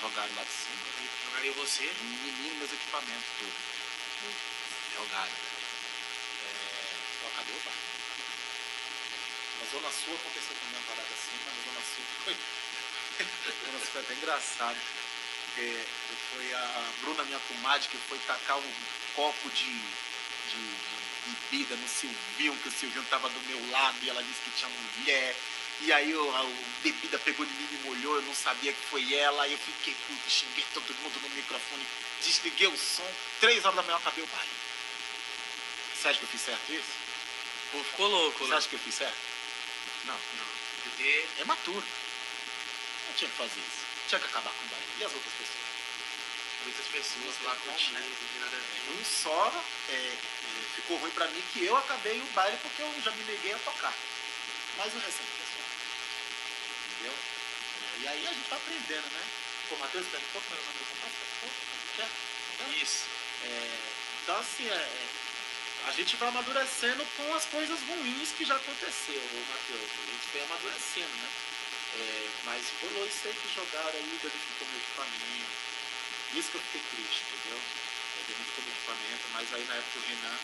Jogaram 0.00 0.34
lá 0.36 0.44
de 0.44 0.50
cima. 0.50 0.82
Jogaria 1.26 1.50
em 1.50 1.54
você. 1.54 1.92
Menino, 2.00 2.56
meus 2.56 2.72
equipamentos 2.72 3.26
tudo. 3.38 3.54
Jogaram. 4.96 5.32
É, 6.46 7.26
acabou 7.26 7.56
o 7.56 7.60
bar. 7.60 7.91
Na 9.62 9.70
Zona 9.70 9.90
Sul 9.92 10.14
aconteceu 10.14 10.56
também 10.56 10.74
uma 10.74 10.86
parada 10.88 11.14
assim, 11.14 11.38
mas 11.46 11.54
na 11.56 11.62
Zona 11.62 11.82
Sul 11.86 12.04
foi. 12.24 12.34
na 12.34 13.70
Zona 13.70 13.78
Sul 13.78 13.88
foi 13.92 14.00
até 14.00 14.14
engraçado. 14.14 14.78
Foi 15.54 16.54
a 16.54 16.84
Bruna, 17.00 17.22
minha 17.24 17.38
comadre, 17.38 17.88
que 17.88 17.96
foi 18.08 18.18
tacar 18.26 18.58
um 18.58 18.72
copo 19.14 19.50
de, 19.50 19.70
de, 19.70 20.62
de 21.22 21.30
bebida 21.50 21.76
no 21.76 21.88
Silvinho, 21.88 22.56
que 22.56 22.68
o 22.68 22.72
Silvinho 22.72 23.04
tava 23.08 23.28
do 23.28 23.40
meu 23.42 23.70
lado 23.70 23.98
e 24.02 24.10
ela 24.10 24.20
disse 24.24 24.40
que 24.40 24.50
tinha 24.50 24.68
mulher. 24.68 25.36
E 25.82 25.92
aí 25.92 26.12
o, 26.12 26.36
a, 26.36 26.44
bebida 26.82 27.18
pegou 27.20 27.46
de 27.46 27.52
mim 27.52 27.68
e 27.70 27.86
molhou, 27.86 28.16
eu 28.16 28.22
não 28.22 28.34
sabia 28.34 28.72
que 28.72 28.86
foi 28.86 29.14
ela, 29.14 29.44
aí 29.44 29.52
eu 29.52 29.58
fiquei 29.58 29.94
puto, 29.94 30.28
xinguei 30.30 30.64
todo 30.74 30.92
mundo 31.02 31.20
no 31.22 31.28
microfone, 31.36 31.86
desliguei 32.20 32.66
o 32.66 32.76
som, 32.76 33.08
três 33.38 33.64
horas 33.64 33.76
da 33.76 33.82
manhã 33.82 33.96
acabei 33.96 34.24
o 34.24 34.26
baile. 34.26 34.50
Você 35.94 36.08
acha 36.08 36.18
que 36.18 36.24
eu 36.24 36.28
fiz 36.30 36.40
certo 36.40 36.72
isso? 36.72 37.02
Pô, 37.70 37.84
ficou 37.84 38.08
louco, 38.08 38.38
Você 38.44 38.50
né? 38.50 38.56
acha 38.56 38.68
que 38.68 38.74
eu 38.74 38.80
fiz 38.80 38.94
certo? 38.94 39.31
Não. 40.04 40.14
Não. 40.14 40.46
Porque 40.84 41.28
É 41.38 41.44
maturo. 41.44 41.86
Não 43.06 43.14
tinha 43.14 43.30
que 43.30 43.36
fazer 43.36 43.60
isso. 43.60 43.86
Tinha 44.08 44.20
que 44.20 44.26
acabar 44.26 44.52
com 44.52 44.64
o 44.64 44.68
baile. 44.68 44.86
E 44.98 45.04
as 45.04 45.12
outras 45.12 45.32
pessoas? 45.34 45.72
muitas 46.64 46.86
pessoas 46.86 47.34
lá 47.42 47.56
curtindo, 47.56 47.98
a 47.98 48.00
ver. 48.00 48.62
Um 48.90 49.04
só 49.04 49.64
é, 49.88 50.16
ficou 50.76 50.96
ruim 50.98 51.10
pra 51.10 51.26
mim 51.28 51.42
que 51.52 51.64
eu 51.64 51.76
acabei 51.76 52.20
o 52.20 52.26
baile 52.26 52.56
porque 52.62 52.82
eu 52.82 53.02
já 53.02 53.10
me 53.10 53.24
neguei 53.24 53.52
a 53.52 53.58
tocar. 53.58 53.92
Mas 54.78 54.94
o 54.94 54.98
restante 54.98 55.30
pessoal. 55.38 55.68
Entendeu? 56.92 57.12
É, 57.12 58.00
E 58.00 58.08
aí 58.08 58.26
a 58.26 58.32
gente 58.32 58.48
tá 58.48 58.56
aprendendo, 58.56 59.06
né? 59.10 59.24
Pô, 59.68 59.76
Matheus, 59.76 60.06
perguntou 60.06 60.42
como 60.42 60.54
era 60.54 60.62
o 60.62 60.66
nome 60.66 60.78
do 60.78 60.84
rapaz? 60.84 61.12
Isso. 62.80 63.04
É, 63.44 63.78
então, 64.22 64.38
assim, 64.38 64.68
é, 64.68 64.74
é, 64.74 65.08
a 65.86 65.90
gente 65.90 66.16
vai 66.16 66.28
amadurecendo 66.28 67.04
com 67.16 67.34
as 67.34 67.44
coisas 67.46 67.80
ruins 67.82 68.30
que 68.32 68.44
já 68.44 68.54
aconteceu, 68.54 69.22
Matheus. 69.50 69.90
A 69.90 70.12
gente 70.12 70.26
foi 70.30 70.42
amadurecendo, 70.44 71.10
né? 71.10 71.28
É, 71.92 72.30
mas 72.44 72.62
rolou 72.80 73.06
isso 73.06 73.26
aí 73.26 73.34
que 73.34 73.54
jogaram 73.54 73.90
aí, 73.90 74.18
danificou 74.22 74.68
meu 74.68 74.78
equipamento. 74.78 75.52
Isso 76.34 76.50
que 76.50 76.56
eu 76.56 76.62
fiquei 76.62 76.82
triste, 76.86 77.24
entendeu? 77.26 77.58
É, 77.58 78.32
danificou 78.32 78.64
meu 78.64 78.72
equipamento, 78.72 79.24
mas 79.32 79.54
aí 79.54 79.64
na 79.64 79.74
época 79.74 79.98
o 79.98 80.02
Renan, 80.06 80.38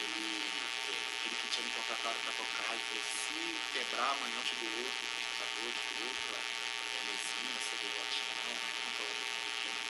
ele, 0.00 0.42
é, 0.88 0.96
ele 1.28 1.36
que 1.36 1.48
tinha 1.52 1.66
me 1.66 1.72
contratado 1.76 2.16
pra 2.24 2.32
tocar, 2.32 2.72
ele 2.72 2.84
falou, 2.88 3.04
se 3.04 3.40
quebrar, 3.76 4.10
amanhã 4.16 4.36
eu 4.40 4.46
te 4.48 4.54
dou 4.64 4.72
outro 4.80 5.04
computador, 5.12 5.70
te 5.76 5.90
dou 6.00 6.08
outra 6.08 6.38
é, 6.40 6.98
mesinha, 7.04 7.56
CDJ 7.68 8.00
não, 8.00 8.54
né? 8.56 8.68
Computador 8.80 9.24
pequeno. 9.44 9.80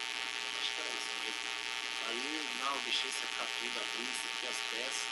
Acho 0.61 0.71
que 0.75 0.81
era 0.83 0.91
isso 0.91 1.15
mesmo. 1.23 1.61
Aí, 2.11 2.51
deixei 2.91 3.11
secar 3.23 3.47
tudo, 3.47 3.79
abri, 3.79 4.03
sequei 4.19 4.51
as 4.51 4.61
peças, 4.67 5.07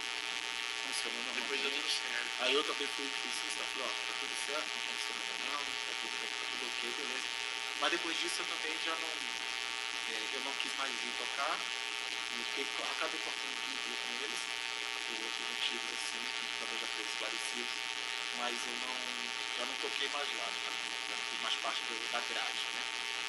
funcionou 0.82 1.30
Depois 1.30 1.60
deu 1.62 1.70
tudo 1.70 1.90
certo. 1.94 2.30
Aí 2.42 2.52
eu 2.54 2.64
também 2.66 2.88
fui 2.90 3.06
fiz 3.22 3.34
isso, 3.38 3.54
tá? 3.54 3.64
falei, 3.70 3.86
ó, 3.86 3.90
tá 3.94 4.12
tudo 4.18 4.34
certo, 4.50 4.66
não 4.66 4.82
aconteceu 4.82 5.14
nada 5.14 5.34
não, 5.46 5.62
tá 5.62 5.92
tudo, 6.02 6.14
tá 6.18 6.44
tudo 6.50 6.62
ok, 6.66 6.82
beleza. 6.98 7.28
Mas 7.78 7.90
depois 7.94 8.14
disso 8.18 8.36
eu 8.42 8.46
também 8.50 8.74
já 8.82 8.94
não, 8.98 9.14
é, 10.10 10.14
eu 10.34 10.40
não 10.42 10.54
quis 10.58 10.74
mais 10.74 10.90
vir 10.90 11.14
tocar, 11.22 11.54
e 11.54 12.36
fiquei, 12.50 12.66
acabei 12.66 13.20
cortando 13.22 13.56
vínculo 13.62 13.94
com 13.94 14.12
eles, 14.26 14.42
por 15.06 15.16
outros 15.22 15.44
motivos 15.46 15.88
assim, 15.94 16.22
que 16.34 16.44
também 16.58 16.78
já 16.82 16.88
foi 16.98 17.04
esclarecido, 17.06 17.70
mas 18.42 18.54
eu 18.58 18.76
não, 18.82 18.98
já 19.54 19.64
não 19.70 19.76
toquei 19.78 20.08
mais 20.10 20.28
lá, 20.34 20.46
já 20.50 20.70
não, 20.74 20.82
já 20.82 21.14
não 21.14 21.24
fiz 21.30 21.40
mais 21.46 21.56
parte 21.62 21.80
do, 21.86 21.94
da 22.10 22.20
grade, 22.26 22.62
né? 22.74 22.82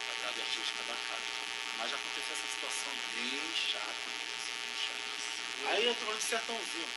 Da 0.10 0.14
grade 0.26 0.42
artística 0.42 0.82
da 0.90 0.98
casa. 1.06 1.50
Mas 1.80 1.92
já 1.92 1.96
aconteceu 1.96 2.36
essa 2.36 2.48
situação 2.48 2.92
bem 3.16 3.40
chata, 3.56 3.88
assim, 3.88 4.52
bem 4.68 4.76
chata. 4.84 5.10
assim. 5.16 5.49
Aí 5.68 5.86
eu 5.86 5.94
tô 5.96 6.06
falando 6.06 6.20
de 6.20 6.26
sertãozinho. 6.26 6.88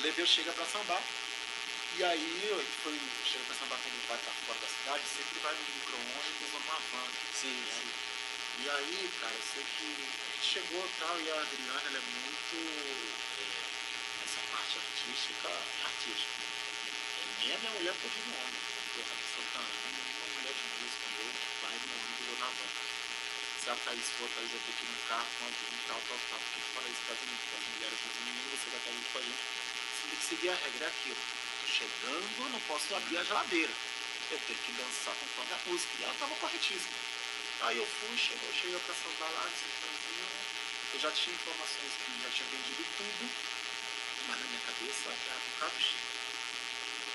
Levei 0.00 0.24
o 0.24 0.28
Chega 0.28 0.52
pra 0.52 0.64
sambar. 0.66 1.02
E 1.98 2.04
aí 2.04 2.48
eu 2.48 2.64
foi, 2.82 2.94
chega 3.26 3.44
pra 3.44 3.56
sambar 3.56 3.78
quando 3.82 4.08
vai 4.08 4.18
pra 4.18 4.32
fora 4.46 4.58
da 4.60 4.68
cidade, 4.68 5.02
sempre 5.02 5.38
vai 5.40 5.52
no 5.54 5.64
micro-ônibus 5.66 6.54
ou 6.54 6.60
numa 6.60 6.78
van. 6.78 7.10
Sim, 7.34 7.58
né? 7.58 7.74
sim. 7.74 7.90
E 8.62 8.70
aí, 8.70 9.10
cara, 9.20 9.34
eu 9.34 9.42
sei 9.42 9.64
que 9.64 9.86
a 9.86 10.30
gente 10.34 10.46
chegou 10.46 10.84
e 10.86 10.92
tal, 11.00 11.14
e 11.20 11.30
a 11.30 11.40
Adriana, 11.42 11.82
ela 11.90 11.98
é 11.98 12.06
muito. 12.22 12.54
é, 13.38 13.78
essa 14.22 14.40
parte 14.50 14.78
artística, 14.78 15.48
artística. 15.82 16.38
É, 16.38 17.46
nem 17.46 17.54
a 17.54 17.58
minha 17.58 17.72
mulher 17.72 17.94
pode 17.98 18.14
ir 18.14 18.26
no 18.30 18.34
ônibus, 18.46 18.74
porque 18.78 19.00
a 19.02 19.14
Santa 19.34 19.58
Ana, 19.58 19.78
nenhuma 19.90 20.26
mulher 20.38 20.54
de 20.54 20.64
música 20.78 21.06
meu 21.18 21.30
vai 21.62 21.74
no 21.82 21.88
ônibus 21.98 22.26
ou 22.30 22.38
na 22.38 22.46
van. 22.46 22.97
A 23.68 23.76
Thaís 23.84 24.08
for, 24.16 24.24
a 24.24 24.40
que 24.40 24.56
ir 24.56 24.88
num 24.88 25.08
carro 25.12 25.28
com 25.36 25.44
alguém 25.44 25.68
e 25.68 25.84
tal, 25.84 26.00
tal, 26.08 26.16
tal. 26.30 26.40
Porque 26.40 26.60
fala 26.72 26.88
isso 26.88 27.04
para 27.04 27.12
as 27.12 27.20
as 27.20 27.64
mulheres 27.68 27.98
do 28.00 28.08
menino, 28.24 28.48
você 28.48 28.70
vai 28.72 28.80
estar 28.80 28.92
junto 28.96 29.08
com 29.12 29.18
a 29.18 29.22
gente. 29.28 29.44
Você 29.44 30.08
tem 30.08 30.16
que 30.16 30.24
seguir 30.24 30.48
a 30.48 30.56
regra, 30.56 30.84
é 30.84 30.88
aquilo. 30.88 31.22
Chegando, 31.68 32.28
eu 32.40 32.48
não 32.48 32.60
posso 32.64 32.96
abrir 32.96 33.18
a 33.18 33.24
geladeira. 33.24 33.72
Eu 34.30 34.40
tenho 34.40 34.58
que 34.64 34.72
dançar 34.72 35.12
conforme 35.20 35.52
a 35.52 35.60
música. 35.68 35.92
E 36.00 36.02
ela 36.02 36.12
estava 36.16 36.34
corretíssima. 36.36 36.96
Aí 37.60 37.76
eu 37.76 37.84
fui, 37.84 38.16
chegou, 38.16 38.48
cheguei 38.56 38.80
pra 38.80 38.94
sambar 38.96 39.30
lá. 39.36 39.44
Eu 39.44 41.00
já 41.00 41.10
tinha 41.12 41.36
informações 41.36 41.92
que 41.92 42.08
já 42.24 42.30
tinha 42.32 42.48
vendido 42.48 42.84
tudo, 42.96 43.24
mas 44.32 44.40
na 44.40 44.46
minha 44.48 44.64
cabeça 44.64 45.12
era 45.12 45.40
por 45.44 45.54
causa 45.60 45.74
do 45.76 45.82
Chico. 45.84 46.08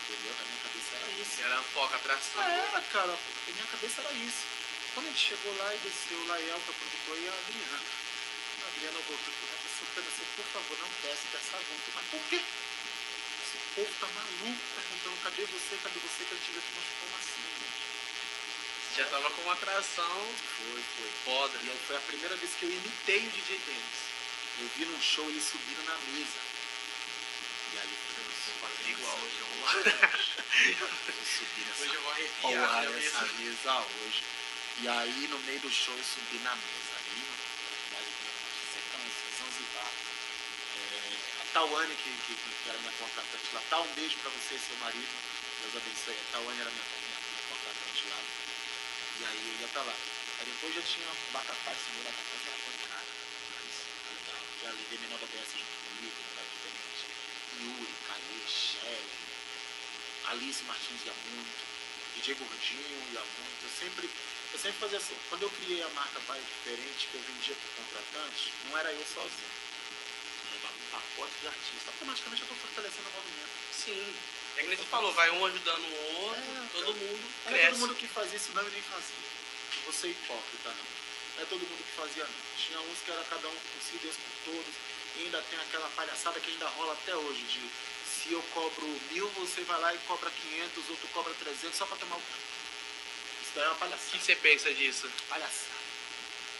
Entendeu? 0.06 0.34
Na 0.38 0.46
minha 0.46 0.62
cabeça 0.70 0.90
era 1.02 1.10
isso. 1.18 1.42
Era 1.42 1.64
foco, 1.74 1.96
atração. 1.96 2.44
Era, 2.46 2.82
cara, 2.94 3.18
porque 3.18 3.52
minha 3.54 3.66
cabeça 3.66 4.02
era 4.06 4.14
isso. 4.14 4.53
Quando 4.94 5.08
a 5.08 5.10
gente 5.10 5.28
chegou 5.30 5.58
lá 5.58 5.74
e 5.74 5.78
desceu 5.80 6.28
lá, 6.28 6.40
e 6.40 6.50
Elka, 6.50 6.74
produtor, 6.74 7.18
e 7.18 7.28
a 7.28 7.34
Adriana. 7.34 7.80
A 8.64 8.68
Adriana 8.68 9.00
voltou 9.08 9.34
e 9.34 9.38
falou, 9.42 9.58
você, 9.64 10.02
você, 10.02 10.24
por 10.36 10.46
favor, 10.54 10.78
não 10.80 10.90
desce 11.02 11.26
dessa 11.34 11.58
junta. 11.58 11.88
Mas 11.96 12.06
por 12.14 12.22
quê? 12.30 12.38
Esse 12.38 13.58
povo 13.76 13.94
tá 14.00 14.08
maluco 14.14 14.62
perguntando, 14.76 15.18
cadê 15.24 15.46
você, 15.46 15.78
cadê 15.84 16.00
você, 16.00 16.24
que 16.26 16.32
eu 16.32 16.40
tive 16.46 16.60
aqui, 16.60 16.72
mas 16.78 16.86
como 17.02 17.16
assim, 17.18 17.42
gente? 17.58 17.84
Já 18.98 19.06
tava 19.10 19.30
com 19.32 19.42
uma 19.42 19.54
atração 19.54 20.22
Foi, 20.58 20.84
foi. 20.98 21.12
foda. 21.26 21.58
E 21.64 21.70
aí 21.70 21.80
foi 21.88 21.98
a 21.98 22.02
primeira 22.02 22.36
vez 22.36 22.52
que 22.54 22.66
eu 22.66 22.72
imitei 22.72 23.18
o 23.28 23.32
DJ 23.32 23.58
Dennis. 23.66 24.00
Eu 24.62 24.70
vi 24.78 24.86
num 24.86 25.02
show 25.02 25.28
ele 25.30 25.42
subindo 25.42 25.84
na 25.86 25.98
mesa. 26.14 26.40
E 27.74 27.78
aí 27.80 27.90
eu 27.90 27.98
falei, 28.14 28.30
eu 28.30 28.54
vou 28.54 28.70
fazer 28.70 28.90
Igual, 28.92 29.18
hoje 29.18 29.38
eu 29.40 29.48
vou- 29.48 29.74
Eu 30.70 30.88
vou 31.18 31.26
subir 31.26 31.66
nessa 31.66 31.82
Hoje 31.84 31.94
eu 31.96 32.02
vou 32.04 32.12
arrepiar. 32.12 32.70
porra 32.70 32.82
mesmo? 32.92 33.34
mesa 33.42 33.74
hoje. 34.06 34.24
E 34.82 34.88
aí 34.88 35.28
no 35.30 35.40
meio 35.40 35.60
do 35.60 35.72
show 35.72 35.96
eu 35.96 36.04
subi 36.04 36.38
na 36.44 36.56
mesa. 36.56 36.94
Aí 36.98 37.44
Zanzibar. 39.38 39.92
É, 40.74 41.42
a 41.42 41.46
Tawane, 41.54 41.96
que, 41.96 42.10
que, 42.26 42.34
que 42.36 42.70
era 42.70 42.78
minha 42.80 42.92
contratante 42.94 43.46
lá. 43.54 43.62
Tá, 43.70 43.82
um 43.82 43.94
beijo 43.94 44.18
pra 44.18 44.32
você 44.32 44.56
e 44.56 44.60
seu 44.60 44.78
marido. 44.78 45.14
Deus 45.62 45.76
abençoe. 45.76 46.16
A 46.16 46.32
Tawane 46.32 46.62
era 46.62 46.72
minha, 46.72 46.86
minha, 46.86 47.20
minha 47.20 47.44
contratante 47.50 48.04
lá. 48.10 48.20
E 49.20 49.26
aí 49.26 49.42
eu 49.54 49.62
ia 49.62 49.68
pra 49.68 49.82
lá. 49.84 49.96
Aí 50.40 50.46
depois 50.46 50.76
já 50.76 50.82
tinha 50.82 51.08
Bacatá, 51.32 51.72
esse 51.72 51.92
meu 51.94 52.04
Bacatá 52.04 52.34
era 52.46 52.58
pancada. 52.66 53.12
Mas 53.54 53.74
legal. 54.10 54.44
Já 54.64 54.70
levei 54.72 54.98
menor 55.00 55.20
da 55.20 55.28
BS 55.28 55.52
junto 55.54 55.76
comigo, 55.86 56.18
era 56.34 56.46
diferente. 56.50 57.02
Yuri, 57.62 57.94
Caê, 58.08 58.40
Shelly, 58.50 59.24
Alice 60.26 60.64
Martins 60.64 61.06
ia 61.06 61.14
muito, 61.14 61.62
DJ 62.16 62.34
Gordinho 62.36 62.98
ia 63.14 63.22
muito. 63.22 63.60
Eu 63.62 63.70
sempre, 63.70 64.10
eu 64.54 64.60
sempre 64.60 64.80
fazia 64.80 64.98
assim. 64.98 65.16
Quando 65.30 65.44
eu 65.44 65.50
criei 65.50 65.82
a 65.84 65.90
marca 65.90 66.20
Pai 66.28 66.40
Diferente, 66.40 67.08
que 67.12 67.16
eu 67.18 67.22
vendia 67.22 67.56
para 67.56 67.84
contratantes, 67.84 68.54
não 68.70 68.78
era 68.78 68.92
eu 68.94 69.06
sozinho. 69.06 69.52
Eu 70.46 70.52
levava 70.54 70.74
um 70.78 70.90
pacote 70.92 71.34
de 71.42 71.48
artistas. 71.48 71.88
Automaticamente 71.88 72.42
eu 72.42 72.46
estou 72.48 72.58
fortalecendo 72.58 73.10
o 73.10 73.14
movimento. 73.14 73.54
Sim. 73.74 74.16
É 74.56 74.62
que 74.62 74.68
nem 74.68 74.78
você 74.78 74.86
falou, 74.86 75.12
vai 75.14 75.30
um 75.32 75.46
ajudando 75.48 75.82
o 75.82 76.22
outro, 76.30 76.42
É, 76.44 76.68
todo 76.72 76.94
mundo 76.94 77.26
Não 77.46 77.52
cresce. 77.52 77.66
é 77.66 77.70
todo 77.72 77.80
mundo 77.80 77.96
que 77.96 78.08
fazia 78.08 78.38
isso, 78.38 78.52
não, 78.54 78.62
eu 78.62 78.72
nem 78.72 78.82
fazia. 78.84 79.16
Não 79.76 79.84
vou 79.84 79.94
ser 79.94 80.08
hipócrita, 80.10 80.70
não. 80.70 80.86
Não 81.36 81.42
é 81.42 81.46
todo 81.46 81.60
mundo 81.66 81.84
que 81.84 81.96
fazia, 81.98 82.24
não. 82.24 82.42
Tinha 82.56 82.80
uns 82.82 83.00
que 83.04 83.12
era 83.12 83.24
cada 83.24 83.48
um 83.48 83.56
por 83.56 83.82
si, 83.82 83.98
Deus 83.98 84.16
por 84.16 84.54
todos. 84.54 84.74
E 85.18 85.24
ainda 85.24 85.42
tem 85.50 85.60
aquela 85.60 85.90
palhaçada 85.90 86.40
que 86.40 86.52
ainda 86.52 86.68
rola 86.70 86.94
até 86.94 87.16
hoje, 87.16 87.42
de 87.44 87.62
se 88.06 88.32
eu 88.32 88.42
cobro 88.54 88.86
mil, 89.12 89.28
você 89.30 89.62
vai 89.64 89.80
lá 89.82 89.94
e 89.94 89.98
cobra 90.06 90.30
500, 90.30 90.90
outro 90.90 91.08
cobra 91.10 91.34
300, 91.34 91.76
só 91.76 91.86
pra 91.88 91.98
tomar 91.98 92.18
o. 92.18 92.22
Isso 93.54 93.60
é 93.60 93.66
uma 93.68 93.74
O 93.74 93.78
palhaçada. 93.78 94.10
que 94.12 94.18
você 94.26 94.36
pensa 94.36 94.74
disso? 94.74 95.08
Palhaçada. 95.30 95.70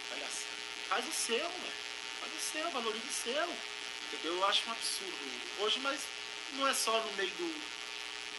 Palhaçada. 0.10 0.54
Faz 0.90 1.08
o 1.08 1.12
seu, 1.12 1.38
velho. 1.38 1.74
Faz 2.22 2.34
o 2.34 2.52
seu, 2.52 2.70
valorize 2.72 3.08
o 3.08 3.14
seu. 3.24 3.58
Entendeu? 4.14 4.36
Eu 4.38 4.46
acho 4.46 4.62
um 4.70 4.72
absurdo 4.74 5.42
hoje, 5.60 5.80
mas 5.80 6.00
não 6.54 6.68
é 6.68 6.74
só 6.76 6.92
no 7.02 7.12
meio 7.14 7.32
do, 7.32 7.66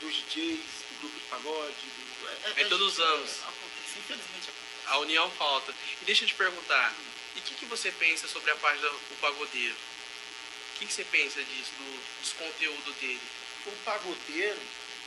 dos 0.03 0.15
DJs, 0.29 0.61
do 0.91 0.99
grupo 1.01 1.19
de 1.19 1.27
pagode. 1.27 1.75
Do, 1.75 2.29
é, 2.29 2.61
É 2.63 2.65
todos 2.67 2.93
os 2.93 3.01
anos. 3.01 3.31
Acontece, 3.43 3.99
infelizmente 3.99 4.49
acontece. 4.51 4.87
A 4.87 4.99
união 4.99 5.29
falta. 5.33 5.75
E 6.01 6.05
deixa 6.05 6.23
eu 6.23 6.29
te 6.29 6.35
perguntar, 6.35 6.95
e 7.35 7.41
o 7.41 7.43
que, 7.43 7.55
que 7.57 7.67
você 7.67 7.91
pensa 7.91 8.29
sobre 8.29 8.53
a 8.53 8.57
página 8.57 8.89
do 8.89 9.21
Pagodeiro? 9.21 9.75
O 9.75 10.79
que, 10.79 10.87
que 10.87 10.93
você 10.93 11.05
pensa 11.05 11.43
disso, 11.43 11.71
do, 11.79 12.21
dos 12.21 12.33
conteúdos 12.35 12.95
dele? 12.97 13.21
O 13.67 13.73
pagodeiro, 13.85 14.61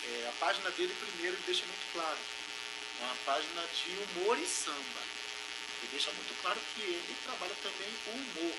é, 0.04 0.30
a 0.30 0.32
página 0.40 0.70
dele 0.72 0.94
primeiro 1.00 1.36
ele 1.38 1.44
deixa 1.46 1.64
muito 1.66 1.94
claro. 1.94 2.18
Uma 3.00 3.16
página 3.26 3.62
de 3.68 3.92
humor 3.92 4.38
e 4.40 4.46
samba. 4.46 5.02
Ele 5.80 5.92
deixa 5.92 6.12
muito 6.12 6.42
claro 6.42 6.60
que 6.74 6.82
ele 6.82 7.18
trabalha 7.24 7.56
também 7.62 7.90
o 8.08 8.10
humor. 8.10 8.56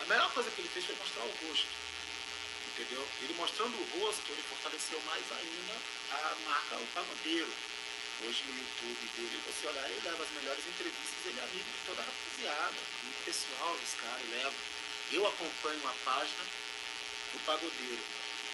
A 0.00 0.04
melhor 0.06 0.32
coisa 0.32 0.50
que 0.50 0.60
ele 0.60 0.68
fez 0.68 0.86
foi 0.86 0.96
mostrar 0.96 1.24
o 1.24 1.34
rosto. 1.46 1.68
Entendeu? 2.72 3.06
Ele 3.22 3.34
mostrando 3.34 3.76
o 3.76 4.00
rosto, 4.00 4.32
ele 4.32 4.42
fortaleceu 4.42 5.00
mais 5.02 5.24
ainda 5.30 5.74
a 6.10 6.34
marca 6.48 6.76
O 6.76 6.86
Pagodeiro. 6.94 7.52
Hoje 8.22 8.42
no 8.46 8.58
YouTube 8.58 9.10
dele, 9.16 9.42
você 9.46 9.66
olhar, 9.66 9.90
ele 9.90 10.00
leva 10.04 10.22
as 10.22 10.30
melhores 10.30 10.64
entrevistas, 10.66 11.26
ele 11.26 11.40
é 11.40 11.42
amigo 11.42 11.64
de 11.64 11.86
toda 11.86 12.02
a 12.02 12.04
rapaziada, 12.04 12.78
amigo 13.02 13.18
pessoal 13.24 13.76
caras, 14.00 14.22
ele 14.22 14.34
leva. 14.34 14.54
Eu 15.12 15.26
acompanho 15.26 15.88
a 15.88 15.94
página 16.04 16.44
do 17.32 17.38
pagodeiro. 17.44 18.02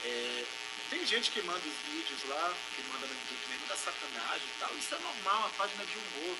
É, 0.04 0.44
tem 0.90 1.06
gente 1.06 1.30
que 1.30 1.40
manda 1.42 1.58
os 1.58 1.92
vídeos 1.94 2.24
lá, 2.28 2.52
que 2.74 2.82
manda 2.82 3.06
no 3.06 3.14
YouTube 3.14 3.46
mesmo 3.48 3.66
da 3.68 3.76
sacanagem 3.76 4.42
e 4.44 4.58
tal. 4.58 4.76
Isso 4.76 4.94
é 4.94 4.98
normal, 4.98 5.46
a 5.46 5.50
página 5.50 5.86
de 5.86 5.96
humor. 5.96 6.36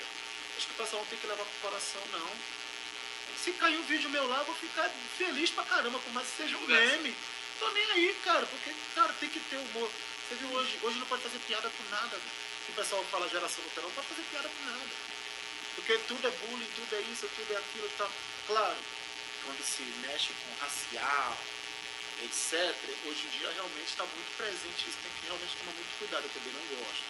Acho 0.57 0.67
que 0.67 0.73
o 0.73 0.77
pessoal 0.77 1.03
não 1.03 1.09
tem 1.09 1.19
que 1.19 1.27
levar 1.29 1.45
pro 1.45 1.71
coração, 1.71 2.03
não. 2.11 2.31
Se 3.43 3.53
cair 3.53 3.79
um 3.79 3.83
vídeo 3.85 4.11
meu 4.11 4.27
lá, 4.27 4.39
eu 4.39 4.45
vou 4.45 4.55
ficar 4.57 4.91
feliz 5.17 5.51
pra 5.51 5.65
caramba, 5.65 5.99
por 6.01 6.13
mais 6.13 6.27
que 6.29 6.43
seja 6.43 6.57
um 6.59 6.67
meme. 6.67 7.15
Tô 7.61 7.71
nem 7.71 7.91
aí, 7.93 8.21
cara, 8.25 8.45
porque, 8.45 8.75
cara, 8.95 9.13
tem 9.21 9.29
que 9.31 9.39
ter 9.39 9.57
humor. 9.57 9.89
Você 10.29 10.35
viu 10.35 10.51
hoje, 10.51 10.79
hoje 10.83 10.99
não 10.99 11.07
pode 11.07 11.23
fazer 11.23 11.39
piada 11.47 11.71
com 11.71 11.85
nada. 11.91 12.19
O 12.69 12.73
pessoal 12.73 13.05
fala 13.05 13.29
geração 13.29 13.63
Nutella, 13.63 13.87
não 13.87 13.95
pode 13.95 14.09
fazer 14.09 14.23
piada 14.31 14.49
com 14.49 14.65
nada. 14.65 14.91
Porque 15.77 15.97
tudo 16.09 16.27
é 16.27 16.31
bullying, 16.31 16.69
tudo 16.75 16.97
é 16.97 17.01
isso, 17.13 17.31
tudo 17.37 17.53
é 17.53 17.57
aquilo 17.57 17.87
e 17.87 17.97
tal. 17.97 18.11
Claro, 18.49 18.77
quando 19.45 19.65
se 19.65 19.83
mexe 20.03 20.33
com 20.33 20.65
racial, 20.65 21.39
etc., 22.25 22.75
hoje 23.07 23.27
em 23.27 23.31
dia 23.39 23.51
realmente 23.53 23.89
está 23.89 24.05
muito 24.05 24.37
presente 24.37 24.89
isso, 24.89 24.99
tem 25.03 25.13
que 25.13 25.27
realmente 25.27 25.57
tomar 25.57 25.73
muito 25.73 25.99
cuidado, 25.99 26.25
eu 26.25 26.31
também 26.31 26.53
não 26.53 26.67
gosto. 26.77 27.05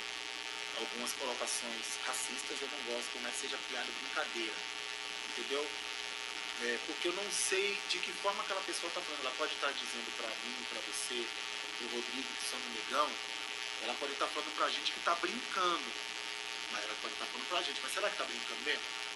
Algumas 0.78 1.12
colocações 1.12 1.86
racistas 2.06 2.56
eu 2.62 2.68
não 2.68 2.94
gosto, 2.94 3.18
mais 3.20 3.34
seja 3.34 3.58
piada 3.68 3.90
brincadeira, 4.00 4.54
entendeu? 5.28 5.66
É, 6.62 6.78
porque 6.86 7.08
eu 7.08 7.12
não 7.14 7.24
sei 7.32 7.78
de 7.88 7.98
que 7.98 8.12
forma 8.20 8.42
aquela 8.42 8.60
pessoa 8.62 8.88
está 8.88 9.00
falando. 9.00 9.20
Ela 9.24 9.34
pode 9.38 9.54
estar 9.54 9.68
tá 9.68 9.72
dizendo 9.72 10.12
para 10.16 10.28
mim, 10.28 10.56
para 10.68 10.80
você, 10.92 11.24
para 11.24 11.86
o 11.86 11.90
Rodrigo, 11.96 12.28
que 12.28 12.50
são 12.50 12.58
no 12.58 12.70
negão, 12.76 13.08
ela 13.82 13.94
pode 13.94 14.12
estar 14.12 14.26
tá 14.26 14.32
falando 14.32 14.54
para 14.56 14.66
a 14.66 14.70
gente 14.70 14.92
que 14.92 14.98
está 14.98 15.14
brincando. 15.16 15.90
Mas 16.72 16.84
ela 16.84 16.96
pode 17.00 17.14
estar 17.14 17.24
tá 17.24 17.32
falando 17.32 17.48
para 17.48 17.58
a 17.58 17.62
gente, 17.62 17.80
mas 17.82 17.92
será 17.92 18.08
que 18.08 18.14
está 18.14 18.24
brincando 18.24 18.60
mesmo? 18.60 19.09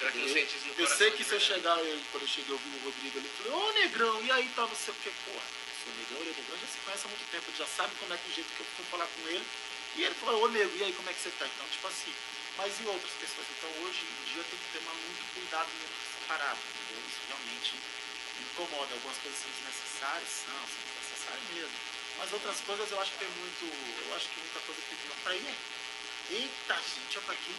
Será 0.00 0.12
que 0.12 0.18
não 0.18 0.32
sente 0.32 0.56
isso 0.56 0.66
no 0.66 0.80
Eu 0.80 0.88
sei 0.88 1.10
que 1.10 1.22
se 1.22 1.34
eu 1.36 1.40
chegar, 1.40 1.76
eu, 1.76 2.00
quando 2.10 2.24
eu 2.24 2.32
cheguei, 2.32 2.54
eu 2.54 2.56
vi 2.56 2.72
o 2.72 2.84
Rodrigo 2.88 3.18
ali, 3.20 3.28
falei, 3.36 3.52
ô 3.52 3.72
negrão, 3.84 4.24
e 4.24 4.32
aí 4.32 4.48
tá, 4.56 4.64
não 4.64 4.74
sei 4.74 4.94
o 4.94 4.96
que, 4.96 5.12
porra. 5.28 5.44
Sou 5.84 5.92
negrão, 5.92 6.20
ele 6.24 6.32
é 6.32 6.40
negrão, 6.40 6.56
já 6.56 6.68
se 6.72 6.78
conhece 6.80 7.04
há 7.04 7.08
muito 7.12 7.26
tempo, 7.28 7.44
ele 7.52 7.58
já 7.60 7.68
sabe 7.68 7.92
como 8.00 8.14
é 8.14 8.16
que 8.16 8.30
o 8.30 8.32
jeito 8.32 8.48
que 8.48 8.60
eu 8.64 8.66
fui 8.80 8.84
falar 8.88 9.04
com 9.04 9.28
ele. 9.28 9.44
E 9.96 10.04
ele 10.04 10.14
falou, 10.14 10.40
ô 10.40 10.48
negro, 10.48 10.72
e 10.72 10.84
aí 10.84 10.92
como 10.96 11.10
é 11.10 11.12
que 11.12 11.20
você 11.20 11.28
tá? 11.36 11.44
Então, 11.44 11.68
tipo 11.68 11.84
assim, 11.84 12.14
mas 12.56 12.72
e 12.80 12.84
outras 12.88 13.12
pessoas? 13.20 13.44
Então 13.44 13.68
hoje 13.84 14.00
em 14.00 14.24
dia 14.32 14.40
tem 14.48 14.56
que 14.56 14.78
tomar 14.80 14.96
muito 15.04 15.22
cuidado 15.36 15.68
mesmo 15.68 15.92
com 15.92 16.04
essa 16.08 16.22
parada, 16.32 16.60
entendeu? 16.64 17.04
Isso 17.04 17.20
realmente 17.28 17.72
me 17.76 18.42
incomoda. 18.48 18.88
Algumas 18.96 19.18
coisas 19.20 19.36
são 19.36 19.50
desnecessárias, 19.52 20.28
são, 20.48 20.56
são 20.64 20.80
desnecessárias 20.80 21.44
mesmo. 21.52 21.76
Mas 22.16 22.32
outras 22.32 22.60
coisas 22.64 22.88
eu 22.88 23.00
acho 23.00 23.12
que 23.12 23.18
tem 23.20 23.32
muito. 23.36 23.64
Eu 23.68 24.16
acho 24.16 24.28
que 24.32 24.40
muita 24.40 24.60
coisa 24.64 24.80
que 24.80 24.96
tem 24.96 25.16
pra 25.24 25.36
ir. 25.36 25.54
Eita, 26.30 26.74
gente, 26.80 27.18
olha 27.20 27.26
pra 27.26 27.34
aqui. 27.34 27.54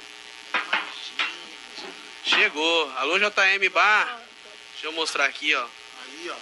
Chegou. 2.36 2.92
Alô, 2.98 3.20
JM 3.20 3.70
Bar. 3.74 4.22
Deixa 4.72 4.88
eu 4.88 4.94
mostrar 4.94 5.26
aqui, 5.26 5.54
ó. 5.54 5.64
Aí, 5.64 6.30
ó. 6.30 6.36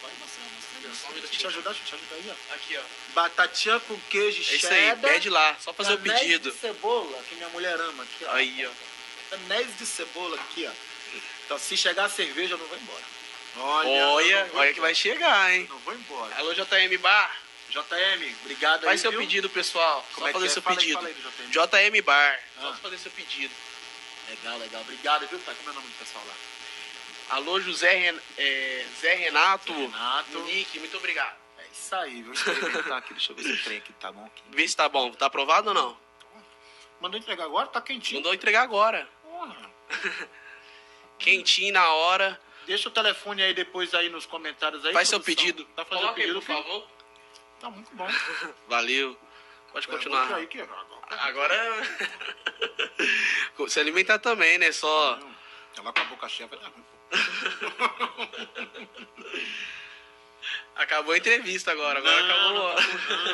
Pode 0.00 0.14
mostrar, 0.16 0.44
mostrar. 0.44 0.94
Só 0.94 1.08
um 1.08 1.12
deixa 1.14 1.26
eu 1.26 1.38
te 1.38 1.46
ajudar, 1.48 1.70
deixa 1.72 1.94
eu 1.94 1.98
te 1.98 2.04
ajudar 2.04 2.14
aí, 2.16 2.36
ó. 2.50 2.54
Aqui, 2.54 2.76
ó. 2.76 2.82
Batatinha 3.12 3.80
com 3.80 3.98
queijo 4.08 4.38
é 4.38 4.56
isso 4.56 4.68
aí, 4.68 4.96
pede 4.96 5.28
lá, 5.28 5.56
só 5.60 5.72
fazer 5.72 5.94
o 5.94 5.98
pedido. 5.98 6.50
de 6.52 6.56
cebola, 6.56 7.20
que 7.28 7.34
minha 7.34 7.48
mulher 7.48 7.74
ama. 7.80 8.04
Aqui, 8.04 8.24
ó. 8.24 8.32
Aí, 8.32 8.66
ó. 8.66 9.34
Anéis 9.34 9.76
de 9.76 9.86
cebola 9.86 10.36
aqui, 10.36 10.66
ó. 10.66 10.72
Então, 11.44 11.58
se 11.58 11.76
chegar 11.76 12.04
a 12.04 12.08
cerveja, 12.08 12.54
eu 12.54 12.58
não 12.58 12.66
vou 12.66 12.78
embora. 12.78 13.02
Olha, 13.56 14.06
olha, 14.08 14.50
olha 14.54 14.72
que 14.72 14.80
vai 14.80 14.94
chegar, 14.94 15.52
hein? 15.52 15.66
Não 15.68 15.78
vou 15.80 15.94
embora. 15.94 16.34
Alô, 16.36 16.54
JM 16.54 16.96
Bar. 17.00 17.36
JM, 17.70 18.34
obrigado 18.42 18.84
Faz 18.84 18.92
aí, 18.92 18.98
seu 18.98 19.10
viu? 19.10 19.20
pedido, 19.20 19.50
pessoal. 19.50 20.06
Como 20.14 20.26
só 20.26 20.30
é 20.30 20.32
fazer 20.32 20.46
é? 20.46 20.48
seu 20.48 20.62
Fala 20.62 20.76
aí, 20.76 20.80
pedido. 20.80 20.98
fala 21.00 21.08
aí 21.08 21.14
do 21.14 21.90
JM 21.98 22.02
Bar. 22.02 22.40
Ah. 22.58 22.60
Só 22.60 22.74
fazer 22.74 22.98
seu 22.98 23.10
pedido. 23.12 23.52
Legal, 24.28 24.58
legal. 24.58 24.80
Obrigado, 24.82 25.26
viu, 25.28 25.38
pai? 25.40 25.54
Como 25.54 25.68
é 25.68 25.72
o 25.72 25.74
nome 25.74 25.88
do 25.88 25.98
pessoal 25.98 26.24
lá? 26.26 26.34
Alô, 27.36 27.60
José 27.60 27.90
Ren... 27.94 28.18
é, 28.36 28.86
Zé 29.00 29.14
Renato. 29.14 29.72
Renato. 29.72 30.38
Nick, 30.40 30.78
muito 30.78 30.96
obrigado. 30.96 31.36
É 31.58 31.66
isso 31.72 31.94
aí, 31.94 32.22
vou 32.22 32.32
experimentar 32.32 32.98
aqui. 32.98 33.14
Deixa 33.14 33.32
eu 33.32 33.36
ver 33.36 33.42
se 33.44 33.52
o 33.52 33.62
trem 33.64 33.78
aqui 33.78 33.92
tá 33.94 34.12
bom. 34.12 34.24
Aqui. 34.24 34.42
Vê 34.50 34.68
se 34.68 34.76
tá 34.76 34.88
bom. 34.88 35.10
Tá 35.12 35.26
aprovado 35.26 35.68
ou 35.68 35.74
não? 35.74 35.96
Mandou 37.00 37.18
entregar 37.18 37.44
agora? 37.44 37.66
Tá 37.68 37.80
quentinho. 37.80 38.20
Mandou 38.20 38.34
entregar 38.34 38.62
agora. 38.62 39.08
Porra. 39.22 39.70
Quentinho 41.18 41.72
na 41.72 41.88
hora. 41.92 42.40
Deixa 42.66 42.88
o 42.88 42.92
telefone 42.92 43.42
aí 43.42 43.54
depois 43.54 43.92
aí 43.94 44.08
nos 44.08 44.26
comentários 44.26 44.84
aí. 44.84 44.92
Faz 44.92 45.08
seu 45.08 45.18
produção. 45.20 45.44
pedido. 45.44 45.64
Tá 45.74 45.84
fazendo 45.84 46.02
Coloca 46.02 46.20
aí, 46.20 46.26
pedido, 46.26 46.40
por 46.40 46.46
filho? 46.46 46.62
favor. 46.62 46.88
Tá 47.60 47.70
muito 47.70 47.94
bom. 47.94 48.08
Valeu. 48.68 49.16
Pode 49.72 49.88
continuar. 49.88 50.40
É, 50.42 50.46
que... 50.46 50.60
Agora. 51.10 51.54
Se 53.68 53.80
alimentar 53.80 54.18
também, 54.18 54.58
né? 54.58 54.70
Só. 54.72 55.18
Ela 55.76 55.92
com 55.92 56.00
a 56.00 56.04
boca 56.04 56.28
cheia 56.28 56.48
vai 56.48 56.58
dar 56.58 56.68
ruim. 56.68 56.84
Acabou 60.76 61.12
a 61.14 61.18
entrevista 61.18 61.70
agora. 61.72 61.98
Agora 61.98 62.22
Não, 62.22 62.68
acabou. 62.68 62.74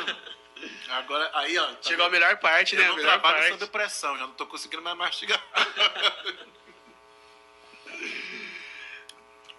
não. 0.05 0.29
Agora, 0.89 1.31
aí, 1.35 1.57
ó. 1.57 1.67
tá 1.67 1.77
Chegou 1.83 2.05
a 2.05 2.09
vendo? 2.09 2.19
melhor 2.19 2.37
parte, 2.39 2.75
né? 2.75 2.81
Eu 2.83 2.87
A 2.87 2.89
não 2.89 2.95
melhor 2.97 3.11
trabalho 3.19 3.37
parte. 3.37 3.59
sob 3.59 3.71
pressão, 3.71 4.17
já 4.17 4.27
não 4.27 4.33
tô 4.33 4.45
conseguindo 4.45 4.81
mais 4.83 4.97
mastigar. 4.97 5.41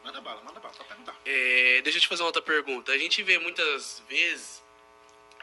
manda 0.04 0.20
bala, 0.20 0.42
manda 0.42 0.60
bala, 0.60 0.74
só 0.74 0.84
perguntar. 0.84 1.14
É, 1.24 1.80
deixa 1.82 1.96
eu 1.98 2.02
te 2.02 2.08
fazer 2.08 2.22
uma 2.22 2.26
outra 2.28 2.42
pergunta. 2.42 2.92
A 2.92 2.98
gente 2.98 3.22
vê 3.22 3.38
muitas 3.38 4.02
vezes 4.08 4.62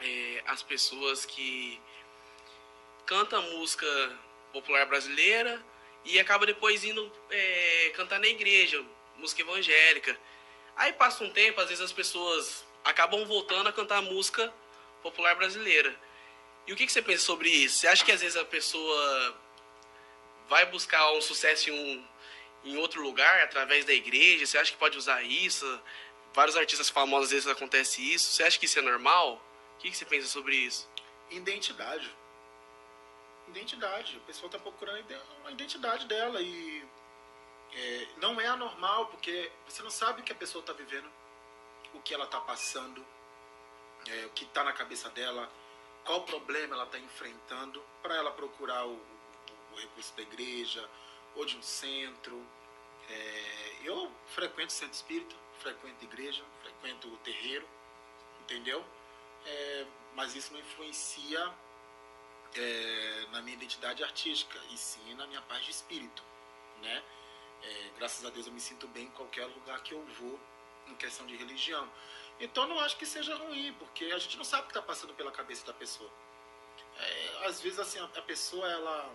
é, 0.00 0.42
as 0.46 0.62
pessoas 0.62 1.24
que 1.24 1.80
cantam 3.06 3.42
música 3.58 3.86
popular 4.52 4.86
brasileira 4.86 5.62
e 6.04 6.18
acaba 6.18 6.46
depois 6.46 6.84
indo 6.84 7.10
é, 7.30 7.92
cantar 7.94 8.18
na 8.20 8.26
igreja, 8.26 8.84
música 9.16 9.42
evangélica. 9.42 10.18
Aí 10.76 10.92
passa 10.92 11.24
um 11.24 11.30
tempo, 11.30 11.60
às 11.60 11.68
vezes 11.68 11.82
as 11.82 11.92
pessoas 11.92 12.64
acabam 12.84 13.24
voltando 13.26 13.68
a 13.68 13.72
cantar 13.72 14.00
música 14.02 14.52
popular 15.02 15.34
brasileira. 15.34 15.94
E 16.66 16.72
o 16.72 16.76
que, 16.76 16.86
que 16.86 16.92
você 16.92 17.02
pensa 17.02 17.24
sobre 17.24 17.48
isso? 17.48 17.78
Você 17.78 17.88
acha 17.88 18.04
que 18.04 18.12
às 18.12 18.20
vezes 18.20 18.36
a 18.36 18.44
pessoa 18.44 19.36
vai 20.48 20.66
buscar 20.66 21.12
um 21.12 21.20
sucesso 21.20 21.70
em 21.70 21.72
um 21.72 22.18
em 22.64 22.76
outro 22.76 23.00
lugar 23.02 23.42
através 23.42 23.84
da 23.84 23.92
igreja? 23.92 24.44
Você 24.44 24.58
acha 24.58 24.72
que 24.72 24.78
pode 24.78 24.98
usar 24.98 25.22
isso? 25.22 25.80
Vários 26.34 26.56
artistas 26.56 26.88
famosos 26.90 27.26
às 27.26 27.32
vezes 27.32 27.46
acontece 27.46 28.02
isso. 28.02 28.32
Você 28.32 28.42
acha 28.42 28.58
que 28.58 28.66
isso 28.66 28.78
é 28.78 28.82
normal? 28.82 29.42
O 29.78 29.80
que, 29.80 29.90
que 29.90 29.96
você 29.96 30.04
pensa 30.04 30.26
sobre 30.26 30.56
isso? 30.56 30.88
Identidade. 31.30 32.12
Identidade. 33.48 34.16
A 34.16 34.26
pessoa 34.26 34.46
está 34.46 34.58
procurando 34.58 35.04
uma 35.40 35.50
identidade 35.52 36.06
dela 36.06 36.40
e 36.42 36.84
é, 37.72 38.08
não 38.16 38.40
é 38.40 38.46
anormal 38.46 39.06
porque 39.06 39.50
você 39.68 39.82
não 39.82 39.90
sabe 39.90 40.20
o 40.20 40.24
que 40.24 40.32
a 40.32 40.34
pessoa 40.34 40.60
está 40.60 40.72
vivendo, 40.72 41.08
o 41.94 42.00
que 42.00 42.12
ela 42.12 42.24
está 42.24 42.40
passando, 42.40 43.04
é, 44.06 44.26
o 44.26 44.30
que 44.30 44.44
está 44.44 44.64
na 44.64 44.72
cabeça 44.72 45.08
dela, 45.10 45.50
qual 46.04 46.22
problema 46.22 46.74
ela 46.74 46.84
está 46.84 46.98
enfrentando 46.98 47.82
para 48.02 48.16
ela 48.16 48.30
procurar 48.32 48.84
o, 48.86 48.92
o- 48.94 49.74
o 49.74 49.76
recurso 49.76 50.14
da 50.16 50.22
igreja 50.22 50.88
ou 51.36 51.44
de 51.44 51.56
um 51.56 51.62
centro. 51.62 52.44
É, 53.08 53.76
eu 53.84 54.12
frequento 54.34 54.72
centro 54.72 54.94
espírita, 54.94 55.34
frequento 55.60 56.04
igreja, 56.04 56.44
frequento 56.62 57.08
o 57.08 57.16
terreiro, 57.18 57.66
entendeu? 58.42 58.84
É, 59.46 59.86
mas 60.14 60.34
isso 60.34 60.52
não 60.52 60.60
influencia 60.60 61.54
é, 62.54 63.26
na 63.30 63.42
minha 63.42 63.56
identidade 63.56 64.02
artística, 64.02 64.58
e 64.70 64.76
sim 64.76 65.14
na 65.14 65.26
minha 65.26 65.42
paz 65.42 65.64
de 65.64 65.70
espírito, 65.70 66.22
né? 66.82 67.02
É, 67.62 67.90
graças 67.96 68.24
a 68.24 68.30
Deus 68.30 68.46
eu 68.46 68.52
me 68.52 68.60
sinto 68.60 68.86
bem 68.88 69.04
em 69.04 69.10
qualquer 69.10 69.46
lugar 69.46 69.82
que 69.82 69.92
eu 69.92 70.02
vou, 70.20 70.38
em 70.86 70.94
questão 70.94 71.26
de 71.26 71.36
religião. 71.36 71.88
Então 72.40 72.66
não 72.66 72.78
acho 72.80 72.96
que 72.96 73.06
seja 73.06 73.34
ruim, 73.36 73.74
porque 73.78 74.06
a 74.06 74.18
gente 74.18 74.36
não 74.36 74.44
sabe 74.44 74.62
o 74.62 74.66
que 74.66 74.70
está 74.72 74.82
passando 74.82 75.12
pela 75.14 75.30
cabeça 75.30 75.66
da 75.66 75.72
pessoa. 75.72 76.10
É, 76.96 77.46
às 77.46 77.60
vezes 77.60 77.78
assim, 77.78 77.98
a, 77.98 78.04
a 78.04 78.22
pessoa 78.22 78.68
ela, 78.70 79.12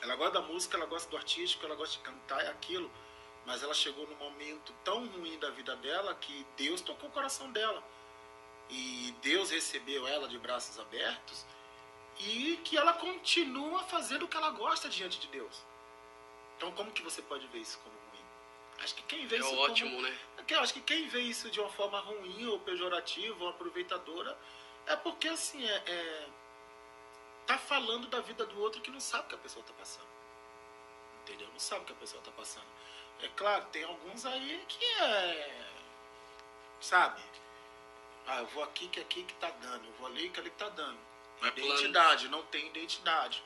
ela 0.00 0.16
gosta 0.16 0.40
da 0.40 0.42
música, 0.42 0.76
ela 0.76 0.86
gosta 0.86 1.10
do 1.10 1.16
artístico, 1.16 1.64
ela 1.66 1.74
gosta 1.74 1.98
de 1.98 2.04
cantar, 2.04 2.44
é 2.44 2.48
aquilo, 2.48 2.90
mas 3.44 3.62
ela 3.62 3.74
chegou 3.74 4.06
num 4.06 4.16
momento 4.16 4.72
tão 4.84 5.06
ruim 5.06 5.38
da 5.38 5.50
vida 5.50 5.74
dela 5.76 6.14
que 6.14 6.46
Deus 6.56 6.80
tocou 6.80 7.08
o 7.08 7.12
coração 7.12 7.50
dela. 7.50 7.82
E 8.70 9.14
Deus 9.22 9.50
recebeu 9.50 10.06
ela 10.06 10.28
de 10.28 10.38
braços 10.38 10.78
abertos 10.78 11.44
e 12.18 12.58
que 12.64 12.76
ela 12.76 12.92
continua 12.94 13.82
fazendo 13.84 14.24
o 14.24 14.28
que 14.28 14.36
ela 14.36 14.50
gosta 14.50 14.88
diante 14.88 15.18
de 15.20 15.28
Deus. 15.28 15.62
Então, 16.56 16.72
como 16.72 16.92
que 16.92 17.02
você 17.02 17.20
pode 17.22 17.46
ver 17.48 17.58
isso 17.58 17.78
como 17.80 17.94
ruim? 17.94 18.24
Acho 18.82 18.94
que 18.94 19.02
quem 19.02 19.26
vê 19.26 19.36
É 19.36 19.38
isso 19.40 19.56
ótimo, 19.56 19.90
como... 19.90 20.02
né? 20.02 20.18
Acho 20.58 20.74
que 20.74 20.80
quem 20.80 21.08
vê 21.08 21.20
isso 21.20 21.50
de 21.50 21.60
uma 21.60 21.70
forma 21.70 21.98
ruim 22.00 22.46
ou 22.46 22.60
pejorativa 22.60 23.42
ou 23.42 23.50
aproveitadora 23.50 24.38
é 24.86 24.96
porque 24.96 25.28
assim 25.28 25.64
é, 25.64 25.82
é 25.86 26.28
tá 27.46 27.58
falando 27.58 28.06
da 28.08 28.20
vida 28.20 28.44
do 28.44 28.60
outro 28.60 28.80
que 28.80 28.90
não 28.90 29.00
sabe 29.00 29.24
o 29.24 29.28
que 29.28 29.34
a 29.34 29.38
pessoa 29.38 29.64
tá 29.64 29.72
passando. 29.72 30.06
Entendeu? 31.22 31.48
Não 31.48 31.58
sabe 31.58 31.82
o 31.82 31.84
que 31.86 31.92
a 31.92 31.96
pessoa 31.96 32.22
tá 32.22 32.30
passando. 32.32 32.66
É 33.20 33.28
claro, 33.28 33.64
tem 33.66 33.84
alguns 33.84 34.26
aí 34.26 34.64
que 34.68 34.84
é 34.84 35.68
sabe? 36.80 37.22
Ah, 38.26 38.40
eu 38.40 38.46
vou 38.46 38.62
aqui 38.62 38.88
que 38.88 39.00
aqui 39.00 39.24
que 39.24 39.34
tá 39.34 39.50
dando, 39.50 39.86
eu 39.86 39.92
vou 39.94 40.06
ali 40.06 40.28
que 40.30 40.40
ali 40.40 40.50
que 40.50 40.56
tá 40.56 40.68
dando. 40.68 40.98
Vai. 41.40 41.50
Identidade, 41.50 42.28
não 42.28 42.42
tem 42.44 42.68
identidade. 42.68 43.42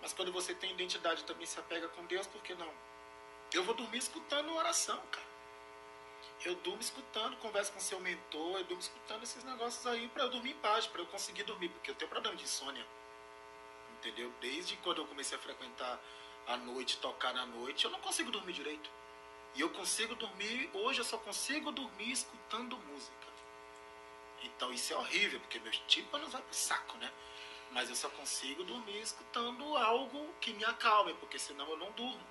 Mas 0.00 0.12
quando 0.12 0.32
você 0.32 0.54
tem 0.54 0.70
identidade 0.72 1.24
também 1.24 1.46
se 1.46 1.58
apega 1.58 1.88
com 1.88 2.04
Deus, 2.06 2.26
por 2.26 2.42
que 2.42 2.54
não? 2.54 2.72
Eu 3.52 3.64
vou 3.64 3.74
dormir 3.74 3.98
escutando 3.98 4.54
oração, 4.54 5.00
cara. 5.10 5.26
eu 6.44 6.54
durmo 6.56 6.80
escutando, 6.80 7.36
converso 7.38 7.72
com 7.72 7.80
seu 7.80 7.98
mentor, 8.00 8.58
eu 8.58 8.64
durmo 8.64 8.80
escutando 8.80 9.24
esses 9.24 9.42
negócios 9.44 9.84
aí 9.86 10.08
para 10.08 10.22
eu 10.22 10.30
dormir 10.30 10.50
em 10.52 10.54
paz, 10.58 10.86
para 10.86 11.02
eu 11.02 11.06
conseguir 11.06 11.42
dormir, 11.42 11.68
porque 11.68 11.90
eu 11.90 11.94
tenho 11.96 12.08
problema 12.10 12.36
de 12.36 12.44
insônia. 12.44 12.86
Entendeu? 13.98 14.32
Desde 14.40 14.76
quando 14.78 14.98
eu 14.98 15.06
comecei 15.06 15.36
a 15.36 15.40
frequentar 15.40 16.00
a 16.46 16.56
noite, 16.56 16.96
tocar 16.98 17.34
na 17.34 17.44
noite, 17.44 17.84
eu 17.84 17.90
não 17.90 18.00
consigo 18.00 18.30
dormir 18.30 18.52
direito. 18.52 18.88
E 19.54 19.60
eu 19.60 19.70
consigo 19.70 20.14
dormir, 20.14 20.70
hoje 20.72 21.00
eu 21.00 21.04
só 21.04 21.18
consigo 21.18 21.72
dormir 21.72 22.12
escutando 22.12 22.78
música. 22.78 23.19
Então 24.42 24.72
isso 24.72 24.92
é 24.92 24.96
horrível, 24.96 25.40
porque 25.40 25.58
meus 25.60 25.78
tímpanos 25.86 26.32
vai 26.32 26.42
pro 26.42 26.54
saco, 26.54 26.96
né? 26.98 27.10
Mas 27.70 27.88
eu 27.88 27.94
só 27.94 28.08
consigo 28.10 28.64
dormir 28.64 29.00
escutando 29.00 29.76
algo 29.76 30.34
que 30.40 30.52
me 30.52 30.64
acalme, 30.64 31.14
porque 31.14 31.38
senão 31.38 31.68
eu 31.70 31.76
não 31.76 31.90
durmo. 31.92 32.26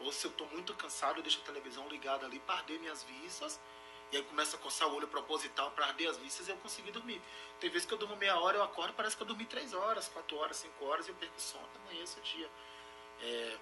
Ou 0.00 0.12
se 0.12 0.26
eu 0.26 0.30
estou 0.30 0.46
muito 0.48 0.72
cansado, 0.74 1.18
eu 1.18 1.22
deixo 1.22 1.40
a 1.40 1.44
televisão 1.44 1.88
ligada 1.88 2.24
ali 2.24 2.38
para 2.38 2.56
arder 2.56 2.78
minhas 2.80 3.02
vistas. 3.02 3.60
E 4.10 4.16
aí 4.16 4.22
começa 4.22 4.56
a 4.56 4.58
coçar 4.60 4.88
o 4.88 4.94
olho 4.94 5.06
proposital 5.06 5.70
para 5.72 5.86
arder 5.86 6.08
as 6.08 6.16
vistas 6.16 6.48
e 6.48 6.50
eu 6.50 6.56
consegui 6.58 6.90
dormir. 6.90 7.20
Tem 7.60 7.68
vezes 7.68 7.86
que 7.86 7.92
eu 7.92 7.98
durmo 7.98 8.16
meia 8.16 8.38
hora, 8.38 8.56
eu 8.56 8.62
acordo, 8.62 8.94
parece 8.94 9.14
que 9.14 9.22
eu 9.22 9.26
dormi 9.26 9.44
três 9.44 9.74
horas, 9.74 10.08
quatro 10.08 10.38
horas, 10.38 10.56
cinco 10.56 10.86
horas 10.86 11.06
e 11.06 11.10
eu 11.10 11.14
perco 11.16 11.38
sono, 11.38 11.68
amanheço 11.84 12.18
o 12.18 12.22
dia. 12.22 12.48
É, 13.20 13.58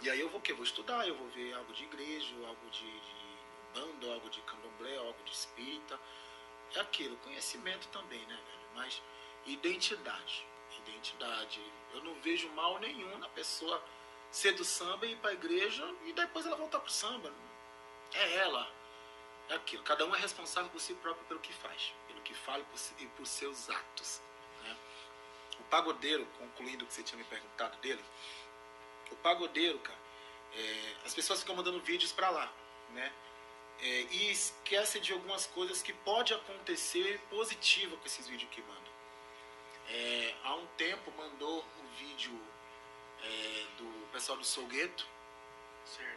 e 0.00 0.10
aí 0.10 0.20
eu 0.20 0.30
vou 0.30 0.40
o 0.40 0.42
quê? 0.42 0.54
Vou 0.54 0.64
estudar, 0.64 1.06
eu 1.06 1.14
vou 1.14 1.28
ver 1.28 1.52
algo 1.52 1.72
de 1.74 1.84
igreja, 1.84 2.34
algo 2.46 2.70
de, 2.70 3.00
de 3.00 4.10
algo 4.10 4.30
de 4.30 4.40
candomblé, 4.42 4.96
algo 4.96 5.22
de 5.24 5.32
espírita. 5.32 6.00
É 6.74 6.80
aquilo, 6.80 7.16
conhecimento 7.18 7.88
também, 7.88 8.20
né, 8.26 8.34
velho? 8.34 8.68
Mas 8.74 9.02
identidade. 9.46 10.46
Identidade. 10.78 11.60
Eu 11.94 12.04
não 12.04 12.14
vejo 12.20 12.48
mal 12.50 12.78
nenhum 12.78 13.18
na 13.18 13.28
pessoa 13.30 13.82
ser 14.30 14.52
do 14.52 14.64
samba 14.64 15.06
e 15.06 15.12
ir 15.12 15.16
para 15.16 15.30
a 15.30 15.34
igreja 15.34 15.84
e 16.04 16.12
depois 16.12 16.44
ela 16.46 16.56
voltar 16.56 16.80
para 16.80 16.88
o 16.88 16.92
samba. 16.92 17.32
É 18.12 18.36
ela. 18.36 18.70
É 19.48 19.54
aquilo. 19.54 19.82
Cada 19.84 20.04
um 20.04 20.14
é 20.14 20.18
responsável 20.18 20.70
por 20.70 20.80
si 20.80 20.94
próprio 20.94 21.24
pelo 21.26 21.40
que 21.40 21.52
faz, 21.52 21.94
pelo 22.08 22.20
que 22.22 22.34
fala 22.34 22.64
e 22.98 23.06
por 23.06 23.26
seus 23.26 23.70
atos. 23.70 24.20
Né? 24.62 24.76
O 25.60 25.64
pagodeiro, 25.64 26.26
concluindo 26.38 26.84
o 26.84 26.88
que 26.88 26.94
você 26.94 27.02
tinha 27.02 27.18
me 27.18 27.24
perguntado 27.24 27.76
dele, 27.78 28.04
o 29.10 29.16
pagodeiro, 29.16 29.78
cara, 29.78 29.98
é, 30.52 30.94
as 31.04 31.14
pessoas 31.14 31.40
ficam 31.40 31.54
mandando 31.54 31.80
vídeos 31.80 32.12
para 32.12 32.30
lá, 32.30 32.52
né? 32.90 33.12
É, 33.80 34.06
e 34.10 34.30
esquece 34.30 34.98
de 35.00 35.12
algumas 35.12 35.46
coisas 35.46 35.82
que 35.82 35.92
pode 35.92 36.32
acontecer 36.32 37.20
positiva 37.28 37.96
com 37.96 38.06
esses 38.06 38.26
vídeos 38.26 38.50
que 38.50 38.62
mandam. 38.62 38.92
É, 39.88 40.34
há 40.44 40.54
um 40.54 40.66
tempo 40.78 41.12
mandou 41.16 41.64
um 41.80 41.86
vídeo 41.96 42.40
é, 43.22 43.66
do 43.78 44.08
pessoal 44.12 44.38
do 44.38 44.44
Solgueto. 44.44 45.06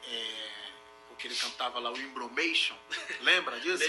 É, 0.08 0.72
porque 1.10 1.28
ele 1.28 1.36
cantava 1.36 1.80
lá 1.80 1.92
o 1.92 1.98
Embromation. 1.98 2.78
Lembra 3.22 3.60
disso? 3.60 3.84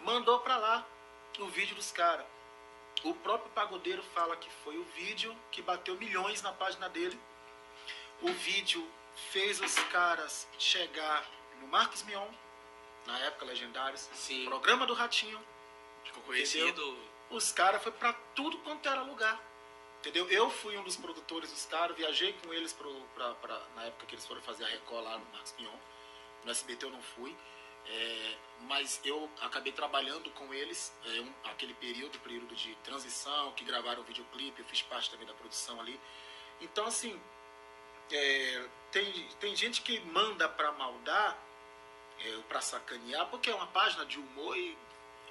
Mandou 0.00 0.40
pra 0.40 0.56
lá 0.56 0.86
o 1.38 1.48
vídeo 1.48 1.74
dos 1.74 1.90
caras. 1.90 2.26
O 3.02 3.12
próprio 3.14 3.50
pagodeiro 3.50 4.02
fala 4.14 4.36
que 4.36 4.48
foi 4.62 4.78
o 4.78 4.84
vídeo 4.84 5.36
que 5.50 5.60
bateu 5.60 5.96
milhões 5.96 6.40
na 6.42 6.52
página 6.52 6.88
dele. 6.88 7.18
O 8.22 8.32
vídeo 8.32 8.88
fez 9.14 9.60
os 9.60 9.74
caras 9.90 10.46
chegar 10.58 11.28
no 11.60 11.68
Marcos 11.68 12.02
Mion, 12.02 12.28
na 13.06 13.18
época 13.20 13.44
Legendários. 13.44 14.08
Sim. 14.14 14.44
Programa 14.46 14.86
do 14.86 14.94
Ratinho. 14.94 15.40
Ficou 16.04 16.22
conhecido. 16.22 16.68
Entendeu? 16.68 16.98
Os 17.30 17.52
caras 17.52 17.82
foi 17.82 17.92
para 17.92 18.12
tudo 18.34 18.58
quanto 18.58 18.88
era 18.88 19.02
lugar. 19.02 19.40
Entendeu? 20.00 20.28
Eu 20.28 20.50
fui 20.50 20.76
um 20.76 20.82
dos 20.82 20.96
produtores 20.96 21.50
dos 21.50 21.64
caras, 21.64 21.96
viajei 21.96 22.34
com 22.34 22.52
eles 22.52 22.72
pro, 22.72 22.92
pra, 23.14 23.34
pra, 23.36 23.58
na 23.74 23.84
época 23.84 24.06
que 24.06 24.14
eles 24.14 24.26
foram 24.26 24.42
fazer 24.42 24.64
a 24.64 24.68
Record 24.68 25.04
lá 25.04 25.18
no 25.18 25.24
Marcos 25.32 25.54
Mion. 25.58 25.76
No 26.44 26.50
SBT 26.50 26.84
eu 26.84 26.90
não 26.90 27.02
fui. 27.02 27.34
É, 27.86 28.36
mas 28.60 29.00
eu 29.04 29.30
acabei 29.40 29.72
trabalhando 29.72 30.30
com 30.30 30.52
eles 30.54 30.92
é, 31.04 31.20
um, 31.20 31.32
aquele 31.44 31.74
período, 31.74 32.18
período 32.20 32.54
de 32.54 32.74
transição, 32.76 33.52
que 33.52 33.64
gravaram 33.64 34.00
o 34.02 34.04
videoclipe, 34.04 34.60
eu 34.60 34.64
fiz 34.66 34.82
parte 34.82 35.10
também 35.10 35.26
da 35.26 35.34
produção 35.34 35.80
ali. 35.80 36.00
Então, 36.60 36.86
assim, 36.86 37.20
é, 38.10 38.68
tem, 38.94 39.28
tem 39.40 39.56
gente 39.56 39.82
que 39.82 40.00
manda 40.00 40.48
pra 40.48 40.72
maldar, 40.72 41.36
é, 42.20 42.38
pra 42.48 42.60
sacanear, 42.60 43.26
porque 43.26 43.50
é 43.50 43.54
uma 43.54 43.66
página 43.66 44.06
de 44.06 44.18
humor 44.18 44.56
e 44.56 44.76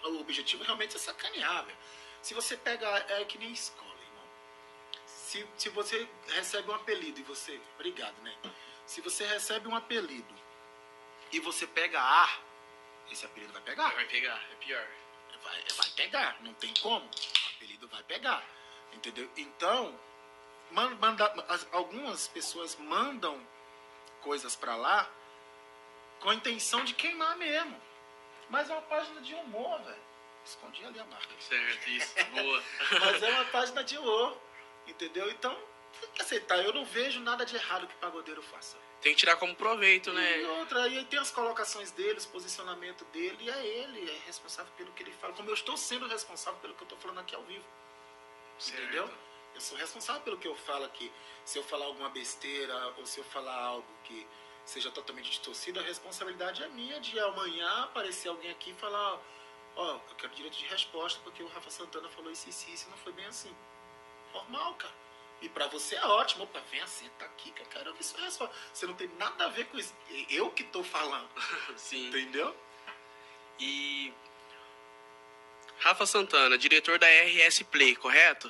o 0.04 0.20
objetivo 0.20 0.64
realmente 0.64 0.96
é 0.96 1.00
sacanear, 1.00 1.66
velho. 1.66 1.78
Se 2.22 2.34
você 2.34 2.56
pega, 2.56 2.88
é 3.10 3.26
que 3.26 3.38
nem 3.38 3.52
escola 3.52 3.94
se, 5.34 5.48
se 5.58 5.70
você 5.70 6.08
recebe 6.28 6.70
um 6.70 6.76
apelido 6.76 7.20
e 7.20 7.24
você. 7.24 7.60
Obrigado, 7.74 8.16
né? 8.22 8.36
Se 8.86 9.02
você 9.02 9.26
recebe 9.26 9.68
um 9.68 9.76
apelido 9.76 10.32
e 11.32 11.40
você 11.40 11.66
pega 11.66 12.00
A, 12.00 12.30
esse 13.12 13.26
apelido 13.26 13.52
vai 13.52 13.64
pegar. 13.64 13.90
Vai 13.96 14.06
pegar, 14.06 14.40
é 14.52 14.56
pior. 14.56 14.88
Vai, 15.44 15.64
vai 15.76 15.90
pegar, 15.96 16.38
não 16.42 16.54
tem 16.54 16.72
como. 16.76 17.06
O 17.06 17.56
apelido 17.56 17.88
vai 17.88 18.04
pegar. 18.04 18.46
Entendeu? 18.94 19.28
Então, 19.36 20.00
manda, 20.70 21.34
algumas 21.72 22.28
pessoas 22.28 22.76
mandam 22.76 23.42
coisas 24.24 24.56
para 24.56 24.76
lá 24.76 25.10
com 26.20 26.30
a 26.30 26.36
intenção 26.36 26.84
de 26.84 26.94
queimar 26.94 27.36
mesmo. 27.38 27.80
Mas 28.50 28.70
é 28.70 28.74
uma 28.74 28.82
página 28.84 29.22
de 29.22 29.34
humor, 29.34 29.82
velho. 29.82 30.02
Escondi 30.46 30.84
ali 30.86 31.00
a 31.00 31.06
marca. 31.06 31.34
Certo, 31.40 31.90
isso, 31.90 32.14
boa. 32.32 32.64
Mas 33.00 33.24
é 33.24 33.30
uma 33.30 33.46
página 33.46 33.84
de 33.84 33.98
humor. 33.98 34.38
Entendeu? 34.88 35.30
Então, 35.30 35.56
tem 36.00 36.10
que 36.12 36.22
aceitar. 36.22 36.58
Eu 36.64 36.74
não 36.74 36.86
vejo 36.86 37.20
nada 37.20 37.46
de 37.46 37.56
errado 37.56 37.88
que 37.88 37.94
o 37.94 37.98
pagodeiro 37.98 38.42
faça. 38.42 38.78
Tem 39.02 39.14
que 39.14 39.20
tirar 39.20 39.36
como 39.36 39.56
proveito, 39.56 40.14
né? 40.14 40.40
E 40.40 40.46
outra, 40.46 40.84
aí 40.84 41.04
tem 41.06 41.20
as 41.20 41.30
colocações 41.30 41.92
dele, 41.92 42.18
os 42.18 42.26
posicionamentos 42.26 43.06
dele, 43.08 43.38
e 43.42 43.50
é 43.50 43.66
ele, 43.66 44.10
é 44.10 44.22
responsável 44.26 44.72
pelo 44.78 44.92
que 44.94 45.04
ele 45.04 45.12
fala. 45.12 45.34
Como 45.34 45.50
eu 45.50 45.54
estou 45.54 45.76
sendo 45.76 46.08
responsável 46.08 46.60
pelo 46.62 46.74
que 46.74 46.84
eu 46.84 46.86
estou 46.86 46.98
falando 46.98 47.20
aqui 47.20 47.36
ao 47.36 47.44
vivo. 47.44 47.66
Certo. 48.60 48.82
Entendeu? 48.82 49.14
Eu 49.54 49.62
sou 49.62 49.78
responsável 49.78 50.22
pelo 50.22 50.38
que 50.38 50.48
eu 50.48 50.56
falo 50.56 50.86
aqui. 50.86 51.12
Se 51.46 51.58
eu 51.58 51.64
falar 51.64 51.86
alguma 51.86 52.10
besteira, 52.10 52.94
ou 52.98 53.06
se 53.06 53.20
eu 53.20 53.24
falar 53.26 53.56
algo 53.56 53.88
que 54.04 54.26
seja 54.66 54.90
totalmente 54.92 55.30
distorcido, 55.30 55.80
a 55.80 55.84
responsabilidade 55.84 56.64
é 56.64 56.68
minha 56.70 57.00
de 57.00 57.20
amanhã 57.20 57.84
aparecer 57.84 58.30
alguém 58.30 58.50
aqui 58.52 58.72
e 58.72 58.74
falar, 58.74 59.20
ó, 59.76 59.96
oh, 59.96 60.12
eu 60.12 60.16
quero 60.18 60.34
direito 60.34 60.58
de 60.58 60.66
resposta 60.66 61.20
porque 61.24 61.44
o 61.44 61.48
Rafa 61.48 61.70
Santana 61.70 62.10
falou 62.10 62.32
isso 62.32 62.48
e 62.48 62.50
isso, 62.50 62.70
isso, 62.70 62.90
não 62.90 62.98
foi 62.98 63.12
bem 63.14 63.26
assim. 63.26 63.54
Normal, 64.34 64.74
cara. 64.76 64.94
E 65.42 65.50
pra 65.50 65.68
você 65.68 65.96
é 65.96 66.06
ótimo. 66.06 66.46
Opa, 66.46 66.62
vem, 66.72 66.86
senta 66.88 67.26
aqui, 67.26 67.52
que 67.52 67.62
eu 67.62 67.66
quero 67.66 67.90
ouvir 67.90 68.04
sua 68.04 68.22
resposta. 68.22 68.56
Você 68.74 68.88
não 68.88 68.94
tem 68.94 69.10
nada 69.20 69.46
a 69.46 69.50
ver 69.50 69.66
com 69.66 69.78
isso. 69.78 69.94
Eu 70.30 70.50
que 70.50 70.64
tô 70.64 70.82
falando. 70.84 71.30
Sim. 71.76 72.08
Entendeu? 72.08 72.56
E. 73.60 74.14
Rafa 75.80 76.06
Santana, 76.06 76.58
diretor 76.58 76.98
da 76.98 77.08
RS 77.08 77.64
Play, 77.64 77.94
correto? 77.94 78.50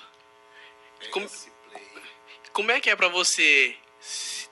Como. 1.10 1.30
Como 2.52 2.72
é 2.72 2.80
que 2.80 2.90
é 2.90 2.96
pra 2.96 3.08
você 3.08 3.76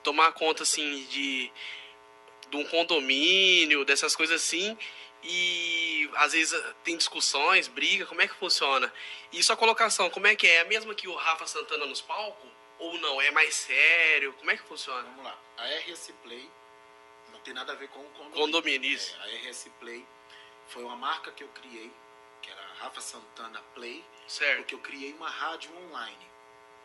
tomar 0.02 0.32
conta, 0.32 0.64
assim, 0.64 1.04
de, 1.04 1.52
de 2.50 2.56
um 2.56 2.64
condomínio, 2.64 3.84
dessas 3.84 4.16
coisas 4.16 4.42
assim, 4.42 4.76
e 5.22 6.10
às 6.14 6.32
vezes 6.32 6.60
tem 6.82 6.96
discussões, 6.96 7.68
briga, 7.68 8.04
como 8.06 8.20
é 8.20 8.26
que 8.26 8.34
funciona? 8.34 8.92
E 9.32 9.42
sua 9.42 9.56
colocação, 9.56 10.10
como 10.10 10.26
é 10.26 10.34
que 10.34 10.46
é? 10.46 10.54
É 10.56 10.60
a 10.60 10.64
mesma 10.64 10.94
que 10.94 11.06
o 11.06 11.14
Rafa 11.14 11.46
Santana 11.46 11.86
nos 11.86 12.00
palcos? 12.00 12.50
Ou 12.78 12.98
não? 12.98 13.20
É 13.20 13.30
mais 13.30 13.54
sério? 13.54 14.32
Como 14.34 14.50
é 14.50 14.56
que 14.56 14.64
funciona? 14.64 15.02
Vamos 15.02 15.24
lá. 15.24 15.38
A 15.56 15.66
RS 15.66 16.12
Play 16.24 16.50
não 17.30 17.38
tem 17.40 17.54
nada 17.54 17.72
a 17.72 17.76
ver 17.76 17.88
com 17.88 18.00
o 18.00 18.04
condomínio. 18.10 18.34
Condomínio, 18.34 18.90
isso. 18.90 19.16
É, 19.16 19.46
a 19.46 19.50
RS 19.50 19.70
Play 19.78 20.04
foi 20.66 20.82
uma 20.82 20.96
marca 20.96 21.30
que 21.30 21.44
eu 21.44 21.48
criei, 21.48 21.92
que 22.40 22.50
era 22.50 22.60
Rafa 22.80 23.00
Santana 23.00 23.62
Play. 23.74 24.04
Certo. 24.26 24.58
Porque 24.58 24.74
eu 24.74 24.80
criei 24.80 25.12
uma 25.12 25.30
rádio 25.30 25.70
online. 25.76 26.31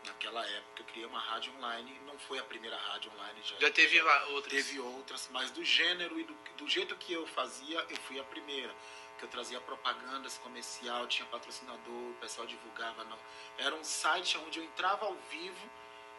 Naquela 0.07 0.45
época 0.45 0.81
eu 0.81 0.85
criei 0.85 1.05
uma 1.05 1.19
rádio 1.19 1.53
online, 1.55 1.99
não 2.05 2.17
foi 2.19 2.39
a 2.39 2.43
primeira 2.43 2.77
rádio 2.77 3.11
online. 3.13 3.41
Já, 3.43 3.59
já 3.59 3.71
teve 3.71 3.97
já 3.97 4.25
outras. 4.27 4.53
Teve 4.53 4.79
outras, 4.79 5.29
mas 5.31 5.51
do 5.51 5.63
gênero 5.63 6.19
e 6.19 6.23
do, 6.23 6.33
do 6.57 6.67
jeito 6.67 6.95
que 6.95 7.13
eu 7.13 7.25
fazia, 7.27 7.85
eu 7.89 7.97
fui 7.97 8.19
a 8.19 8.23
primeira 8.23 8.73
que 9.17 9.25
eu 9.25 9.29
trazia 9.29 9.59
propagandas 9.59 10.37
comercial, 10.37 11.07
tinha 11.07 11.27
patrocinador, 11.29 12.11
o 12.11 12.15
pessoal 12.21 12.45
divulgava. 12.45 13.03
Não. 13.05 13.17
Era 13.57 13.75
um 13.75 13.83
site 13.83 14.37
onde 14.37 14.59
eu 14.59 14.63
entrava 14.63 15.05
ao 15.05 15.15
vivo 15.31 15.69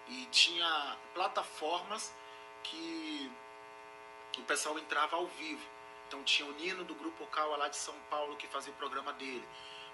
e 0.09 0.26
tinha 0.26 0.97
plataformas 1.14 2.12
que 2.64 3.30
o 4.36 4.43
pessoal 4.43 4.78
entrava 4.78 5.16
ao 5.16 5.26
vivo. 5.26 5.64
Então 6.07 6.22
tinha 6.24 6.49
o 6.49 6.53
Nino 6.53 6.84
do 6.84 6.95
Grupo 6.95 7.26
Cal 7.26 7.51
lá 7.57 7.68
de 7.68 7.76
São 7.76 7.95
Paulo 8.11 8.36
que 8.36 8.47
fazia 8.47 8.72
o 8.72 8.76
programa 8.76 9.12
dele. 9.12 9.47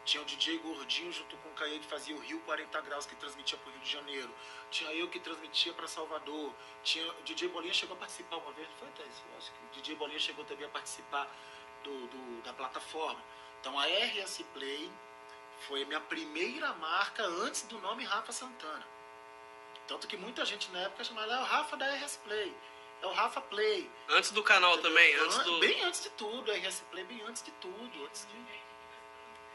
Tinha 0.05 0.23
o 0.23 0.27
DJ 0.27 0.59
Gordinho 0.59 1.13
junto 1.13 1.37
com 1.39 1.49
o 1.49 1.53
Caê 1.53 1.79
que 1.79 1.87
fazia 1.87 2.15
o 2.15 2.21
Rio 2.21 2.39
40 2.41 2.81
Graus, 2.83 3.07
que 3.07 3.17
transmitia 3.17 3.57
para 3.59 3.71
o 3.71 3.73
Rio 3.73 3.81
de 3.81 3.91
Janeiro. 3.91 4.35
Tinha 4.71 4.91
eu 4.93 5.09
que 5.09 5.19
transmitia 5.19 5.73
para 5.73 5.89
Salvador. 5.89 6.53
Tinha 6.83 7.11
o 7.11 7.23
DJ 7.23 7.49
Bolinha 7.49 7.73
chegou 7.73 7.97
a 7.97 7.99
participar 7.99 8.37
uma 8.37 8.53
vez, 8.53 8.69
foi 8.79 8.89
até 8.89 9.03
isso. 9.03 9.23
Acho 9.39 9.53
que 9.53 9.59
o 9.67 9.81
DJ 9.81 9.97
Bolinha 9.97 10.21
chegou 10.21 10.45
também 10.45 10.67
a 10.67 10.71
participar 10.71 11.27
do, 11.83 12.07
do, 12.09 12.43
da 12.43 12.53
plataforma. 12.53 13.23
Então 13.61 13.79
a 13.79 13.87
RS 13.87 14.45
Play 14.53 14.93
foi 15.67 15.83
a 15.83 15.87
minha 15.87 16.01
primeira 16.01 16.73
marca 16.75 17.25
antes 17.25 17.63
do 17.63 17.79
nome 17.81 18.05
Rafa 18.05 18.33
Santana. 18.33 18.87
Tanto 19.87 20.07
que 20.07 20.17
muita 20.17 20.45
gente 20.45 20.71
na 20.71 20.81
época 20.81 21.05
chamava 21.05 21.35
ah, 21.35 21.41
o 21.41 21.45
Rafa 21.45 21.77
da 21.77 21.87
RS 21.95 22.19
Play. 22.25 22.55
É 23.03 23.07
o 23.07 23.13
Rafa 23.13 23.41
Play. 23.41 23.91
Antes 24.09 24.31
do 24.31 24.43
canal 24.43 24.79
também? 24.79 25.15
Antes 25.15 25.39
do... 25.39 25.59
Bem 25.61 25.83
antes 25.83 26.03
de 26.03 26.11
tudo, 26.11 26.51
a 26.51 26.55
RS 26.55 26.83
Play 26.91 27.05
bem 27.05 27.23
antes 27.23 27.43
de 27.43 27.51
tudo. 27.53 28.05
Antes 28.05 28.27
de... 28.27 28.37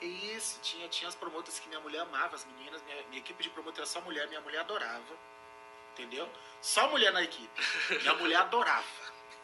Isso, 0.01 0.59
tinha, 0.61 0.87
tinha 0.87 1.09
as 1.09 1.15
promotoras 1.15 1.59
que 1.59 1.67
minha 1.67 1.81
mulher 1.81 2.01
amava, 2.01 2.35
as 2.35 2.45
meninas, 2.45 2.81
minha, 2.83 3.03
minha 3.07 3.19
equipe 3.19 3.43
de 3.43 3.49
promotor 3.49 3.79
era 3.79 3.85
só 3.85 3.99
mulher, 4.01 4.27
minha 4.27 4.41
mulher 4.41 4.59
adorava. 4.59 5.17
Entendeu? 5.93 6.29
Só 6.61 6.89
mulher 6.89 7.11
na 7.11 7.21
equipe. 7.21 7.61
Minha 8.01 8.13
mulher 8.15 8.37
adorava. 8.37 8.85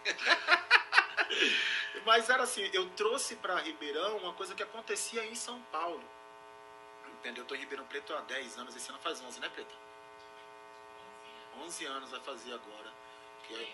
Mas 2.06 2.30
era 2.30 2.44
assim, 2.44 2.70
eu 2.72 2.90
trouxe 2.92 3.36
para 3.36 3.60
Ribeirão 3.60 4.18
uma 4.18 4.34
coisa 4.34 4.56
que 4.56 4.64
acontecia 4.64 5.26
em 5.26 5.36
São 5.36 5.62
Paulo. 5.64 6.04
Entendeu? 7.20 7.44
Eu 7.44 7.48
tô 7.48 7.56
em 7.56 7.60
Ribeirão 7.60 7.86
Preto 7.88 8.14
há 8.14 8.22
10 8.22 8.60
anos, 8.60 8.76
esse 8.76 8.90
ano 8.90 9.00
faz 9.00 9.22
11, 9.22 9.40
né, 9.40 9.50
Preta? 9.50 9.74
11 11.58 11.86
anos 11.86 12.12
vai 12.12 12.20
fazer 12.22 12.54
agora. 12.54 12.94
Que 13.44 13.56
é, 13.56 13.74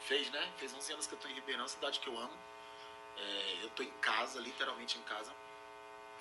fez, 0.00 0.30
né? 0.30 0.52
Fez 0.56 0.72
11 0.72 0.92
anos 0.92 1.06
que 1.06 1.14
eu 1.14 1.18
tô 1.18 1.28
em 1.28 1.34
Ribeirão, 1.34 1.66
cidade 1.66 2.00
que 2.00 2.08
eu 2.08 2.16
amo. 2.16 2.38
É, 3.16 3.64
eu 3.64 3.70
tô 3.70 3.82
em 3.82 3.90
casa, 4.00 4.40
literalmente 4.40 4.98
em 4.98 5.02
casa. 5.02 5.32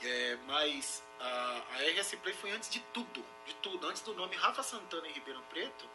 É, 0.03 0.35
mas 0.47 1.03
a, 1.19 1.61
a 1.73 1.83
RS 1.83 2.15
Play 2.15 2.33
foi 2.33 2.51
antes 2.51 2.69
de 2.69 2.79
tudo, 2.93 3.23
de 3.45 3.53
tudo. 3.55 3.87
Antes 3.87 4.01
do 4.01 4.13
nome 4.13 4.35
Rafa 4.35 4.63
Santana 4.63 5.07
em 5.07 5.11
Ribeirão 5.11 5.43
Preto, 5.43 5.87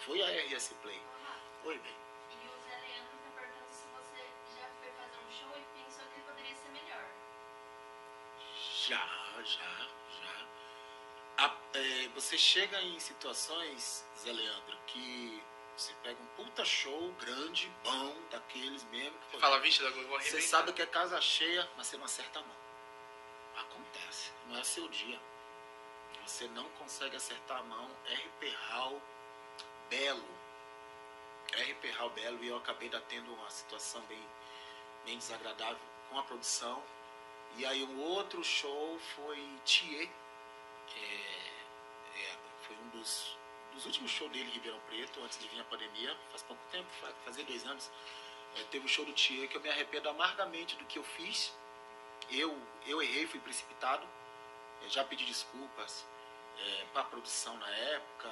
foi 0.00 0.22
a 0.22 0.26
RS 0.30 0.74
Play. 0.82 1.00
Oi, 1.64 1.78
bem. 1.78 1.92
E 2.30 2.46
o 2.46 2.60
Zé 2.62 2.76
Leandro 2.76 3.18
tá 3.24 3.40
perguntando 3.40 3.72
se 3.72 3.86
você 3.88 4.60
já 4.60 4.68
foi 4.80 4.92
fazer 4.92 5.18
um 5.18 5.30
show 5.32 5.58
e 5.58 5.82
pensou 5.82 6.04
que 6.06 6.14
ele 6.14 6.24
poderia 6.26 6.54
ser 6.56 6.68
melhor. 6.70 7.04
Já, 8.88 9.06
já, 9.44 9.88
já. 10.20 11.44
A- 11.44 11.56
é, 11.74 12.08
você 12.14 12.38
chega 12.38 12.80
em 12.82 12.98
situações, 13.00 14.04
Zé 14.18 14.32
Leandro, 14.32 14.76
que 14.86 15.42
você 15.76 15.92
pega 16.02 16.20
um 16.22 16.26
puta 16.44 16.64
show 16.64 17.12
grande, 17.14 17.72
bom, 17.82 18.14
daqueles 18.30 18.84
mesmo. 18.84 19.16
Fala, 19.40 19.58
vixe, 19.58 19.82
vou 19.82 20.20
Você 20.20 20.40
sabe 20.40 20.72
que 20.72 20.82
é 20.82 20.86
casa 20.86 21.20
cheia, 21.20 21.68
mas 21.76 21.88
você 21.88 21.96
não 21.96 22.04
acerta 22.04 22.38
a 22.38 22.42
mão. 22.42 22.61
Acontece. 23.92 24.32
Não 24.48 24.58
é 24.58 24.64
seu 24.64 24.88
dia. 24.88 25.20
Você 26.26 26.48
não 26.48 26.68
consegue 26.70 27.16
acertar 27.16 27.58
a 27.58 27.62
mão. 27.62 27.90
RP 28.06 28.54
Hall 28.70 29.00
Belo. 29.90 30.28
RP 31.52 31.90
Hall 31.98 32.10
Belo. 32.10 32.42
E 32.42 32.48
eu 32.48 32.56
acabei 32.56 32.90
tendo 33.08 33.32
uma 33.34 33.50
situação 33.50 34.00
bem, 34.02 34.22
bem 35.04 35.18
desagradável 35.18 35.78
com 36.08 36.18
a 36.18 36.22
produção. 36.22 36.82
E 37.56 37.66
aí 37.66 37.84
um 37.84 38.00
outro 38.00 38.42
show 38.42 38.98
foi 39.14 39.46
Thier. 39.64 40.08
É, 40.96 42.20
é, 42.20 42.38
foi 42.62 42.76
um 42.76 42.88
dos, 42.88 43.36
dos 43.74 43.84
últimos 43.84 44.10
shows 44.10 44.30
dele 44.32 44.48
em 44.48 44.54
Ribeirão 44.54 44.80
Preto, 44.88 45.20
antes 45.22 45.38
de 45.38 45.48
vir 45.48 45.60
a 45.60 45.64
pandemia. 45.64 46.16
Faz 46.30 46.42
pouco 46.42 46.62
tempo, 46.70 46.88
faz, 47.24 47.36
dois 47.36 47.66
anos. 47.66 47.90
É, 48.56 48.62
teve 48.64 48.86
o 48.86 48.88
show 48.88 49.04
do 49.04 49.12
Thier 49.12 49.48
que 49.48 49.56
eu 49.56 49.60
me 49.60 49.68
arrependo 49.68 50.08
amargamente 50.08 50.76
do 50.76 50.84
que 50.86 50.98
eu 50.98 51.04
fiz. 51.04 51.52
Eu, 52.30 52.56
eu 52.86 53.02
errei, 53.02 53.26
fui 53.26 53.40
precipitado. 53.40 54.06
É, 54.84 54.88
já 54.88 55.04
pedi 55.04 55.24
desculpas 55.24 56.06
para 56.92 57.02
a 57.02 57.04
produção 57.04 57.56
na 57.56 57.68
época, 57.68 58.30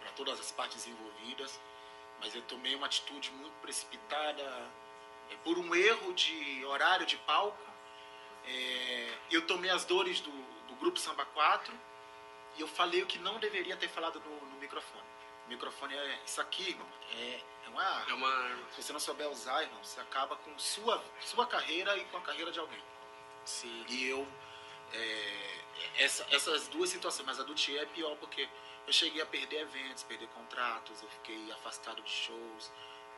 para 0.00 0.10
todas 0.12 0.38
as 0.38 0.52
partes 0.52 0.86
envolvidas. 0.86 1.58
Mas 2.20 2.34
eu 2.34 2.42
tomei 2.42 2.74
uma 2.74 2.86
atitude 2.86 3.30
muito 3.32 3.54
precipitada 3.60 4.42
é, 5.30 5.36
por 5.44 5.58
um 5.58 5.74
erro 5.74 6.12
de 6.14 6.64
horário 6.64 7.06
de 7.06 7.16
palco. 7.18 7.62
É, 8.46 9.18
eu 9.30 9.46
tomei 9.46 9.70
as 9.70 9.84
dores 9.84 10.20
do, 10.20 10.30
do 10.30 10.74
grupo 10.76 10.98
Samba 10.98 11.24
4 11.26 11.72
e 12.56 12.60
eu 12.60 12.68
falei 12.68 13.02
o 13.02 13.06
que 13.06 13.18
não 13.18 13.38
deveria 13.38 13.76
ter 13.76 13.88
falado 13.88 14.20
no, 14.20 14.46
no 14.46 14.56
microfone. 14.56 15.04
O 15.46 15.48
microfone 15.48 15.94
é 15.94 16.20
isso 16.24 16.40
aqui, 16.40 16.70
irmão. 16.70 16.86
É, 17.14 17.40
é 17.66 17.68
uma 17.68 17.82
arma. 17.82 18.10
É 18.10 18.14
uma 18.14 18.28
arma. 18.28 18.64
Se 18.72 18.82
você 18.82 18.92
não 18.92 19.00
souber 19.00 19.28
usar, 19.28 19.62
irmão, 19.62 19.82
você 19.82 20.00
acaba 20.00 20.36
com 20.36 20.58
sua, 20.58 21.02
sua 21.20 21.46
carreira 21.46 21.96
e 21.96 22.04
com 22.06 22.16
a 22.16 22.20
carreira 22.20 22.50
de 22.50 22.58
alguém. 22.58 22.82
Sim. 23.46 23.84
E 23.88 24.06
eu. 24.08 24.26
é, 24.92 25.62
essa- 25.98 26.26
essas 26.30 26.68
duas 26.68 26.90
situações, 26.90 27.26
mas 27.26 27.40
a 27.40 27.42
do 27.42 27.54
Tia 27.54 27.82
é 27.82 27.86
pior 27.86 28.16
porque 28.18 28.48
eu 28.86 28.92
cheguei 28.92 29.20
a 29.22 29.26
perder 29.26 29.62
eventos, 29.62 30.02
perder 30.04 30.28
contratos, 30.28 31.02
eu 31.02 31.08
fiquei 31.08 31.50
afastado 31.52 32.02
de 32.02 32.10
shows. 32.10 32.70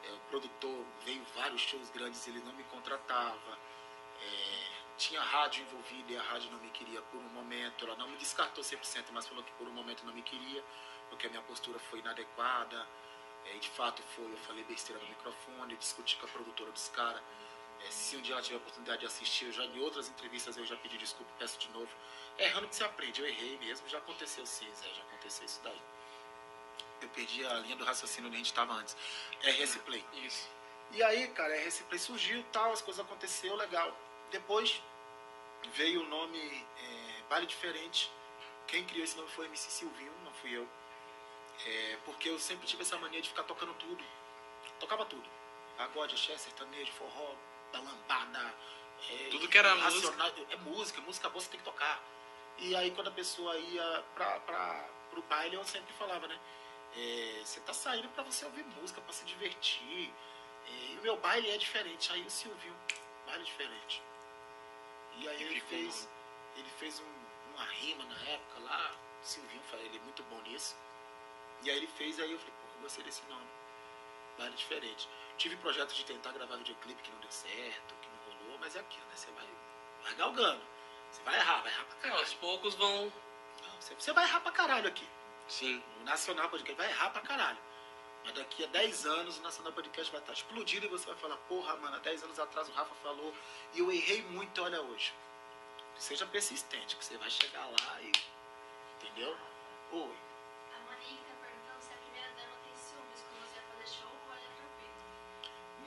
é, 0.04 0.12
o 0.12 0.18
produtor 0.30 0.86
veio 1.04 1.22
vários 1.34 1.60
shows 1.62 1.90
grandes 1.90 2.26
ele 2.28 2.38
não 2.40 2.52
me 2.54 2.62
contratava. 2.64 3.58
É, 4.22 4.68
tinha 4.96 5.20
rádio 5.20 5.62
envolvida 5.64 6.12
e 6.12 6.16
a 6.16 6.22
rádio 6.22 6.50
não 6.52 6.58
me 6.60 6.70
queria 6.70 7.02
por 7.02 7.18
um 7.20 7.28
momento. 7.30 7.84
Ela 7.84 7.96
não 7.96 8.08
me 8.08 8.16
descartou 8.16 8.62
100%, 8.64 9.12
mas 9.12 9.26
falou 9.26 9.42
que 9.44 9.50
por 9.52 9.66
um 9.68 9.72
momento 9.72 10.04
não 10.06 10.12
me 10.14 10.22
queria, 10.22 10.64
porque 11.10 11.26
a 11.26 11.30
minha 11.30 11.42
postura 11.42 11.78
foi 11.80 11.98
inadequada. 12.00 12.86
É, 13.46 13.54
de 13.58 13.68
fato 13.70 14.02
foi, 14.14 14.32
eu 14.32 14.38
falei 14.38 14.62
besteira 14.64 15.00
no 15.02 15.08
microfone, 15.08 15.72
eu 15.74 15.78
discuti 15.78 16.16
com 16.16 16.26
a 16.26 16.28
produtora 16.28 16.70
dos 16.72 16.88
caras. 16.90 17.22
É, 17.86 17.90
se 17.90 18.16
um 18.16 18.20
dia 18.20 18.34
ela 18.34 18.42
tiver 18.42 18.56
a 18.56 18.58
oportunidade 18.58 19.00
de 19.00 19.06
assistir, 19.06 19.46
eu 19.46 19.52
já 19.52 19.64
em 19.64 19.80
outras 19.80 20.08
entrevistas 20.08 20.56
eu 20.56 20.64
já 20.64 20.76
pedi 20.76 20.98
desculpa, 20.98 21.32
peço 21.38 21.58
de 21.58 21.68
novo. 21.70 21.88
É 22.36 22.44
errando 22.44 22.68
que 22.68 22.74
você 22.74 22.84
aprende, 22.84 23.20
eu 23.20 23.26
errei 23.26 23.58
mesmo, 23.58 23.88
já 23.88 23.98
aconteceu 23.98 24.44
sim, 24.46 24.68
Zé, 24.74 24.88
já 24.94 25.02
aconteceu 25.02 25.44
isso 25.44 25.60
daí. 25.62 25.80
Eu 27.00 27.08
perdi 27.10 27.46
a 27.46 27.54
linha 27.54 27.76
do 27.76 27.84
raciocínio 27.84 28.28
onde 28.28 28.36
a 28.36 28.38
gente 28.38 28.46
estava 28.46 28.72
antes. 28.72 28.96
RS 29.42 29.76
Play. 29.78 30.04
Isso. 30.14 30.48
E 30.92 31.02
aí, 31.02 31.28
cara, 31.28 31.54
RS 31.54 31.82
Play 31.82 31.98
surgiu, 31.98 32.44
tal, 32.52 32.72
as 32.72 32.82
coisas 32.82 33.04
aconteceu, 33.04 33.54
legal. 33.54 33.96
Depois 34.30 34.82
veio 35.74 36.02
o 36.02 36.08
nome 36.08 36.38
é, 36.38 37.22
Baile 37.28 37.46
Diferente. 37.46 38.10
Quem 38.66 38.84
criou 38.84 39.04
esse 39.04 39.16
nome 39.16 39.28
foi 39.30 39.46
o 39.46 39.48
MC 39.48 39.70
Silvinho, 39.70 40.12
não 40.24 40.32
fui 40.34 40.56
eu. 40.56 40.68
É, 41.66 41.98
porque 42.04 42.28
eu 42.28 42.38
sempre 42.38 42.66
tive 42.66 42.82
essa 42.82 42.96
mania 42.98 43.20
de 43.20 43.28
ficar 43.28 43.44
tocando 43.44 43.74
tudo. 43.74 44.04
Tocava 44.78 45.04
tudo. 45.04 45.28
Pagode, 45.76 46.14
axé, 46.14 46.36
sertanejo, 46.36 46.92
forró, 46.92 47.34
da 47.72 47.80
lambada. 47.80 48.54
é, 49.10 49.28
Tudo 49.30 49.48
que 49.48 49.56
era 49.58 49.74
racional- 49.74 50.32
É 50.50 50.56
música, 50.56 51.00
música 51.00 51.28
boa 51.28 51.40
você 51.40 51.50
tem 51.50 51.58
que 51.60 51.64
tocar. 51.64 52.02
E 52.58 52.74
aí 52.74 52.90
quando 52.90 53.08
a 53.08 53.12
pessoa 53.12 53.56
ia 53.56 54.04
pra, 54.14 54.40
pra, 54.40 54.88
pro 55.10 55.22
baile, 55.22 55.54
eu 55.56 55.64
sempre 55.64 55.92
falava, 55.94 56.26
né? 56.26 56.38
é, 56.96 57.42
você 57.44 57.60
tá 57.60 57.72
saindo 57.72 58.08
pra 58.08 58.24
você 58.24 58.44
ouvir 58.46 58.64
música, 58.64 59.00
pra 59.00 59.12
se 59.12 59.24
divertir. 59.24 60.12
É, 60.66 60.70
e 60.92 60.98
o 60.98 61.02
meu 61.02 61.16
baile 61.18 61.48
é 61.50 61.56
diferente. 61.58 62.10
Aí 62.12 62.22
o 62.22 62.30
Silvinho, 62.30 62.74
baile 63.26 63.44
diferente. 63.44 64.02
E 65.18 65.28
aí 65.28 65.38
E 65.40 65.42
ele 65.44 65.60
fez, 65.60 66.04
bom. 66.04 66.58
ele 66.60 66.70
fez 66.78 66.98
um- 67.00 67.54
uma 67.54 67.64
rima 67.66 68.04
na 68.04 68.20
época 68.30 68.60
lá. 68.60 68.94
O 69.22 69.26
Silvinho, 69.26 69.62
ele 69.74 69.96
é 69.96 70.00
muito 70.00 70.22
bom 70.24 70.40
nisso. 70.42 70.76
E 71.62 71.70
aí 71.70 71.76
ele 71.76 71.86
fez, 71.88 72.18
aí 72.20 72.32
eu 72.32 72.38
falei, 72.38 72.54
pô, 72.54 72.68
eu 72.76 72.82
gostei 72.82 73.04
desse 73.04 73.22
nome. 73.26 73.46
Baile 74.38 74.54
diferente. 74.56 75.08
Tive 75.36 75.56
projeto 75.56 75.92
de 75.94 76.04
tentar 76.04 76.32
gravar 76.32 76.56
videoclipe 76.56 77.02
que 77.02 77.10
não 77.10 77.20
deu 77.20 77.30
certo, 77.30 77.94
que 78.00 78.08
não 78.08 78.34
rolou, 78.34 78.58
mas 78.58 78.76
é 78.76 78.80
aquilo, 78.80 79.04
né? 79.06 79.16
Você 79.16 79.30
vai, 79.32 79.46
vai 80.04 80.14
galgando. 80.14 80.62
Você 81.10 81.22
vai 81.22 81.34
errar, 81.36 81.60
vai 81.62 81.72
errar 81.72 81.84
pra 81.84 81.96
caralho. 81.96 82.20
aos 82.20 82.34
poucos 82.34 82.74
vão. 82.74 83.12
Não, 83.62 83.80
Você, 83.80 83.94
você 83.94 84.12
vai 84.12 84.24
errar 84.24 84.40
pra 84.40 84.52
caralho 84.52 84.88
aqui. 84.88 85.06
Sim. 85.48 85.82
O 86.00 86.04
Nacional 86.04 86.48
Podcast 86.48 86.76
vai 86.76 86.90
errar 86.90 87.10
pra 87.10 87.22
caralho. 87.22 87.58
Mas 88.24 88.34
daqui 88.34 88.64
a 88.64 88.66
10 88.68 89.06
anos 89.06 89.38
o 89.38 89.42
Nacional 89.42 89.72
Podcast 89.72 90.12
vai 90.12 90.20
estar 90.20 90.32
explodido 90.32 90.86
e 90.86 90.88
você 90.88 91.06
vai 91.06 91.16
falar, 91.16 91.36
porra, 91.48 91.76
mano, 91.76 91.96
há 91.96 91.98
10 92.00 92.24
anos 92.24 92.38
atrás 92.38 92.68
o 92.68 92.72
Rafa 92.72 92.94
falou 92.96 93.34
e 93.74 93.78
eu 93.78 93.90
errei 93.90 94.22
muito, 94.22 94.62
olha 94.62 94.80
hoje. 94.82 95.14
Seja 95.96 96.26
persistente, 96.26 96.96
que 96.96 97.04
você 97.04 97.16
vai 97.16 97.30
chegar 97.30 97.66
lá 97.66 98.00
e. 98.02 98.12
Entendeu? 98.96 99.36
Oi. 99.92 100.27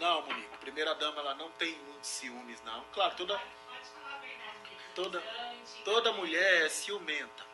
Não, 0.01 0.21
Monique, 0.23 0.57
primeira 0.57 0.93
dama 0.95 1.19
ela 1.21 1.35
não 1.35 1.49
tem 1.51 1.75
muitos 1.77 2.09
ciúmes, 2.09 2.61
não. 2.63 2.83
Claro, 2.93 3.15
toda. 3.15 3.39
Toda- 4.95 5.23
toda 5.85 6.11
mulher 6.13 6.65
é 6.65 6.69
ciumenta. 6.69 7.45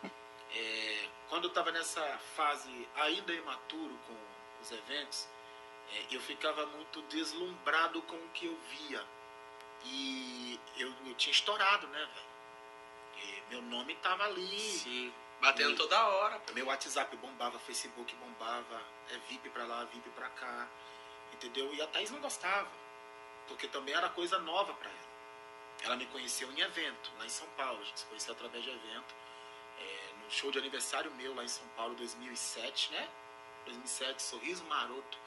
É, 0.55 1.09
quando 1.29 1.43
eu 1.43 1.49
estava 1.49 1.71
nessa 1.71 2.01
fase 2.35 2.87
ainda 2.95 3.31
imaturo 3.33 3.95
com 4.07 4.17
os 4.61 4.71
eventos, 4.71 5.27
é, 5.93 6.05
eu 6.09 6.19
ficava 6.21 6.65
muito 6.65 7.01
deslumbrado 7.03 8.01
com 8.03 8.15
o 8.15 8.29
que 8.29 8.45
eu 8.47 8.57
via. 8.71 9.03
E 9.85 10.59
eu, 10.77 10.91
eu 11.05 11.13
tinha 11.15 11.31
estourado, 11.31 11.85
né, 11.87 11.99
velho? 11.99 12.27
E 13.23 13.43
Meu 13.51 13.61
nome 13.61 13.93
tava 13.97 14.23
ali. 14.23 14.59
Sim. 14.59 15.13
Batendo 15.39 15.75
toda 15.75 16.03
hora. 16.07 16.39
pô. 16.39 16.53
Meu 16.53 16.65
WhatsApp 16.65 17.15
bombava, 17.17 17.59
Facebook 17.59 18.15
bombava, 18.15 18.81
é 19.11 19.17
VIP 19.29 19.49
pra 19.51 19.65
lá, 19.65 19.83
VIP 19.85 20.09
pra 20.11 20.29
cá, 20.29 20.67
entendeu? 21.33 21.73
E 21.73 21.81
a 21.81 21.87
Thaís 21.87 22.11
não 22.11 22.19
gostava, 22.19 22.69
porque 23.47 23.67
também 23.67 23.93
era 23.93 24.09
coisa 24.09 24.39
nova 24.39 24.73
pra 24.73 24.89
ela. 24.89 25.07
Ela 25.83 25.95
me 25.95 26.05
conheceu 26.07 26.51
em 26.51 26.59
evento, 26.59 27.11
lá 27.17 27.25
em 27.25 27.29
São 27.29 27.47
Paulo, 27.49 27.79
a 27.79 27.83
gente 27.83 27.99
se 27.99 28.05
conheceu 28.05 28.33
através 28.33 28.63
de 28.63 28.69
evento, 28.69 29.15
é, 29.79 30.13
no 30.23 30.31
show 30.31 30.51
de 30.51 30.57
aniversário 30.57 31.11
meu 31.11 31.35
lá 31.35 31.43
em 31.43 31.47
São 31.47 31.67
Paulo, 31.69 31.93
2007, 31.95 32.91
né? 32.91 33.07
2007, 33.65 34.21
Sorriso 34.21 34.63
Maroto, 34.65 35.17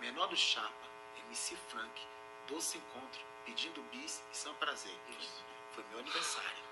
Menor 0.00 0.28
do 0.28 0.36
Chapa, 0.36 0.88
MC 1.26 1.56
Frank, 1.68 2.06
Doce 2.48 2.78
Encontro, 2.78 3.20
Pedindo 3.44 3.82
Bis 3.92 4.22
e 4.32 4.36
São 4.36 4.54
Prazer. 4.54 4.96
Foi 5.72 5.84
meu 5.90 6.00
aniversário. 6.00 6.64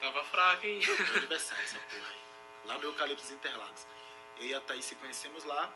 Tava 0.00 0.24
fraco, 0.24 0.66
hein? 0.66 0.80
Meu 0.84 1.16
aniversário, 1.16 1.62
essa 1.64 1.78
porra 1.78 2.08
aí. 2.08 2.22
Lá 2.64 2.78
no 2.78 2.84
Eucaliptos 2.84 3.30
Interlagos. 3.30 3.86
Eu 4.38 4.46
e 4.46 4.54
a 4.54 4.60
Thaís 4.60 4.84
se 4.84 4.94
conhecemos 4.96 5.44
lá. 5.44 5.72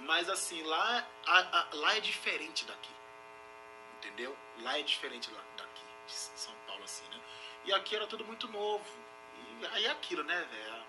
Mas 0.00 0.28
assim, 0.28 0.62
lá, 0.62 1.06
a- 1.26 1.58
a- 1.60 1.68
lá 1.74 1.96
é 1.96 2.00
diferente 2.00 2.64
daqui. 2.64 2.90
Entendeu? 3.98 4.36
Lá 4.58 4.78
é 4.78 4.82
diferente 4.82 5.30
lá, 5.30 5.40
daqui, 5.56 5.84
de 6.06 6.12
São 6.12 6.54
Paulo, 6.66 6.82
assim, 6.84 7.04
né? 7.08 7.20
E 7.64 7.72
aqui 7.72 7.94
era 7.94 8.06
tudo 8.06 8.24
muito 8.24 8.48
novo. 8.48 8.84
E 9.60 9.66
aí 9.66 9.86
é 9.86 9.90
aquilo, 9.90 10.24
né, 10.24 10.42
velho? 10.50 10.84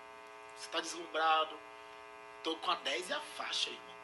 Você 0.56 0.68
tá 0.70 0.80
deslumbrado. 0.80 1.58
Tô 2.42 2.56
com 2.56 2.70
a 2.70 2.74
10 2.76 3.08
e 3.08 3.12
a 3.12 3.20
faixa, 3.20 3.70
irmão. 3.70 3.94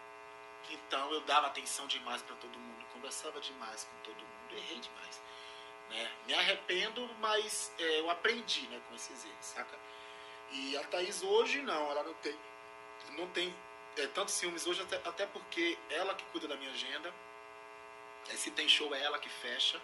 Então 0.71 1.13
eu 1.13 1.21
dava 1.23 1.49
atenção 1.49 1.87
demais 1.87 2.23
pra 2.23 2.37
todo 2.37 2.59
mundo, 2.59 2.87
conversava 2.93 3.41
demais 3.41 3.85
com 3.85 3.97
todo 4.03 4.17
mundo, 4.17 4.53
errei 4.57 4.79
demais. 4.79 5.21
Né? 5.89 6.13
Me 6.27 6.35
arrependo, 6.35 7.09
mas 7.19 7.73
é, 7.79 8.01
eu 8.01 8.09
aprendi 8.09 8.63
né, 8.69 8.81
com 8.89 8.95
esses 8.95 9.25
erros, 9.25 9.45
saca? 9.45 9.77
E 10.53 10.77
a 10.77 10.85
Thaís 10.85 11.23
hoje 11.23 11.61
não, 11.63 11.91
ela 11.91 12.05
não 12.05 12.15
tem, 12.15 12.39
não 13.11 13.27
tem 13.31 13.55
é, 14.03 14.07
tantos 14.09 14.35
ciúmes 14.35 14.67
hoje, 14.67 14.83
até, 14.83 14.97
até 15.05 15.27
porque 15.27 15.79
ela 15.91 16.15
que 16.15 16.25
cuida 16.27 16.49
da 16.49 16.57
minha 16.57 16.71
agenda. 16.71 17.13
É, 18.29 18.37
se 18.37 18.51
tem 18.51 18.69
show 18.69 18.95
é 18.95 19.03
ela 19.03 19.19
que 19.19 19.29
fecha. 19.29 19.81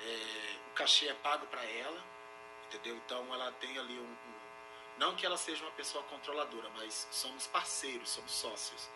É, 0.00 0.56
o 0.68 0.70
cachê 0.74 1.08
é 1.08 1.14
pago 1.14 1.46
pra 1.46 1.64
ela, 1.64 2.02
entendeu? 2.66 2.96
Então 2.96 3.32
ela 3.34 3.50
tem 3.52 3.76
ali 3.78 3.98
um, 3.98 4.02
um- 4.04 4.38
Não 4.96 5.14
que 5.14 5.24
ela 5.26 5.36
seja 5.36 5.62
uma 5.64 5.72
pessoa 5.72 6.02
controladora, 6.04 6.68
mas 6.76 7.06
somos 7.10 7.46
parceiros, 7.46 8.10
somos 8.10 8.32
sócios, 8.32 8.88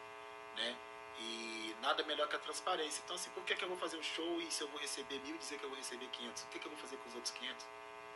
né? 0.57 0.77
E 1.19 1.77
nada 1.81 2.03
melhor 2.05 2.29
que 2.29 2.35
a 2.37 2.39
transparência. 2.39 3.01
Então, 3.05 3.15
assim, 3.17 3.31
por 3.31 3.45
que, 3.45 3.55
que 3.55 3.63
eu 3.65 3.69
vou 3.69 3.77
fazer 3.77 3.97
um 3.97 4.03
show 4.03 4.41
e 4.41 4.51
se 4.51 4.63
eu 4.63 4.69
vou 4.69 4.81
receber 4.81 5.19
mil 5.21 5.35
e 5.35 5.39
dizer 5.39 5.59
que 5.59 5.65
eu 5.65 5.69
vou 5.69 5.79
receber 5.79 6.07
500? 6.09 6.43
O 6.43 6.47
que, 6.49 6.59
que 6.59 6.67
eu 6.67 6.71
vou 6.71 6.81
fazer 6.81 6.97
com 6.97 7.09
os 7.09 7.15
outros 7.15 7.33
500? 7.35 7.67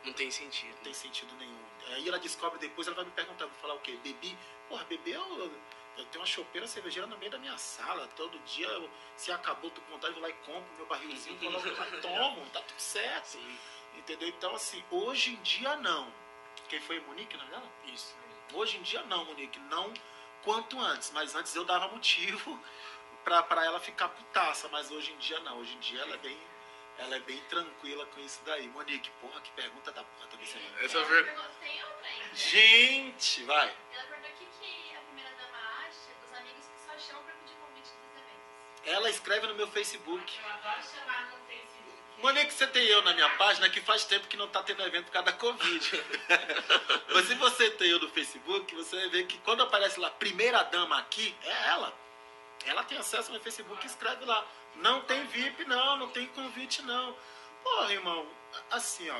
Não 0.03 0.13
tem 0.13 0.31
sentido. 0.31 0.75
Não 0.75 0.83
tem 0.83 0.93
sentido 0.93 1.33
nenhum. 1.35 1.59
Aí 1.89 2.07
ela 2.07 2.19
descobre 2.19 2.59
depois, 2.59 2.87
ela 2.87 2.95
vai 2.95 3.05
me 3.05 3.11
perguntar, 3.11 3.45
vou 3.45 3.55
falar 3.59 3.75
o 3.75 3.79
quê? 3.79 3.97
Bebi? 4.03 4.37
Porra, 4.67 4.85
eu, 5.05 5.51
eu 5.97 6.05
tenho 6.05 6.21
uma 6.21 6.25
chopeira 6.27 6.67
cervejeira 6.67 7.07
no 7.07 7.17
meio 7.17 7.31
da 7.31 7.37
minha 7.37 7.57
sala. 7.57 8.07
Todo 8.15 8.37
dia, 8.39 8.67
eu- 8.67 8.89
se 9.15 9.31
acabou, 9.31 9.69
tô 9.71 9.81
com 9.81 9.91
vontade, 9.91 10.13
eu 10.13 10.19
vou 10.19 10.23
lá 10.23 10.29
e 10.29 10.33
compro 10.45 10.75
meu 10.75 10.85
barrilzinho, 10.85 11.37
vou 11.39 11.51
lá 11.51 11.87
e 11.87 12.01
tomo, 12.01 12.45
tá 12.51 12.61
tudo 12.61 12.79
certo. 12.79 13.25
Sim, 13.25 13.59
Entendeu? 13.95 14.27
Então, 14.29 14.53
assim, 14.55 14.83
hoje 14.91 15.31
em 15.31 15.35
dia 15.41 15.75
não. 15.77 16.13
Quem 16.69 16.79
foi 16.81 16.99
Monique, 17.01 17.35
não 17.35 17.45
é 17.45 17.49
dela? 17.49 17.71
isso. 17.85 18.15
Hoje 18.53 18.77
em 18.77 18.81
dia 18.81 19.01
não, 19.03 19.25
Monique, 19.25 19.57
não 19.71 19.91
quanto 20.43 20.79
antes, 20.79 21.11
mas 21.11 21.33
antes 21.35 21.53
eu 21.55 21.65
dava 21.65 21.87
motivo 21.89 22.59
pra, 23.25 23.41
pra 23.43 23.65
ela 23.65 23.79
ficar 23.79 24.07
putaça, 24.09 24.67
mas 24.69 24.91
hoje 24.91 25.11
em 25.11 25.17
dia 25.17 25.39
não, 25.41 25.59
hoje 25.59 25.73
em 25.73 25.79
dia 25.79 26.01
ela 26.01 26.13
é 26.13 26.17
bem, 26.17 26.37
ela 26.99 27.15
é 27.15 27.19
bem 27.21 27.39
tranquila 27.49 28.05
com 28.07 28.19
isso 28.21 28.39
daí. 28.45 28.67
Monique, 28.69 29.09
porra, 29.19 29.41
que 29.41 29.49
pergunta 29.51 29.91
da 29.91 30.03
porra 30.03 30.27
também 30.27 30.47
Essa 30.81 30.97
Ela 30.99 31.05
ver-. 31.07 31.35
Gente, 32.33 33.43
vai. 33.43 33.75
Ela 33.93 34.16
Ela 38.87 39.09
escreve 39.09 39.47
no 39.47 39.55
meu 39.55 39.67
Facebook. 39.67 40.39
Eu 40.39 40.49
adoro 40.49 40.81
chamar 40.81 41.25
no 41.25 41.45
Facebook. 41.45 41.67
Monique, 42.19 42.53
você 42.53 42.65
tem 42.67 42.83
eu 42.85 43.01
na 43.03 43.13
minha 43.13 43.29
página 43.31 43.69
que 43.69 43.81
faz 43.81 44.05
tempo 44.05 44.27
que 44.27 44.37
não 44.37 44.47
tá 44.47 44.63
tendo 44.63 44.81
evento 44.81 45.05
por 45.05 45.11
causa 45.11 45.25
da 45.25 45.33
Covid. 45.33 46.03
Mas 47.13 47.27
se 47.27 47.35
você 47.35 47.69
tem 47.71 47.89
eu 47.89 47.99
no 47.99 48.09
Facebook, 48.09 48.73
você 48.73 48.95
vai 48.95 49.09
ver 49.09 49.27
que 49.27 49.37
quando 49.39 49.61
aparece 49.61 49.99
lá, 49.99 50.09
primeira 50.09 50.63
dama 50.63 50.97
aqui, 50.97 51.35
é 51.43 51.67
ela. 51.67 51.93
Ela 52.65 52.83
tem 52.85 52.97
acesso 52.97 53.27
ao 53.27 53.33
meu 53.33 53.41
Facebook 53.41 53.83
e 53.83 53.87
escreve 53.89 54.23
lá. 54.25 54.45
Não 54.77 55.01
tem 55.01 55.25
VIP, 55.27 55.65
não, 55.65 55.97
não 55.97 56.09
tem 56.09 56.25
convite, 56.27 56.81
não. 56.83 57.15
Porra, 57.63 57.91
irmão, 57.91 58.25
assim, 58.71 59.09
ó. 59.09 59.19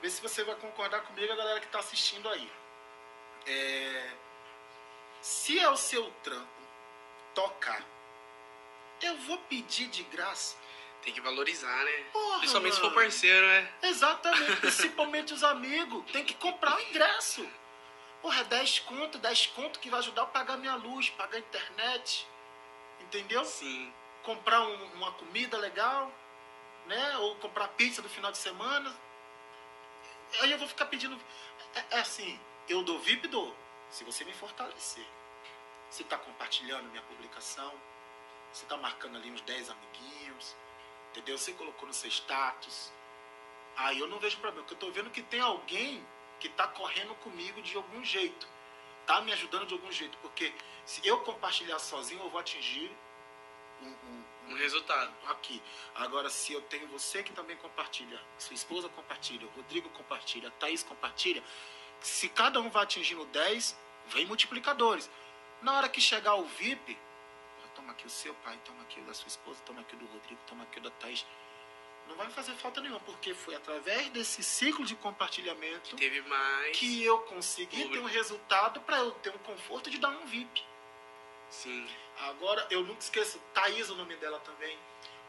Vê 0.00 0.08
se 0.08 0.22
você 0.22 0.44
vai 0.44 0.54
concordar 0.56 1.00
comigo, 1.00 1.32
a 1.32 1.36
galera 1.36 1.60
que 1.60 1.66
tá 1.66 1.80
assistindo 1.80 2.28
aí. 2.28 2.50
É, 3.46 4.10
Se 5.20 5.58
é 5.58 5.68
o 5.68 5.76
seu 5.76 6.08
trampo 6.22 6.62
tocar, 7.34 7.84
eu 9.02 9.16
vou 9.18 9.38
pedir 9.38 9.88
de 9.88 10.02
graça. 10.04 10.56
Tem 11.02 11.12
que 11.12 11.20
valorizar, 11.20 11.84
né? 11.84 11.92
Porra, 12.12 12.38
Principalmente 12.38 12.74
se 12.76 12.80
mano. 12.80 12.94
for 12.94 13.02
parceiro, 13.02 13.46
né? 13.46 13.72
Exatamente, 13.82 14.56
principalmente 14.60 15.34
os 15.34 15.42
amigos. 15.42 16.04
Tem 16.12 16.24
que 16.24 16.34
comprar 16.34 16.76
o 16.76 16.80
ingresso. 16.80 17.48
Porra, 18.20 18.40
é 18.40 18.44
10 18.44 18.78
conto, 18.80 19.18
10 19.18 19.46
conto 19.48 19.80
que 19.80 19.90
vai 19.90 19.98
ajudar 19.98 20.22
a 20.22 20.26
pagar 20.26 20.56
minha 20.56 20.76
luz, 20.76 21.10
pagar 21.10 21.36
a 21.36 21.40
internet. 21.40 22.26
Entendeu? 23.00 23.44
Sim. 23.44 23.92
Comprar 24.22 24.60
um- 24.60 24.84
uma 24.94 25.10
comida 25.12 25.58
legal, 25.58 26.12
né? 26.86 27.16
Ou 27.18 27.34
comprar 27.36 27.66
pizza 27.68 28.00
no 28.00 28.08
final 28.08 28.30
de 28.30 28.38
semana. 28.38 28.94
Aí 30.40 30.52
eu 30.52 30.58
vou 30.58 30.68
ficar 30.68 30.86
pedindo. 30.86 31.20
É, 31.74 31.96
é 31.96 32.00
assim, 32.00 32.38
eu 32.68 32.82
dou 32.84 33.00
VIP, 33.00 33.26
dou. 33.26 33.54
Se 33.90 34.04
você 34.04 34.24
me 34.24 34.32
fortalecer. 34.32 35.04
Você 35.90 36.04
tá 36.04 36.16
compartilhando 36.16 36.88
minha 36.90 37.02
publicação. 37.02 37.74
Você 38.52 38.66
tá 38.66 38.76
marcando 38.76 39.16
ali 39.16 39.30
uns 39.30 39.40
10 39.42 39.70
amiguinhos. 39.70 40.56
Entendeu? 41.10 41.36
Você 41.38 41.52
colocou 41.52 41.86
no 41.86 41.94
seu 41.94 42.08
status. 42.10 42.92
Aí 43.76 43.98
eu 43.98 44.06
não 44.06 44.18
vejo 44.18 44.36
problema, 44.38 44.62
porque 44.66 44.74
eu 44.74 44.78
tô 44.78 44.90
vendo 44.92 45.10
que 45.10 45.22
tem 45.22 45.40
alguém 45.40 46.04
que 46.40 46.48
tá 46.48 46.66
correndo 46.66 47.14
comigo 47.16 47.62
de 47.62 47.76
algum 47.76 48.04
jeito. 48.04 48.46
Tá 49.06 49.20
me 49.20 49.32
ajudando 49.32 49.66
de 49.66 49.74
algum 49.74 49.90
jeito. 49.90 50.16
Porque 50.18 50.52
se 50.84 51.06
eu 51.06 51.20
compartilhar 51.20 51.78
sozinho, 51.78 52.22
eu 52.22 52.30
vou 52.30 52.40
atingir 52.40 52.90
um, 53.82 53.88
um- 53.88 54.24
Um 54.50 54.54
resultado. 54.56 55.12
aqui. 55.28 55.62
Agora, 55.94 56.28
se 56.28 56.52
eu 56.52 56.60
tenho 56.62 56.86
você 56.88 57.22
que 57.22 57.32
também 57.32 57.56
compartilha, 57.56 58.20
sua 58.38 58.54
esposa 58.54 58.88
compartilha, 58.88 59.46
o 59.46 59.50
Rodrigo 59.50 59.88
compartilha, 59.90 60.48
a 60.48 60.50
Thaís 60.52 60.82
compartilha, 60.82 61.42
se 62.00 62.28
cada 62.28 62.60
um 62.60 62.68
vai 62.68 62.82
atingindo 62.82 63.24
10, 63.26 63.76
vem 64.08 64.26
multiplicadores. 64.26 65.08
Na 65.62 65.74
hora 65.76 65.88
que 65.88 66.00
chegar 66.00 66.34
o 66.34 66.44
VIP, 66.44 66.98
toma 67.82 67.92
aqui 67.92 68.06
o 68.06 68.10
seu 68.10 68.32
pai, 68.36 68.58
toma 68.64 68.82
aqui 68.82 69.00
o 69.00 69.04
da 69.04 69.12
sua 69.12 69.26
esposa, 69.26 69.60
toma 69.66 69.80
aqui 69.80 69.96
o 69.96 69.98
do 69.98 70.06
Rodrigo, 70.06 70.40
toma 70.46 70.62
aqui 70.62 70.78
o 70.78 70.82
da 70.82 70.90
Thaís. 70.90 71.26
Não 72.08 72.16
vai 72.16 72.30
fazer 72.30 72.52
falta 72.54 72.80
nenhuma, 72.80 73.00
porque 73.00 73.34
foi 73.34 73.54
através 73.54 74.08
desse 74.10 74.42
ciclo 74.42 74.84
de 74.84 74.94
compartilhamento 74.96 75.96
Teve 75.96 76.20
mais. 76.22 76.76
que 76.76 77.02
eu 77.02 77.18
consegui 77.22 77.88
ter 77.88 77.98
um 77.98 78.06
resultado 78.06 78.80
para 78.80 78.98
eu 78.98 79.12
ter 79.12 79.30
um 79.30 79.38
conforto 79.38 79.90
de 79.90 79.98
dar 79.98 80.10
um 80.10 80.26
VIP. 80.26 80.64
Sim. 81.50 81.86
Agora, 82.18 82.66
eu 82.70 82.82
nunca 82.82 83.00
esqueço, 83.00 83.40
Thaís 83.52 83.90
o 83.90 83.94
nome 83.94 84.16
dela 84.16 84.38
também. 84.40 84.78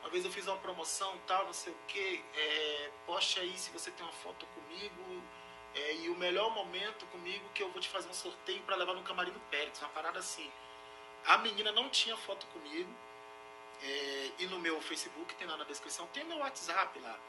Uma 0.01 0.09
vez 0.09 0.25
eu 0.25 0.31
fiz 0.31 0.47
uma 0.47 0.57
promoção, 0.57 1.17
tal, 1.25 1.45
não 1.45 1.53
sei 1.53 1.71
o 1.73 1.77
que. 1.87 2.23
É, 2.35 2.91
poste 3.05 3.39
aí 3.39 3.57
se 3.57 3.71
você 3.71 3.89
tem 3.91 4.05
uma 4.05 4.13
foto 4.13 4.45
comigo. 4.47 5.23
é, 5.75 5.95
e 5.95 6.09
o 6.09 6.15
melhor 6.15 6.51
momento 6.51 7.05
comigo 7.07 7.49
que 7.53 7.63
eu 7.63 7.71
vou 7.71 7.81
te 7.81 7.89
fazer 7.89 8.07
um 8.07 8.13
sorteio 8.13 8.61
para 8.61 8.75
levar 8.75 8.93
no 8.93 9.01
camarim 9.01 9.31
do 9.31 9.39
Pérez, 9.49 9.79
uma 9.79 9.89
parada 9.89 10.19
assim. 10.19 10.51
A 11.25 11.37
menina 11.37 11.71
não 11.71 11.89
tinha 11.89 12.15
foto 12.17 12.45
comigo. 12.47 12.89
é, 13.83 14.31
e 14.39 14.45
no 14.47 14.59
meu 14.59 14.79
Facebook, 14.81 15.35
tem 15.35 15.47
lá 15.47 15.57
na 15.57 15.63
descrição, 15.65 16.07
tem 16.07 16.23
meu 16.23 16.37
WhatsApp 16.37 16.97
lá. 16.99 17.19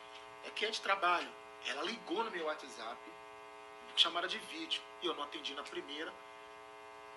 É 0.45 0.51
que 0.51 0.65
é 0.65 0.71
de 0.71 0.81
trabalho. 0.81 1.29
Ela 1.67 1.83
ligou 1.83 2.23
no 2.23 2.31
meu 2.31 2.47
WhatsApp, 2.47 3.01
chamada 3.97 4.29
de 4.29 4.39
vídeo. 4.39 4.83
E 5.03 5.07
eu 5.07 5.15
não 5.15 5.25
atendi 5.25 5.55
na 5.55 5.63
primeira. 5.63 6.13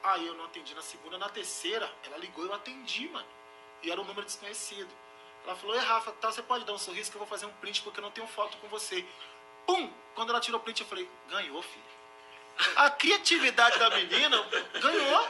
Aí 0.03 0.25
eu 0.25 0.33
não 0.35 0.45
atendi 0.45 0.73
na 0.73 0.81
segunda, 0.81 1.17
na 1.17 1.29
terceira, 1.29 1.91
ela 2.05 2.17
ligou 2.17 2.45
eu 2.45 2.53
atendi, 2.53 3.07
mano. 3.09 3.27
E 3.83 3.91
era 3.91 3.99
um 3.99 4.05
número 4.05 4.25
desconhecido. 4.25 4.89
Ela 5.43 5.55
falou, 5.55 5.75
ei 5.75 5.81
Rafa, 5.81 6.11
tá, 6.13 6.31
você 6.31 6.41
pode 6.41 6.65
dar 6.65 6.73
um 6.73 6.77
sorriso 6.77 7.09
que 7.09 7.17
eu 7.17 7.19
vou 7.19 7.27
fazer 7.27 7.45
um 7.45 7.53
print 7.53 7.81
porque 7.81 7.99
eu 7.99 8.03
não 8.03 8.11
tenho 8.11 8.27
foto 8.27 8.57
com 8.57 8.67
você. 8.67 9.05
Pum! 9.65 9.91
Quando 10.15 10.29
ela 10.29 10.39
tirou 10.39 10.59
o 10.59 10.63
print, 10.63 10.81
eu 10.81 10.87
falei, 10.87 11.09
ganhou, 11.29 11.61
filho. 11.61 11.85
A 12.75 12.89
criatividade 12.89 13.77
da 13.77 13.89
menina 13.91 14.41
ganhou. 14.81 15.27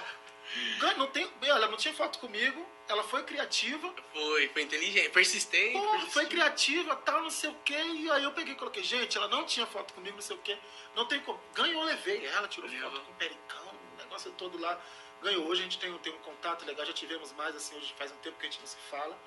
Não 0.97 1.07
tem, 1.07 1.29
ela 1.43 1.67
não 1.67 1.77
tinha 1.77 1.93
foto 1.93 2.19
comigo, 2.19 2.65
ela 2.87 3.03
foi 3.03 3.23
criativa, 3.23 3.93
Foi, 4.13 4.47
foi 4.49 4.61
inteligente, 4.63 5.09
persistente. 5.09 5.73
Persistente. 5.79 6.13
foi 6.13 6.25
criativa, 6.27 6.95
tal, 6.97 7.21
não 7.21 7.29
sei 7.29 7.49
o 7.49 7.55
quê. 7.65 7.75
E 7.75 8.09
aí 8.11 8.23
eu 8.23 8.31
peguei 8.31 8.53
e 8.53 8.55
coloquei, 8.57 8.83
gente, 8.83 9.17
ela 9.17 9.27
não 9.27 9.45
tinha 9.45 9.65
foto 9.67 9.93
comigo, 9.93 10.15
não 10.15 10.21
sei 10.21 10.35
o 10.35 10.39
quê. 10.39 10.57
Não 10.95 11.05
tem 11.05 11.19
como. 11.21 11.39
Ganhou, 11.53 11.83
levei 11.83 12.25
ela, 12.25 12.47
tirou 12.47 12.69
foto 12.69 13.01
com 13.01 13.11
o 13.11 13.15
pericão, 13.15 13.67
o 13.93 13.97
negócio 13.97 14.31
todo 14.33 14.57
lá. 14.57 14.79
Ganhou. 15.21 15.45
Hoje 15.47 15.61
a 15.61 15.63
gente 15.63 15.79
tem, 15.79 15.91
um- 15.91 15.97
tem 15.97 16.13
um 16.13 16.19
contato 16.19 16.65
legal, 16.65 16.85
já 16.85 16.93
tivemos 16.93 17.31
mais, 17.33 17.55
assim, 17.55 17.75
hoje 17.77 17.93
faz 17.97 18.11
um 18.11 18.17
tempo 18.17 18.37
que 18.39 18.45
a 18.45 18.49
gente 18.49 18.59
não 18.61 18.67
se 18.67 18.77
fala. 18.89 19.17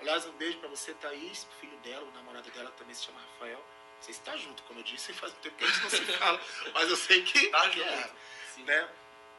Aliás, 0.00 0.26
um 0.26 0.32
beijo 0.32 0.58
pra 0.58 0.68
você, 0.68 0.92
Thaís, 0.94 1.44
o 1.50 1.60
filho 1.60 1.76
dela, 1.78 2.04
o 2.04 2.10
namorado 2.12 2.50
dela 2.50 2.70
também 2.72 2.94
se 2.94 3.04
chama 3.04 3.18
Rafael. 3.32 3.64
Você 4.00 4.10
está 4.10 4.36
junto, 4.36 4.62
como 4.64 4.80
eu 4.80 4.84
disse, 4.84 5.12
faz 5.14 5.32
um 5.32 5.36
tempo 5.36 5.56
que 5.56 5.64
a 5.64 5.68
gente 5.68 5.82
não 5.82 5.90
se 5.90 6.04
fala. 6.04 6.40
Mas 6.74 6.90
eu 6.90 6.96
sei 6.96 7.22
que. 7.22 7.46
Tá 7.48 7.68
que 7.70 7.78
junto. 7.78 7.88
é, 7.90 8.10
Sim. 8.54 8.62
né? 8.64 8.88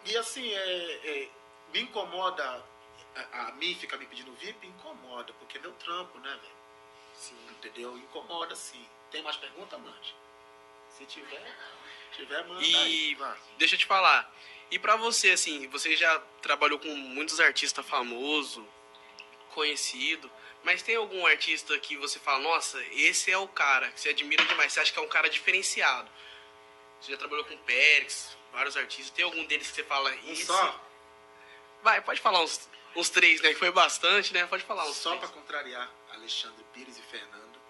E 0.07 0.17
assim, 0.17 0.51
é, 0.53 0.91
é, 1.03 1.29
me 1.73 1.81
incomoda 1.81 2.63
a, 3.15 3.47
a 3.47 3.51
mim 3.53 3.75
ficar 3.75 3.97
me 3.97 4.05
pedindo 4.05 4.31
VIP, 4.33 4.67
incomoda, 4.67 5.33
porque 5.33 5.57
é 5.57 5.61
meu 5.61 5.73
trampo, 5.73 6.17
né, 6.19 6.29
velho? 6.29 6.55
Sim. 7.13 7.35
Entendeu? 7.51 7.97
Incomoda 7.97 8.55
sim. 8.55 8.85
Tem 9.11 9.21
mais 9.21 9.35
pergunta, 9.37 9.77
Mande? 9.77 10.15
Se 10.89 11.05
tiver, 11.05 11.55
tiver, 12.15 12.43
manda 12.45 12.61
E- 12.63 12.75
aí. 12.75 13.17
Deixa 13.57 13.75
eu 13.75 13.79
te 13.79 13.85
falar. 13.85 14.33
E 14.71 14.79
pra 14.79 14.95
você, 14.95 15.31
assim, 15.31 15.67
você 15.67 15.95
já 15.95 16.19
trabalhou 16.41 16.79
com 16.79 16.93
muitos 16.95 17.39
artistas 17.39 17.85
famosos, 17.85 18.63
conhecido, 19.53 20.29
mas 20.63 20.81
tem 20.81 20.95
algum 20.95 21.25
artista 21.25 21.77
que 21.79 21.97
você 21.97 22.19
fala, 22.19 22.39
nossa, 22.39 22.81
esse 22.91 23.31
é 23.31 23.37
o 23.37 23.47
cara, 23.47 23.89
que 23.91 23.99
você 23.99 24.09
admira 24.09 24.43
demais, 24.45 24.73
você 24.73 24.79
acha 24.81 24.91
que 24.91 24.99
é 24.99 25.01
um 25.01 25.07
cara 25.07 25.29
diferenciado? 25.29 26.09
Você 27.01 27.11
já 27.11 27.17
trabalhou 27.17 27.45
com 27.45 27.57
Pérez, 27.59 28.35
vários 28.51 28.75
artistas, 28.75 29.11
tem 29.11 29.23
algum 29.25 29.45
deles 29.45 29.67
que 29.69 29.75
você 29.75 29.83
fala 29.83 30.09
Um 30.11 30.31
isso? 30.31 30.47
só? 30.47 30.81
Vai, 31.83 32.01
pode 32.01 32.19
falar 32.21 32.41
uns 32.41 32.67
uns 32.95 33.09
três, 33.09 33.39
né? 33.41 33.49
Que 33.49 33.59
foi 33.59 33.71
bastante, 33.71 34.33
né? 34.33 34.45
Pode 34.47 34.63
falar 34.63 34.83
uns 34.85 34.95
Só 34.97 35.15
para 35.17 35.27
contrariar 35.27 35.89
Alexandre 36.13 36.63
Pires 36.73 36.97
e 36.97 37.01
Fernando, 37.03 37.61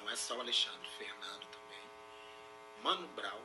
não 0.00 0.10
é 0.10 0.16
só 0.16 0.36
o 0.36 0.40
Alexandre, 0.40 0.86
Fernando 0.98 1.46
também. 1.46 1.80
Mano 2.82 3.08
Brown, 3.08 3.40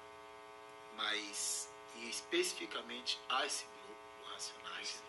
mas 0.98 1.70
e 1.96 2.10
especificamente 2.10 3.18
Ice 3.46 3.66
Blue, 3.66 3.96
do 4.26 4.34
Racionais. 4.34 5.02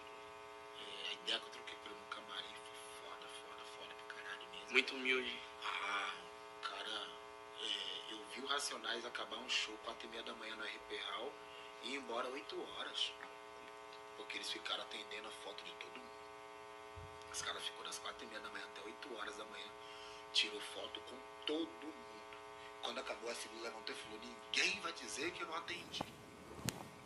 É, 0.78 1.10
a 1.10 1.12
ideia 1.14 1.38
que 1.40 1.46
eu 1.46 1.50
troquei 1.50 1.74
por 1.82 1.90
ele 1.90 2.00
no 2.00 2.06
camarim 2.06 2.54
foi 2.54 3.08
foda, 3.10 3.26
foda, 3.42 3.64
foda 3.76 3.94
pra 3.94 4.14
caralho 4.16 4.48
mesmo. 4.50 4.70
Muito 4.70 4.94
humilde. 4.94 5.40
Ah, 5.64 6.12
cara, 6.62 7.08
é, 7.62 7.99
vi 8.34 8.40
o 8.40 8.46
Racionais 8.46 9.04
acabar 9.04 9.36
um 9.38 9.48
show 9.48 9.76
4 9.84 10.06
e 10.06 10.10
meia 10.10 10.22
da 10.22 10.34
manhã 10.34 10.54
no 10.56 10.64
RP 10.64 10.96
Hall 11.10 11.32
e 11.82 11.90
ir 11.90 11.96
embora 11.96 12.28
8 12.28 12.62
horas. 12.62 13.12
Porque 14.16 14.36
eles 14.36 14.50
ficaram 14.50 14.82
atendendo 14.82 15.28
a 15.28 15.30
foto 15.30 15.62
de 15.64 15.72
todo 15.74 15.98
mundo. 15.98 16.10
Os 17.32 17.42
caras 17.42 17.62
ficou 17.62 17.84
das 17.84 17.98
4 17.98 18.24
e 18.24 18.26
meia 18.28 18.40
da 18.40 18.50
manhã 18.50 18.64
até 18.66 18.82
8 18.82 19.16
horas 19.16 19.36
da 19.36 19.44
manhã. 19.44 19.70
Tirou 20.32 20.60
foto 20.60 21.00
com 21.02 21.16
todo 21.46 21.86
mundo. 21.86 22.38
Quando 22.82 22.98
acabou 22.98 23.30
a 23.30 23.34
figura 23.34 23.62
levantou 23.62 23.94
e 23.94 23.98
falou, 23.98 24.18
ninguém 24.18 24.80
vai 24.80 24.92
dizer 24.92 25.30
que 25.32 25.42
eu 25.42 25.46
não 25.46 25.54
atendi. 25.56 26.02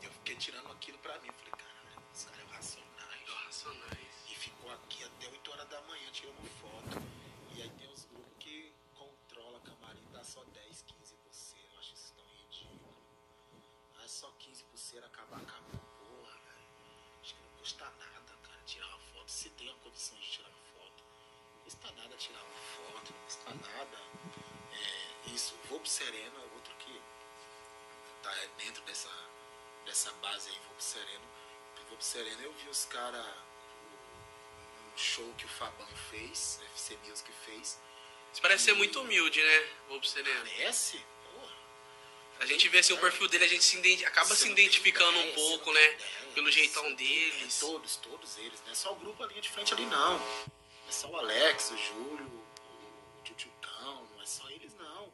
E 0.00 0.04
eu 0.04 0.12
fiquei 0.12 0.36
tirando 0.36 0.70
aquilo 0.70 0.98
pra 0.98 1.18
mim. 1.20 1.30
Falei, 1.32 1.52
caralho, 1.52 2.02
os 2.12 2.24
caras 2.24 2.40
é 2.40 2.44
o 2.44 2.48
Racionais. 2.48 3.28
Racionais. 3.28 4.24
E 4.28 4.34
ficou 4.34 4.72
aqui 4.72 5.04
até 5.04 5.28
8 5.28 5.50
horas 5.50 5.68
da 5.68 5.80
manhã 5.82 6.10
tirando 6.12 6.48
foto. 6.60 7.02
E 7.54 7.62
aí 7.62 7.70
tem 7.70 7.88
os 7.92 8.04
grupos 8.04 8.32
que 8.38 8.72
controla 8.94 9.60
camarim, 9.60 10.06
dá 10.12 10.24
só 10.24 10.42
10, 10.44 10.82
15 10.82 11.14
pulseiras. 11.16 11.72
Eu 11.72 11.78
acho 11.78 11.94
isso 11.94 12.14
tão 12.14 12.24
ridículo. 12.26 12.94
Aí 13.98 14.08
só 14.08 14.30
15 14.94 15.00
pulseiras, 15.00 15.04
acabar, 15.04 15.42
acabou. 15.42 15.80
Porra, 15.98 16.32
velho. 16.32 16.66
Acho 17.22 17.34
que 17.34 17.42
não 17.42 17.58
custa 17.58 17.84
nada, 17.84 18.38
cara, 18.42 18.60
tirar 18.64 18.86
uma 18.86 18.98
foto. 18.98 19.30
Se 19.30 19.50
tem 19.50 19.68
a 19.68 19.74
condição 19.74 20.16
de 20.18 20.30
tirar 20.30 20.48
uma 20.48 20.64
foto, 20.72 21.04
não 21.54 21.64
custa 21.64 21.92
nada 21.92 22.16
tirar 22.16 22.42
uma 22.42 22.54
foto, 22.54 23.12
não 23.12 23.24
custa 23.24 23.54
nada. 23.54 23.98
É, 24.72 25.30
isso, 25.30 25.56
Vou 25.68 25.80
pro 25.80 25.88
Sereno 25.88 26.38
é 26.38 26.54
outro 26.54 26.74
que 26.76 27.00
tá 28.22 28.32
dentro 28.58 28.82
dessa, 28.84 29.10
dessa 29.84 30.12
base 30.14 30.50
aí, 30.50 30.58
Vou 30.60 30.74
pro 30.74 30.84
Sereno. 30.84 31.24
Vou 31.88 31.96
pro 31.96 32.06
Sereno, 32.06 32.42
eu 32.42 32.52
vi 32.52 32.68
os 32.68 32.84
caras 32.84 33.26
um 33.26 34.96
show 34.96 35.34
que 35.34 35.44
o 35.44 35.48
Fabão 35.48 35.86
fez, 36.10 36.60
FC 36.74 36.96
Music 36.98 37.30
fez. 37.44 37.80
Você 38.32 38.40
parece 38.40 38.64
ser 38.64 38.74
muito 38.74 39.00
humilde, 39.00 39.42
né? 39.42 39.68
Vou 39.88 40.00
pro 40.00 40.08
Sereno. 40.08 40.40
Parece? 40.40 41.04
A 42.40 42.46
gente 42.46 42.68
vê 42.68 42.78
assim 42.78 42.92
o 42.92 42.98
perfil 42.98 43.28
dele, 43.28 43.44
a 43.44 43.48
gente 43.48 43.64
se 43.64 44.04
acaba 44.04 44.34
se 44.34 44.48
identificando 44.48 45.18
um 45.18 45.32
pouco, 45.32 45.64
tem 45.64 45.74
né? 45.74 45.94
ideia. 45.94 45.98
Pelo 46.34 46.50
jeitão 46.50 46.82
tem 46.82 46.96
deles. 46.96 47.58
Todos, 47.60 47.96
todos 47.96 48.38
eles, 48.38 48.60
não 48.64 48.72
é 48.72 48.74
só 48.74 48.92
o 48.92 48.96
grupo 48.96 49.22
a 49.22 49.26
linha 49.26 49.40
de 49.40 49.48
frente 49.48 49.72
ali, 49.72 49.86
não. 49.86 50.18
Não 50.18 50.88
é 50.88 50.92
só 50.92 51.08
o 51.08 51.16
Alex, 51.16 51.70
o 51.70 51.76
Júlio, 51.76 52.26
o 52.26 53.22
Tchutchutão, 53.22 54.08
não 54.14 54.22
é 54.22 54.26
só 54.26 54.48
eles, 54.50 54.74
não. 54.78 55.12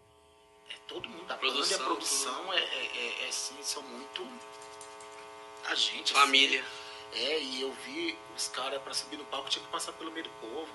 É 0.70 0.74
todo 0.88 1.08
mundo. 1.08 1.30
A 1.30 1.36
Produção, 1.36 1.78
banda 1.78 1.84
a 1.84 1.86
produção 1.86 2.52
é, 2.54 2.58
é, 2.58 2.90
é, 2.96 3.24
é, 3.24 3.28
assim, 3.28 3.56
são 3.62 3.82
muito. 3.82 4.26
A 5.66 5.74
gente. 5.74 6.12
assim, 6.12 6.14
Família. 6.14 6.64
É, 7.12 7.40
e 7.40 7.60
eu 7.60 7.72
vi 7.84 8.16
os 8.36 8.48
caras 8.48 8.80
pra 8.82 8.94
subir 8.94 9.16
no 9.16 9.24
palco 9.26 9.50
tinha 9.50 9.64
que 9.64 9.70
passar 9.70 9.92
pelo 9.92 10.10
meio 10.10 10.24
do 10.24 10.30
povo. 10.40 10.72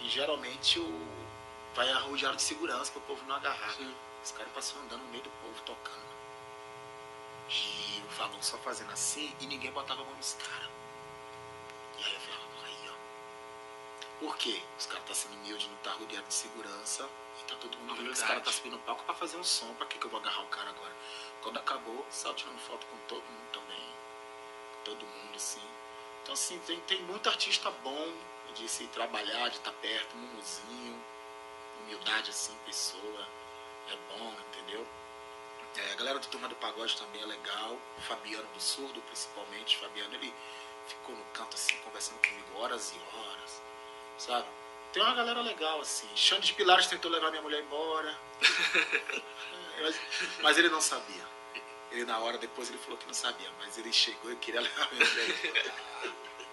E 0.00 0.08
geralmente 0.08 0.78
o 0.78 1.34
vai 1.74 1.90
arrojar 1.90 2.34
de 2.36 2.42
segurança 2.42 2.92
pro 2.92 3.00
povo 3.02 3.24
não 3.26 3.36
agarrar. 3.36 3.74
Sim. 3.74 3.94
Os 4.24 4.32
caras 4.32 4.52
passam 4.54 4.80
andando 4.82 5.02
no 5.02 5.08
meio 5.10 5.22
do 5.22 5.30
povo 5.42 5.60
tocando. 5.66 6.14
E 7.50 8.02
o 8.06 8.10
Fabão 8.10 8.42
só 8.42 8.56
fazendo 8.58 8.90
assim 8.90 9.34
e 9.38 9.46
ninguém 9.46 9.70
botava 9.70 10.00
a 10.00 10.04
mão 10.04 10.14
nos 10.14 10.32
caras. 10.32 10.70
E 11.98 12.04
aí 12.04 12.14
eu 12.14 12.20
falava, 12.20 12.66
aí 12.66 12.90
ó. 12.90 14.18
Por 14.20 14.36
quê? 14.38 14.62
Os 14.78 14.86
caras 14.86 15.04
tá 15.04 15.14
sendo 15.14 15.34
humilde, 15.34 15.68
não 15.68 15.76
tá 15.78 15.92
rodeado 15.92 16.26
de 16.26 16.32
segurança. 16.32 17.06
E 17.38 17.44
tá 17.44 17.54
todo 17.56 17.76
mundo 17.76 17.96
vendo 17.96 18.10
os 18.10 18.22
caras 18.22 18.42
tá 18.42 18.50
subindo 18.50 18.72
no 18.72 18.78
palco 18.78 19.04
pra 19.04 19.14
fazer 19.14 19.36
um 19.36 19.44
som. 19.44 19.74
Pra 19.74 19.86
que, 19.86 19.98
que 19.98 20.06
eu 20.06 20.10
vou 20.10 20.20
agarrar 20.20 20.42
o 20.42 20.48
cara 20.48 20.70
agora? 20.70 20.96
Quando 21.42 21.58
acabou, 21.58 22.06
saiu 22.08 22.34
tirando 22.34 22.58
foto 22.60 22.86
com 22.86 22.96
todo 23.06 23.22
mundo 23.22 23.50
também. 23.52 23.94
Todo 24.84 25.04
mundo, 25.04 25.36
assim. 25.36 25.60
Então 26.22 26.32
assim, 26.32 26.58
tem, 26.60 26.80
tem 26.80 27.02
muito 27.02 27.28
artista 27.28 27.70
bom 27.70 28.14
de 28.54 28.66
se 28.70 28.86
trabalhar, 28.86 29.50
de 29.50 29.56
estar 29.56 29.72
perto, 29.72 30.16
Mumuzinho, 30.16 31.04
humildade 31.82 32.30
assim, 32.30 32.56
pessoa, 32.64 33.28
é 33.90 33.96
bom, 34.18 34.34
entendeu? 34.48 34.86
É, 35.76 35.92
a 35.92 35.96
galera 35.96 36.18
do 36.18 36.26
Turma 36.28 36.48
do 36.48 36.54
Pagode 36.56 36.96
também 36.96 37.22
é 37.22 37.26
legal, 37.26 37.78
o 37.98 38.00
Fabiano 38.02 38.46
do 38.54 38.60
Surdo 38.60 39.00
principalmente, 39.02 39.76
o 39.76 39.80
Fabiano 39.80 40.14
ele 40.14 40.32
ficou 40.86 41.16
no 41.16 41.24
canto 41.32 41.54
assim, 41.54 41.76
conversando 41.78 42.18
comigo 42.20 42.58
horas 42.58 42.92
e 42.92 43.16
horas, 43.16 43.62
sabe? 44.18 44.46
Tem 44.92 45.02
uma 45.02 45.14
galera 45.14 45.40
legal 45.40 45.80
assim, 45.80 46.08
Xande 46.14 46.46
de 46.46 46.52
Pilares 46.54 46.86
tentou 46.86 47.10
levar 47.10 47.30
minha 47.30 47.42
mulher 47.42 47.60
embora, 47.60 48.16
É, 49.76 49.82
mas, 49.82 50.00
mas 50.40 50.58
ele 50.58 50.68
não 50.68 50.80
sabia. 50.80 51.26
Ele 51.90 52.04
na 52.04 52.18
hora 52.18 52.38
depois 52.38 52.68
ele 52.68 52.78
falou 52.78 52.96
que 52.96 53.06
não 53.06 53.14
sabia, 53.14 53.50
mas 53.58 53.76
ele 53.78 53.92
chegou 53.92 54.30
e 54.32 54.36
queria 54.36 54.60
levar 54.62 54.88
minha 54.92 55.04
mulher. 55.04 55.74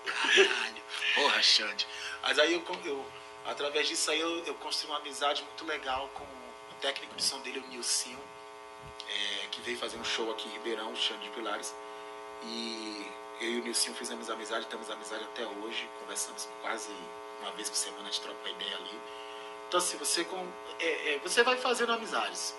Caralho, 0.06 0.84
porra, 1.16 1.42
Xande. 1.42 1.88
Mas 2.22 2.40
aí 2.40 2.54
eu, 2.54 2.64
eu 2.86 3.12
através 3.46 3.88
disso 3.88 4.10
aí 4.12 4.20
eu, 4.20 4.44
eu 4.46 4.56
construí 4.56 4.90
uma 4.90 4.98
amizade 4.98 5.44
muito 5.44 5.66
legal 5.66 6.08
com 6.10 6.26
técnico 6.82 7.16
de 7.16 7.24
som 7.24 7.40
dele, 7.40 7.60
o 7.60 7.68
Nilcinho, 7.70 8.20
é, 9.08 9.48
que 9.48 9.62
veio 9.62 9.78
fazer 9.78 9.98
um 9.98 10.04
show 10.04 10.30
aqui 10.32 10.50
em 10.50 10.52
Ribeirão, 10.52 10.92
o 10.92 10.96
Xande 10.96 11.22
de 11.22 11.30
Pilares. 11.30 11.74
E 12.44 13.06
eu 13.40 13.50
e 13.50 13.60
o 13.62 13.64
Nilcinho 13.64 13.96
fizemos 13.96 14.30
amizade, 14.30 14.66
temos 14.68 14.90
amizade 14.90 15.24
até 15.24 15.46
hoje, 15.46 15.90
conversamos 16.00 16.50
quase 16.62 16.92
uma 17.42 17.52
vez 17.52 17.70
por 17.70 17.76
semana, 17.76 18.04
a 18.04 18.06
gente 18.12 18.22
troca 18.22 18.50
ideia 18.50 18.76
ali. 18.76 19.00
Então 19.68 19.78
assim, 19.78 19.98
você, 19.98 20.24
com, 20.26 20.48
é, 20.80 21.14
é, 21.14 21.20
você 21.20 21.44
vai 21.44 21.58
fazendo 21.58 21.94
amizades. 21.94 22.56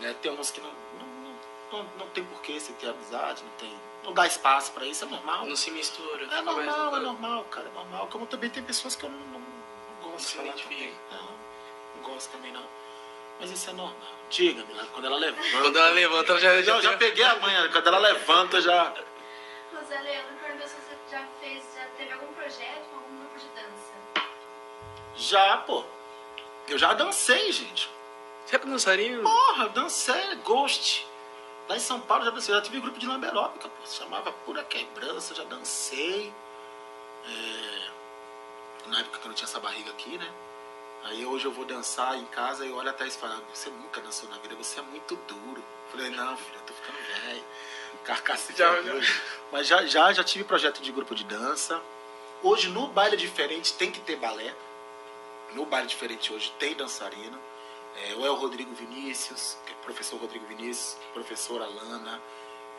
Né? 0.00 0.14
Tem 0.20 0.30
uns 0.32 0.50
que 0.50 0.60
não, 0.60 0.70
não, 0.98 1.38
não, 1.72 1.90
não, 1.98 2.08
tem 2.10 2.24
porquê 2.24 2.58
você 2.58 2.72
ter 2.74 2.88
amizade, 2.88 3.42
não 3.42 3.50
tem. 3.52 3.80
Não 4.04 4.12
dá 4.12 4.26
espaço 4.26 4.72
pra 4.72 4.86
isso, 4.86 5.04
é 5.04 5.08
normal. 5.08 5.46
Não 5.46 5.56
se 5.56 5.70
mistura. 5.70 6.24
É 6.26 6.42
normal, 6.42 6.90
no 6.90 6.96
é 6.96 7.00
normal, 7.00 7.44
cara, 7.44 7.68
é 7.68 7.72
normal. 7.72 8.06
Como 8.08 8.26
também 8.26 8.50
tem 8.50 8.62
pessoas 8.62 8.94
que 8.94 9.04
eu 9.04 9.10
não, 9.10 9.18
não, 9.18 9.40
não 9.40 10.10
gosto 10.10 10.28
de 10.28 10.36
falar 10.36 10.52
também. 10.52 10.94
Não, 11.10 11.30
não 11.96 12.02
gosto 12.02 12.30
também 12.30 12.52
não. 12.52 12.64
Mas 13.40 13.50
isso 13.50 13.70
é 13.70 13.72
normal. 13.72 13.96
Diga, 14.30 14.64
Milagre, 14.64 14.90
quando 14.92 15.04
ela 15.06 15.16
levanta. 15.18 15.50
Quando 15.50 15.78
ela 15.78 15.90
levanta, 15.90 16.32
ela 16.32 16.40
já, 16.40 16.54
Eu 16.54 16.62
já, 16.62 16.80
já 16.80 16.96
peguei 16.96 17.24
a 17.24 17.36
manhã, 17.36 17.70
quando 17.70 17.86
ela 17.86 17.98
levanta, 17.98 18.60
já. 18.60 18.92
José 19.72 20.00
Leandro 20.00 20.34
perguntou 20.42 20.66
se 20.66 20.74
você 20.74 20.96
já 21.10 21.24
fez, 21.40 21.64
já 21.74 21.86
teve 21.96 22.12
algum 22.12 22.32
projeto 22.32 22.88
com 22.90 22.96
algum 22.96 23.18
grupo 23.18 23.38
de 23.38 23.46
dança. 23.48 23.92
Já, 25.16 25.56
pô. 25.58 25.84
Eu 26.68 26.78
já 26.78 26.92
dancei, 26.94 27.52
gente. 27.52 27.88
Você 28.44 28.56
é 28.56 28.58
dançarino? 28.58 29.22
Porra, 29.22 29.68
dancei, 29.68 30.34
Ghost. 30.36 31.06
Lá 31.68 31.76
em 31.76 31.80
São 31.80 32.00
Paulo 32.00 32.24
já 32.24 32.30
dancei, 32.30 32.54
já 32.54 32.60
tive 32.60 32.80
grupo 32.80 32.98
de 32.98 33.06
lamberópica, 33.06 33.68
pô, 33.68 33.86
se 33.86 33.96
chamava 33.96 34.30
Pura 34.32 34.62
Quebrança, 34.64 35.34
já 35.34 35.42
dancei. 35.44 36.32
É, 37.24 38.88
Na 38.88 39.00
época 39.00 39.18
que 39.18 39.24
eu 39.24 39.28
não 39.28 39.34
tinha 39.34 39.46
essa 39.48 39.58
barriga 39.58 39.90
aqui, 39.90 40.16
né? 40.16 40.28
Aí 41.04 41.24
hoje 41.24 41.44
eu 41.44 41.52
vou 41.52 41.64
dançar 41.64 42.16
em 42.18 42.24
casa 42.26 42.66
e 42.66 42.72
olho 42.72 42.90
até 42.90 43.06
e 43.06 43.10
falo, 43.10 43.40
você 43.54 43.70
nunca 43.70 44.00
dançou 44.00 44.28
na 44.28 44.38
vida, 44.38 44.54
você 44.56 44.80
é 44.80 44.82
muito 44.82 45.14
duro. 45.16 45.60
Eu 45.60 45.90
falei, 45.90 46.10
não, 46.10 46.36
filho, 46.36 46.56
eu 46.58 46.62
tô 46.62 46.74
ficando 46.74 46.98
velho. 47.22 47.44
Carcaça 48.04 48.52
de 48.52 48.58
Já- 48.58 48.70
hoje. 48.72 49.22
Mas 49.52 49.66
já, 49.66 49.84
já, 49.86 50.12
já 50.12 50.24
tive 50.24 50.44
projeto 50.44 50.80
de 50.80 50.90
grupo 50.92 51.14
de 51.14 51.24
dança. 51.24 51.80
Hoje 52.42 52.68
no 52.68 52.88
baile 52.88 53.16
diferente 53.16 53.72
tem 53.74 53.90
que 53.90 54.00
ter 54.00 54.16
balé. 54.16 54.54
No 55.54 55.64
baile 55.64 55.86
diferente 55.86 56.32
hoje 56.32 56.52
tem 56.58 56.74
dançarino. 56.74 57.40
É, 57.96 58.14
ou 58.16 58.26
é 58.26 58.30
o 58.30 58.34
Rodrigo 58.34 58.74
Vinícius, 58.74 59.56
é 59.68 59.72
professor 59.82 60.20
Rodrigo 60.20 60.44
Vinícius, 60.46 60.98
professora 61.14 61.64
Alana. 61.64 62.20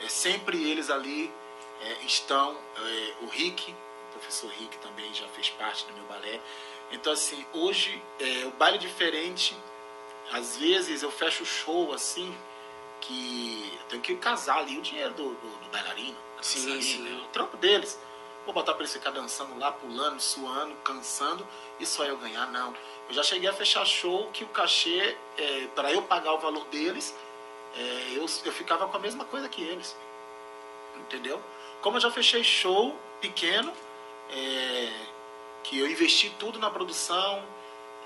É, 0.02 0.08
sempre 0.08 0.70
eles 0.70 0.90
ali 0.92 1.34
é, 1.82 1.94
estão. 2.06 2.56
é, 2.78 3.14
o 3.22 3.26
Rick, 3.28 3.72
o 3.72 4.12
professor 4.12 4.50
Rick 4.52 4.78
também 4.78 5.12
já 5.14 5.28
fez 5.30 5.50
parte 5.50 5.86
do 5.88 5.94
meu 5.94 6.04
balé. 6.06 6.40
Então, 6.92 7.14
assim, 7.14 7.46
hoje 7.54 8.02
é, 8.20 8.46
o 8.46 8.52
baile 8.52 8.78
diferente, 8.78 9.56
às 10.32 10.58
vezes 10.58 11.04
eu 11.04 11.12
fecho 11.12 11.44
o 11.44 11.46
show 11.46 11.94
assim, 11.94 12.36
que 13.02 13.74
eu 13.82 13.86
tenho 13.90 14.02
que 14.02 14.16
casar 14.16 14.60
ali 14.60 14.78
o 14.78 14.82
dinheiro 14.82 15.14
do, 15.14 15.30
do, 15.30 15.58
do 15.58 15.70
bailarino, 15.72 16.18
Sim, 16.42 16.82
sim. 16.82 17.22
o 17.22 17.28
trampo 17.30 17.58
deles. 17.58 18.00
Vou 18.46 18.54
botar 18.54 18.74
pra 18.74 18.84
eles 18.84 18.94
ficar 18.94 19.12
dançando 19.12 19.60
lá, 19.60 19.74
pulando, 19.74 20.22
suando, 20.22 20.74
cansando, 20.76 21.46
e 21.82 21.86
só 21.86 22.06
eu 22.06 22.18
ganhar, 22.18 22.50
não. 22.50 22.74
Eu 23.10 23.14
já 23.14 23.22
cheguei 23.22 23.50
a 23.50 23.54
fechar 23.54 23.86
show 23.86 24.30
que 24.32 24.46
o 24.46 24.48
cachê, 24.48 25.18
é, 25.38 25.68
para 25.76 25.92
eu 25.92 26.02
pagar 26.04 26.34
o 26.34 26.40
valor 26.40 26.66
deles, 26.68 27.14
é, 27.76 28.14
eu, 28.16 28.26
eu 28.46 28.52
ficava 28.54 28.88
com 28.88 28.96
a 28.96 29.00
mesma 29.00 29.26
coisa 29.26 29.50
que 29.50 29.62
eles. 29.62 29.98
Entendeu? 30.96 31.42
Como 31.82 31.98
eu 31.98 32.02
já 32.02 32.10
fechei 32.10 32.42
show 32.42 32.98
pequeno, 33.20 33.74
é, 34.30 34.92
que 35.64 35.80
eu 35.80 35.90
investi 35.90 36.30
tudo 36.40 36.60
na 36.60 36.70
produção, 36.70 37.44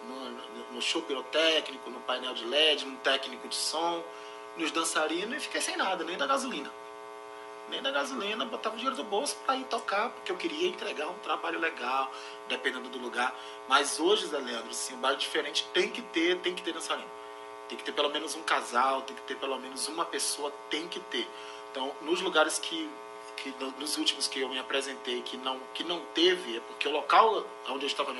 no, 0.07 0.29
no- 0.73 0.81
show 0.81 1.01
pirotécnico, 1.03 1.89
no 1.91 1.99
painel 2.01 2.33
de 2.33 2.43
LED, 2.45 2.85
no 2.85 2.97
técnico 2.97 3.47
de 3.47 3.55
som, 3.55 4.03
nos 4.57 4.71
dançarinos 4.71 5.37
e 5.37 5.39
fiquei 5.39 5.61
sem 5.61 5.77
nada, 5.77 6.03
nem 6.03 6.17
da 6.17 6.25
gasolina. 6.25 6.71
nem 7.69 7.81
da 7.81 7.91
gasolina, 7.91 8.43
botava 8.45 8.75
o 8.75 8.77
dinheiro 8.77 8.97
do 8.97 9.03
bolso 9.03 9.37
para 9.45 9.55
ir 9.55 9.63
tocar, 9.65 10.09
porque 10.09 10.31
eu 10.31 10.35
queria 10.37 10.67
entregar 10.67 11.07
um 11.07 11.17
trabalho 11.19 11.59
legal, 11.59 12.11
dependendo 12.49 12.89
do 12.89 12.97
lugar. 12.97 13.33
Mas 13.67 13.99
hoje, 13.99 14.25
Zé 14.27 14.39
Leandro, 14.39 14.71
assim, 14.71 14.93
um 14.95 14.97
bairro 14.97 15.17
diferente 15.17 15.65
tem 15.73 15.87
que 15.89 16.01
ter, 16.01 16.39
tem 16.39 16.53
que 16.55 16.61
ter 16.63 16.73
dançarino. 16.73 17.07
Tem 17.69 17.77
que 17.77 17.83
ter 17.85 17.93
pelo 17.93 18.09
menos 18.09 18.35
um 18.35 18.41
casal, 18.43 19.03
tem 19.03 19.15
que 19.15 19.21
ter 19.21 19.35
pelo 19.37 19.57
menos 19.59 19.87
uma 19.87 20.03
pessoa, 20.03 20.51
tem 20.69 20.87
que 20.89 20.99
ter. 20.99 21.25
Então, 21.71 21.95
nos 22.01 22.19
lugares 22.21 22.59
que, 22.59 22.89
que 23.37 23.53
nos 23.79 23.97
últimos 23.97 24.27
que 24.27 24.41
eu 24.41 24.49
me 24.49 24.57
apresentei 24.57 25.21
que 25.21 25.37
não, 25.37 25.59
que 25.73 25.83
não 25.83 25.99
teve, 26.13 26.57
é 26.57 26.59
porque 26.61 26.87
o 26.87 26.91
local 26.91 27.45
onde 27.69 27.85
eu 27.85 27.87
estava 27.87 28.05
me 28.05 28.09